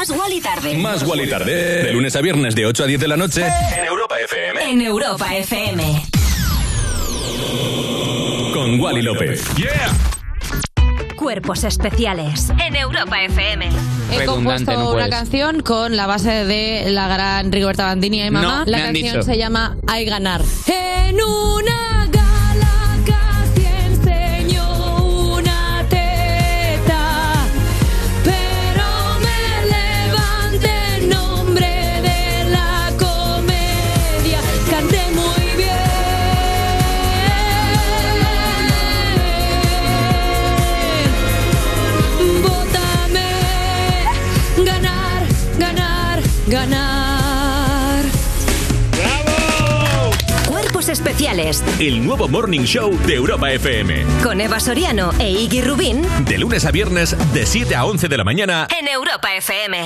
Más 0.00 0.08
Wally 0.08 0.40
tarde. 0.40 0.78
Más 0.78 1.02
Wally 1.02 1.28
tarde. 1.28 1.82
De 1.82 1.92
lunes 1.92 2.16
a 2.16 2.22
viernes 2.22 2.54
de 2.54 2.64
8 2.64 2.84
a 2.84 2.86
10 2.86 3.00
de 3.00 3.08
la 3.08 3.18
noche 3.18 3.44
en 3.46 3.84
Europa 3.84 4.18
FM. 4.18 4.70
En 4.70 4.80
Europa 4.80 5.36
FM. 5.36 6.02
Con 8.54 8.80
Wally 8.80 9.02
López. 9.02 9.44
Yeah. 9.56 9.90
Cuerpos 11.16 11.64
especiales. 11.64 12.50
En 12.66 12.76
Europa 12.76 13.22
FM. 13.24 13.68
He 14.10 14.24
compuesto 14.24 14.94
una 14.94 15.10
canción 15.10 15.60
con 15.60 15.94
la 15.94 16.06
base 16.06 16.46
de 16.46 16.90
la 16.92 17.06
gran 17.06 17.52
Rigoberta 17.52 17.84
Bandini 17.84 18.22
y 18.22 18.30
mamá. 18.30 18.64
No, 18.64 18.70
la 18.70 18.78
canción 18.78 19.16
dicho. 19.16 19.22
se 19.22 19.36
llama 19.36 19.76
Hay 19.86 20.06
ganar. 20.06 20.40
En 20.66 21.20
una 21.22 21.89
especiales. 50.90 51.64
El 51.78 52.04
nuevo 52.04 52.28
Morning 52.28 52.62
Show 52.62 52.96
de 53.06 53.14
Europa 53.14 53.50
FM. 53.50 54.04
Con 54.22 54.40
Eva 54.40 54.60
Soriano 54.60 55.12
e 55.18 55.30
Iggy 55.30 55.62
Rubín. 55.62 56.02
De 56.26 56.36
lunes 56.38 56.64
a 56.66 56.70
viernes 56.70 57.16
de 57.32 57.46
7 57.46 57.74
a 57.76 57.84
11 57.86 58.08
de 58.08 58.16
la 58.18 58.24
mañana 58.24 58.68
En 58.78 58.88
Europa 58.88 59.34
FM. 59.34 59.78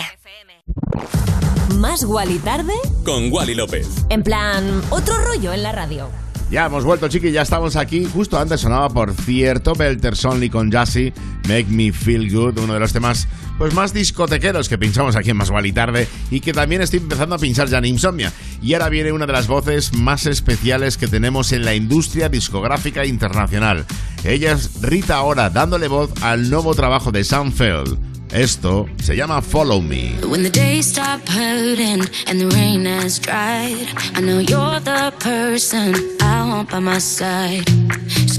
Más 1.77 2.05
Wally 2.05 2.39
tarde. 2.39 2.73
con 3.05 3.31
Wally 3.33 3.55
López. 3.55 3.87
En 4.09 4.23
plan, 4.23 4.83
otro 4.91 5.15
rollo 5.19 5.53
en 5.53 5.63
la 5.63 5.73
radio. 5.73 6.09
Ya 6.51 6.67
hemos 6.67 6.85
vuelto, 6.85 7.09
chiqui, 7.09 7.33
ya 7.33 7.43
estamos 7.43 7.77
aquí. 7.77 8.05
Justo 8.05 8.39
antes 8.39 8.61
sonaba, 8.61 8.89
por 8.89 9.13
cierto, 9.13 9.75
Belter 9.75 10.17
Sonly 10.17 10.51
con 10.51 10.71
Jassy, 10.71 11.13
Make 11.49 11.67
Me 11.69 11.93
Feel 11.93 12.31
Good, 12.33 12.59
uno 12.59 12.75
de 12.75 12.81
los 12.81 12.93
temas 12.93 13.27
pues 13.59 13.73
más 13.73 13.93
discotequeros 13.95 14.69
que 14.69 14.79
pinchamos 14.79 15.17
aquí 15.17 15.31
en 15.31 15.37
Más 15.37 15.51
y 15.65 15.73
Tarde 15.73 16.09
y 16.31 16.41
que 16.41 16.53
también 16.53 16.83
estoy 16.83 17.01
empezando 17.01 17.37
a 17.37 17.39
pinchar 17.39 17.69
ya 17.69 17.79
en 17.79 17.85
Insomnia. 17.87 18.33
Y 18.63 18.75
ahora 18.75 18.89
viene 18.89 19.13
una 19.13 19.27
de 19.27 19.33
las 19.33 19.47
voces 19.47 19.95
más 19.95 20.27
especiales 20.27 20.97
que 20.97 21.09
tenemos 21.09 21.53
en 21.53 21.65
la 21.65 21.75
industria 21.75 22.29
discográfica 22.29 23.05
internacional. 23.05 23.85
Ella 24.25 24.53
es 24.53 24.83
Rita 24.83 25.23
Ora, 25.23 25.51
dándole 25.51 25.89
voz 25.89 26.11
al 26.23 26.51
nuevo 26.51 26.75
trabajo 26.75 27.13
de 27.13 27.25
Sam 27.25 27.53
Feld. 27.53 28.14
Esto 28.35 28.89
se 29.01 29.15
llama 29.15 29.41
Follow 29.41 29.81
Me. 29.81 30.17
When 30.27 30.43
the 30.43 30.51
days 30.51 30.89
stop 30.89 31.21
hurting 31.29 32.03
and 32.27 32.41
the 32.41 32.49
rain 32.49 32.85
has 32.85 33.21
dried, 33.21 33.87
I 34.17 34.21
know 34.21 34.41
you're 34.41 34.81
the 34.81 35.13
person 35.21 35.95
I 36.21 36.45
want 36.49 36.69
by 36.69 36.81
my 36.81 36.99
side. 36.99 37.63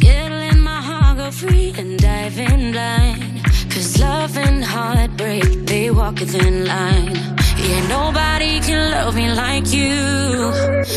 Let 0.04 0.58
my 0.58 0.82
heart 0.82 1.18
go 1.18 1.32
free 1.32 1.74
and 1.78 1.98
dive 1.98 2.38
in 2.38 2.74
blind. 2.74 3.42
Cause 3.70 3.98
love 3.98 4.38
and 4.38 4.66
heartbreak, 4.66 5.66
they 5.66 5.90
walk 5.92 6.20
a 6.20 6.26
thin 6.26 6.66
line. 6.66 7.16
Yeah, 7.58 7.88
nobody 7.88 8.60
can 8.60 8.92
love 8.92 9.16
me 9.16 9.32
like 9.32 9.72
you. 9.72 10.52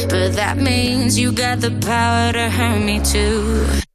But 0.08 0.34
that 0.34 0.56
means 0.56 1.16
you 1.16 1.30
got 1.30 1.60
the 1.60 1.70
power 1.86 2.32
to 2.32 2.50
hurt 2.50 2.84
me 2.84 3.00
too. 3.04 3.87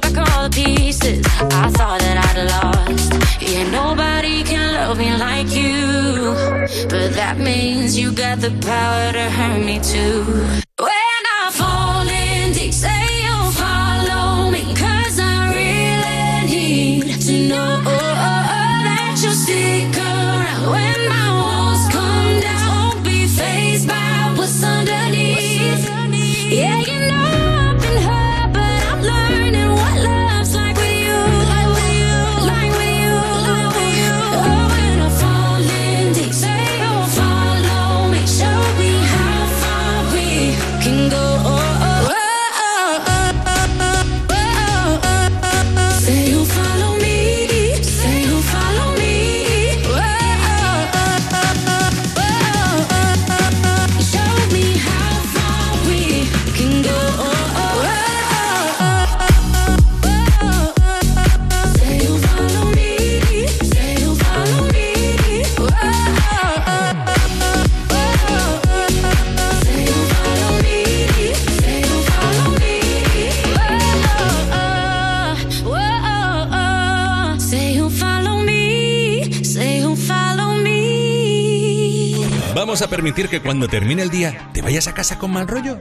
Put 0.00 0.14
back 0.14 0.28
all 0.30 0.48
the 0.48 0.50
pieces 0.50 1.24
I 1.40 1.70
thought 1.70 2.00
that 2.00 2.16
I'd 2.28 2.38
lost. 2.50 3.42
Yeah, 3.42 3.70
nobody 3.70 4.42
can 4.42 4.74
love 4.74 4.98
me 4.98 5.16
like 5.16 5.50
you. 5.54 6.34
But 6.88 7.14
that 7.14 7.38
means 7.38 7.98
you 7.98 8.12
got 8.12 8.40
the 8.40 8.50
power 8.62 9.12
to 9.12 9.30
hurt 9.30 9.64
me 9.64 9.80
too. 9.80 10.65
A 82.86 82.88
permitir 82.88 83.28
que 83.28 83.42
cuando 83.42 83.68
termine 83.68 84.02
el 84.02 84.10
día 84.10 84.50
te 84.52 84.62
vayas 84.62 84.86
a 84.88 84.94
casa 84.94 85.18
con 85.18 85.32
mal 85.32 85.46
rollo? 85.46 85.80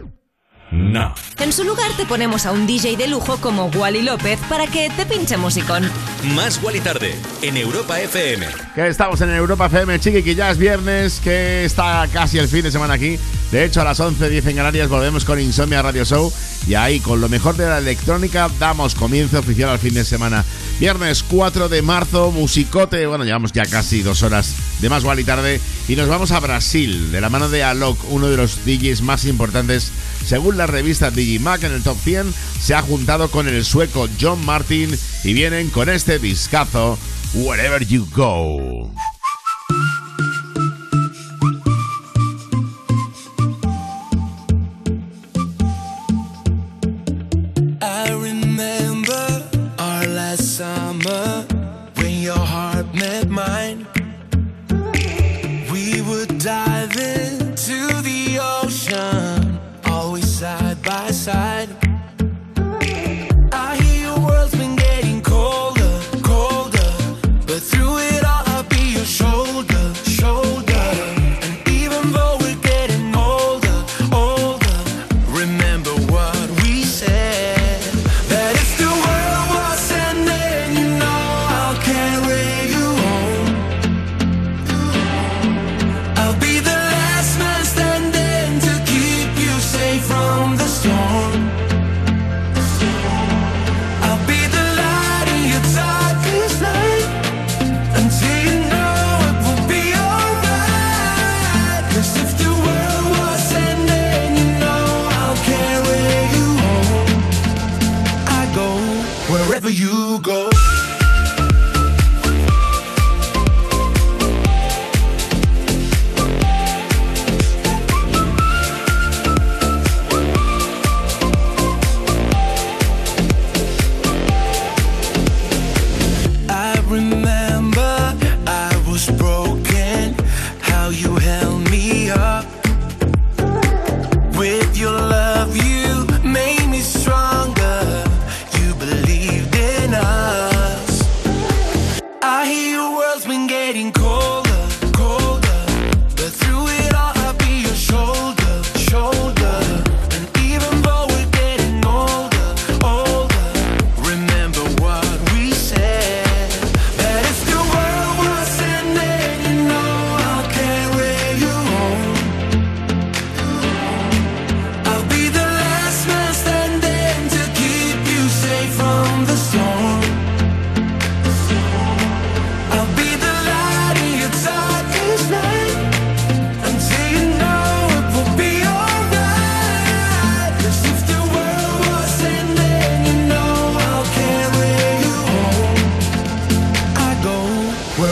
No. 0.72 1.14
En 1.40 1.53
su 1.53 1.64
lugar 1.64 1.91
te 1.95 2.06
ponemos 2.06 2.45
a 2.45 2.52
un 2.52 2.65
DJ 2.65 2.98
de 2.98 3.07
lujo 3.07 3.38
como 3.38 3.68
Wally 3.68 4.02
López 4.02 4.40
para 4.49 4.65
que 4.65 4.90
te 4.90 5.06
pinche 5.06 5.38
musicón. 5.38 5.90
Más 6.34 6.61
Wally 6.64 6.80
tarde 6.80 7.15
en 7.44 7.57
Europa 7.57 7.99
FM. 8.02 8.48
Que 8.73 8.88
estamos 8.88 9.22
en 9.22 9.30
Europa 9.30 9.68
FM, 9.68 9.99
chiqui, 9.99 10.23
que 10.23 10.34
ya 10.34 10.49
es 10.49 10.57
viernes, 10.57 11.22
que 11.23 11.65
está 11.65 12.07
casi 12.11 12.40
el 12.40 12.48
fin 12.48 12.64
de 12.64 12.72
semana 12.72 12.95
aquí. 12.95 13.19
De 13.52 13.64
hecho, 13.64 13.82
a 13.82 13.84
las 13.84 13.99
11.10 13.99 14.49
en 14.49 14.56
Canarias 14.56 14.90
volvemos 14.90 15.23
con 15.23 15.40
Insomnia 15.40 15.84
Radio 15.84 16.03
Show. 16.03 16.34
Y 16.68 16.73
ahí, 16.73 16.99
con 16.99 17.22
lo 17.22 17.30
mejor 17.30 17.56
de 17.56 17.68
la 17.68 17.77
electrónica, 17.77 18.49
damos 18.60 18.95
comienzo 18.95 19.40
oficial 19.40 19.69
al 19.69 19.80
fin 19.80 19.94
de 19.94 20.03
semana. 20.03 20.44
Viernes 20.80 21.23
4 21.23 21.69
de 21.69 21.81
marzo, 21.81 22.31
musicote. 22.31 23.07
Bueno, 23.07 23.23
llevamos 23.23 23.53
ya 23.53 23.65
casi 23.65 24.02
dos 24.02 24.23
horas 24.23 24.56
de 24.81 24.89
más 24.89 25.06
Wally 25.06 25.23
tarde. 25.23 25.61
Y 25.88 25.95
nos 25.95 26.10
vamos 26.10 26.31
a 26.31 26.39
Brasil, 26.41 27.14
de 27.14 27.22
la 27.22 27.30
mano 27.30 27.47
de 27.47 27.64
Alok, 27.64 27.97
uno 28.10 28.27
de 28.27 28.35
los 28.35 28.65
DJs 28.65 29.02
más 29.02 29.23
importantes. 29.23 29.91
Según 30.26 30.57
la 30.57 30.68
revista 30.68 31.11
Digimac 31.11 31.64
en 31.64 31.72
el 31.72 31.84
top 31.84 31.97
100, 32.03 32.34
se 32.61 32.76
ha 32.76 32.81
juntado 32.81 33.31
con 33.31 33.47
el 33.47 33.64
sueco 33.64 34.10
John 34.19 34.45
Martin 34.45 34.97
y 35.23 35.34
vienen 35.34 35.69
con 35.69 35.88
este 35.88 36.19
discazo, 36.19 36.99
Wherever 37.34 37.85
You 37.85 38.06
Go. 38.14 38.91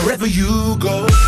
Wherever 0.03 0.27
you 0.27 0.75
go. 0.77 1.22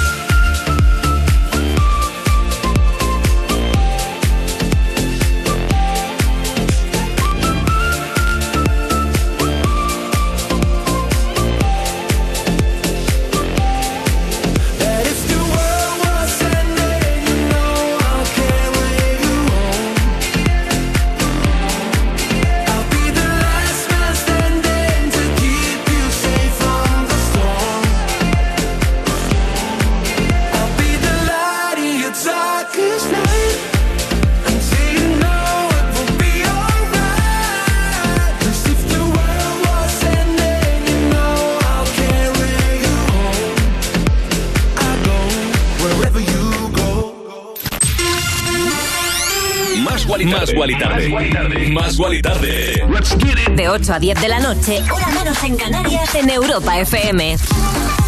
8 53.76 53.94
a 53.94 54.00
10 54.00 54.22
de 54.22 54.28
la 54.30 54.40
noche, 54.40 54.82
hora 54.90 55.08
menos 55.10 55.44
en 55.44 55.58
Canarias, 55.58 56.16
en 56.16 56.30
Europa 56.30 56.80
FM. 56.80 57.36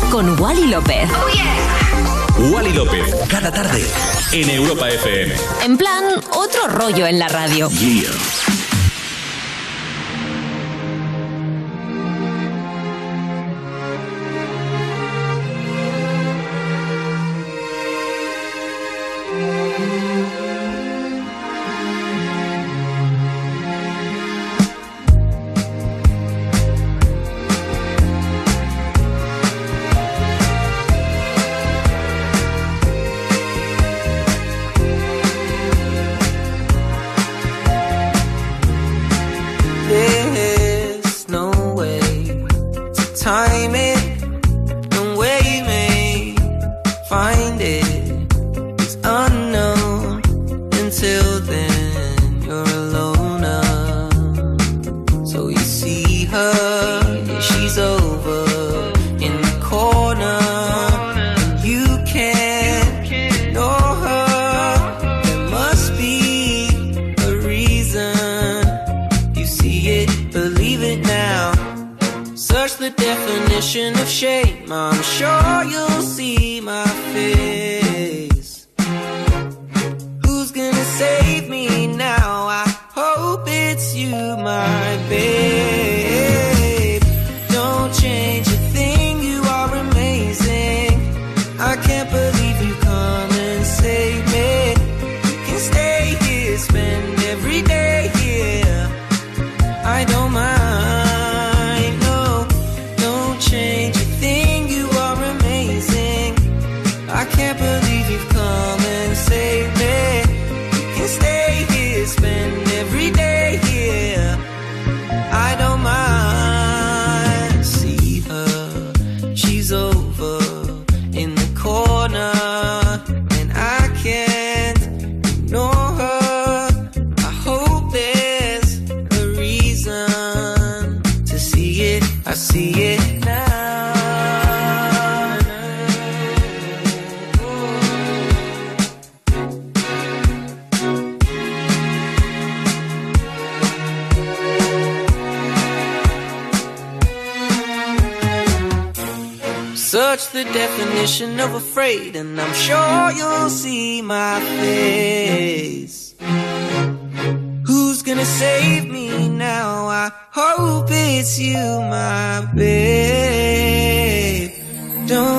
Con 0.09 0.39
Wally 0.39 0.67
López. 0.67 1.09
Wally 2.37 2.71
López. 2.71 3.13
Cada 3.27 3.51
tarde 3.51 3.85
en 4.31 4.49
Europa 4.49 4.87
FM. 4.87 5.35
En 5.65 5.77
plan, 5.77 6.05
otro 6.31 6.69
rollo 6.69 7.05
en 7.05 7.19
la 7.19 7.27
radio. 7.27 7.69
Yeah. 7.69 8.36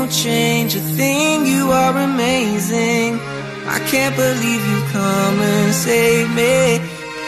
Don't 0.09 0.17
change 0.17 0.75
a 0.75 0.81
thing, 0.81 1.45
you 1.45 1.71
are 1.71 1.95
amazing. 1.95 3.21
I 3.67 3.79
can't 3.91 4.17
believe 4.17 4.67
you 4.67 4.81
come 4.91 5.39
and 5.39 5.75
save 5.75 6.31
me. 6.31 6.77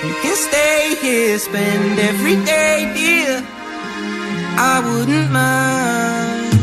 You 0.02 0.14
can 0.22 0.34
stay 0.34 0.96
here, 1.02 1.38
spend 1.38 1.98
every 1.98 2.36
day 2.46 2.90
here. 2.96 3.44
I 4.56 4.80
wouldn't 4.80 5.30
mind. 5.30 6.56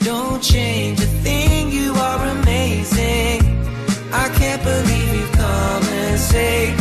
Don't 0.00 0.42
change 0.42 1.00
a 1.00 1.10
thing, 1.24 1.72
you 1.72 1.94
are 1.94 2.26
amazing. 2.40 3.40
I 4.12 4.28
can't 4.36 4.62
believe 4.62 5.14
you 5.20 5.26
come 5.38 5.84
and 5.84 6.20
save 6.20 6.76
me. 6.76 6.77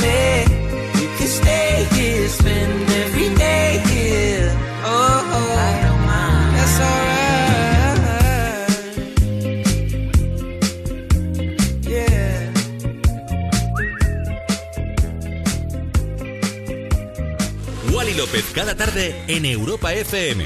Cada 18.57 18.73
tarde 18.75 19.15
en 19.27 19.45
Europa 19.45 19.93
FM. 19.93 20.43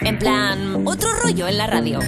En 0.00 0.18
plan, 0.18 0.82
otro 0.86 1.08
rollo 1.22 1.48
en 1.48 1.58
la 1.58 1.66
radio. 1.66 1.98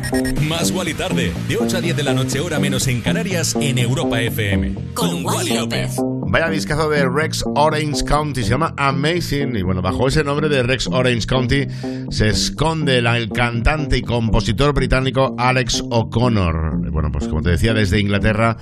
Más 0.48 0.70
Wally 0.70 0.94
tarde, 0.94 1.32
de 1.48 1.56
8 1.56 1.76
a 1.76 1.80
10 1.80 1.96
de 1.96 2.02
la 2.02 2.14
noche, 2.14 2.40
hora 2.40 2.58
menos 2.58 2.86
en 2.88 3.00
Canarias, 3.00 3.56
en 3.60 3.78
Europa 3.78 4.20
FM. 4.20 4.74
Con 4.94 5.24
Wally 5.24 5.54
López. 5.54 5.96
Vaya 6.28 6.50
discazo 6.50 6.90
de 6.90 7.06
Rex 7.08 7.44
Orange 7.54 8.04
County, 8.04 8.42
se 8.42 8.50
llama 8.50 8.74
Amazing. 8.76 9.56
Y 9.56 9.62
bueno, 9.62 9.80
bajo 9.80 10.08
ese 10.08 10.24
nombre 10.24 10.48
de 10.48 10.64
Rex 10.64 10.88
Orange 10.88 11.24
County 11.24 11.66
se 12.10 12.28
esconde 12.28 12.98
el 12.98 13.28
cantante 13.30 13.98
y 13.98 14.02
compositor 14.02 14.74
británico 14.74 15.36
Alex 15.38 15.82
O'Connor. 15.88 16.90
Bueno, 16.90 17.10
pues 17.12 17.28
como 17.28 17.42
te 17.42 17.50
decía, 17.50 17.74
desde 17.74 18.00
Inglaterra, 18.00 18.56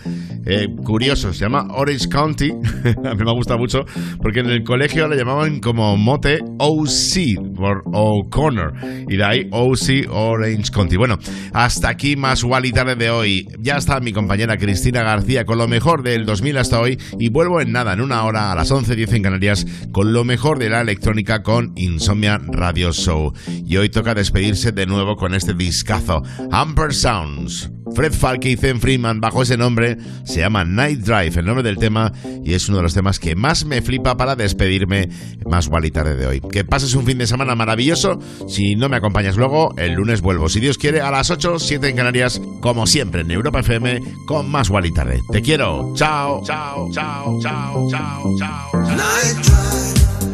eh, 0.44 0.66
curioso, 0.84 1.32
se 1.32 1.40
llama 1.40 1.66
Orange 1.70 2.09
County. 2.09 2.51
A 3.05 3.14
mí 3.14 3.24
me 3.24 3.32
gusta 3.32 3.56
mucho 3.56 3.80
porque 4.20 4.40
en 4.40 4.51
el 4.51 4.62
colegio 4.62 5.09
le 5.09 5.16
llamaban 5.16 5.60
como 5.60 5.96
mote 5.96 6.40
OC 6.59 7.56
por 7.56 7.82
O'Connor. 7.86 8.74
Y 9.15 9.49
OC 9.51 10.11
Orange 10.11 10.70
County. 10.73 10.97
Bueno, 10.97 11.19
hasta 11.53 11.89
aquí 11.89 12.16
más 12.16 12.43
Wally 12.43 12.73
tarde 12.73 12.97
de 12.97 13.11
hoy. 13.11 13.49
Ya 13.61 13.77
está 13.77 14.01
mi 14.01 14.12
compañera 14.12 14.57
Cristina 14.57 15.03
García 15.03 15.45
con 15.45 15.59
lo 15.59 15.69
mejor 15.69 16.03
del 16.03 16.27
2000 16.27 16.59
hasta 16.59 16.81
hoy. 16.81 16.99
Y 17.19 17.31
vuelvo 17.31 17.61
en 17.61 17.73
nada, 17.73 17.93
en 17.93 18.01
una 18.01 18.24
hora, 18.24 18.53
a 18.53 18.55
las 18.55 18.70
11.10 18.70 19.15
en 19.15 19.23
Canarias, 19.23 19.66
con 19.93 20.12
lo 20.12 20.24
mejor 20.24 20.59
de 20.59 20.70
la 20.70 20.81
electrónica 20.81 21.43
con 21.43 21.73
Insomnia 21.77 22.39
Radio 22.39 22.93
Show. 22.93 23.32
Y 23.66 23.77
hoy 23.77 23.89
toca 23.89 24.15
despedirse 24.15 24.73
de 24.73 24.86
nuevo 24.86 25.16
con 25.16 25.35
este 25.35 25.55
discazo, 25.55 26.23
Amper 26.51 26.93
Sounds. 26.93 27.73
Fred 27.95 28.12
Falke 28.12 28.51
y 28.51 28.57
Zen 28.57 28.81
Freeman, 28.81 29.21
bajo 29.21 29.43
ese 29.43 29.57
nombre, 29.57 29.97
se 30.25 30.41
llama 30.41 30.65
Night 30.65 31.01
Drive, 31.01 31.41
el 31.41 31.47
nombre 31.47 31.62
del 31.62 31.77
tema, 31.77 32.12
y 32.45 32.55
es 32.55 32.69
uno 32.69 32.79
de 32.79 32.83
los 32.83 32.95
temas 32.95 33.19
que 33.19 33.37
más 33.37 33.65
me 33.65 33.83
flipa 33.83 34.16
para 34.16 34.37
despedirme 34.37 35.09
más 35.49 35.69
Wally 35.69 35.91
tarde 35.91 36.16
de 36.16 36.27
hoy. 36.27 36.41
Que 36.41 36.65
pases 36.65 36.95
un 36.95 37.05
fin 37.05 37.19
de 37.19 37.27
semana 37.27 37.55
maravilloso. 37.55 38.19
Si 38.49 38.77
no 38.77 38.89
me 38.89 38.97
acompañas 38.97 39.37
luego, 39.37 39.75
el 39.77 39.95
lunes 39.95 40.21
vuelvo. 40.21 40.49
Si 40.49 40.61
Dios 40.61 40.79
quiere, 40.79 41.01
a 41.01 41.11
las 41.11 41.31
8, 41.31 41.59
7 41.59 41.89
en 41.89 41.97
Canarias, 41.97 42.41
como 42.61 42.87
siempre 42.87 43.23
en 43.23 43.31
Europa 43.31 43.61
FM, 43.61 44.01
con 44.27 44.51
más 44.51 44.71
Wally 44.71 44.93
tarde. 44.93 45.21
Te 45.31 45.43
quiero. 45.43 45.93
Chao, 45.95 46.43
chao, 46.45 46.89
chao, 46.93 47.39
chao, 47.41 47.89
chao, 47.91 48.37
chao. 48.39 48.81
Night 48.97 49.45
It's 49.45 50.34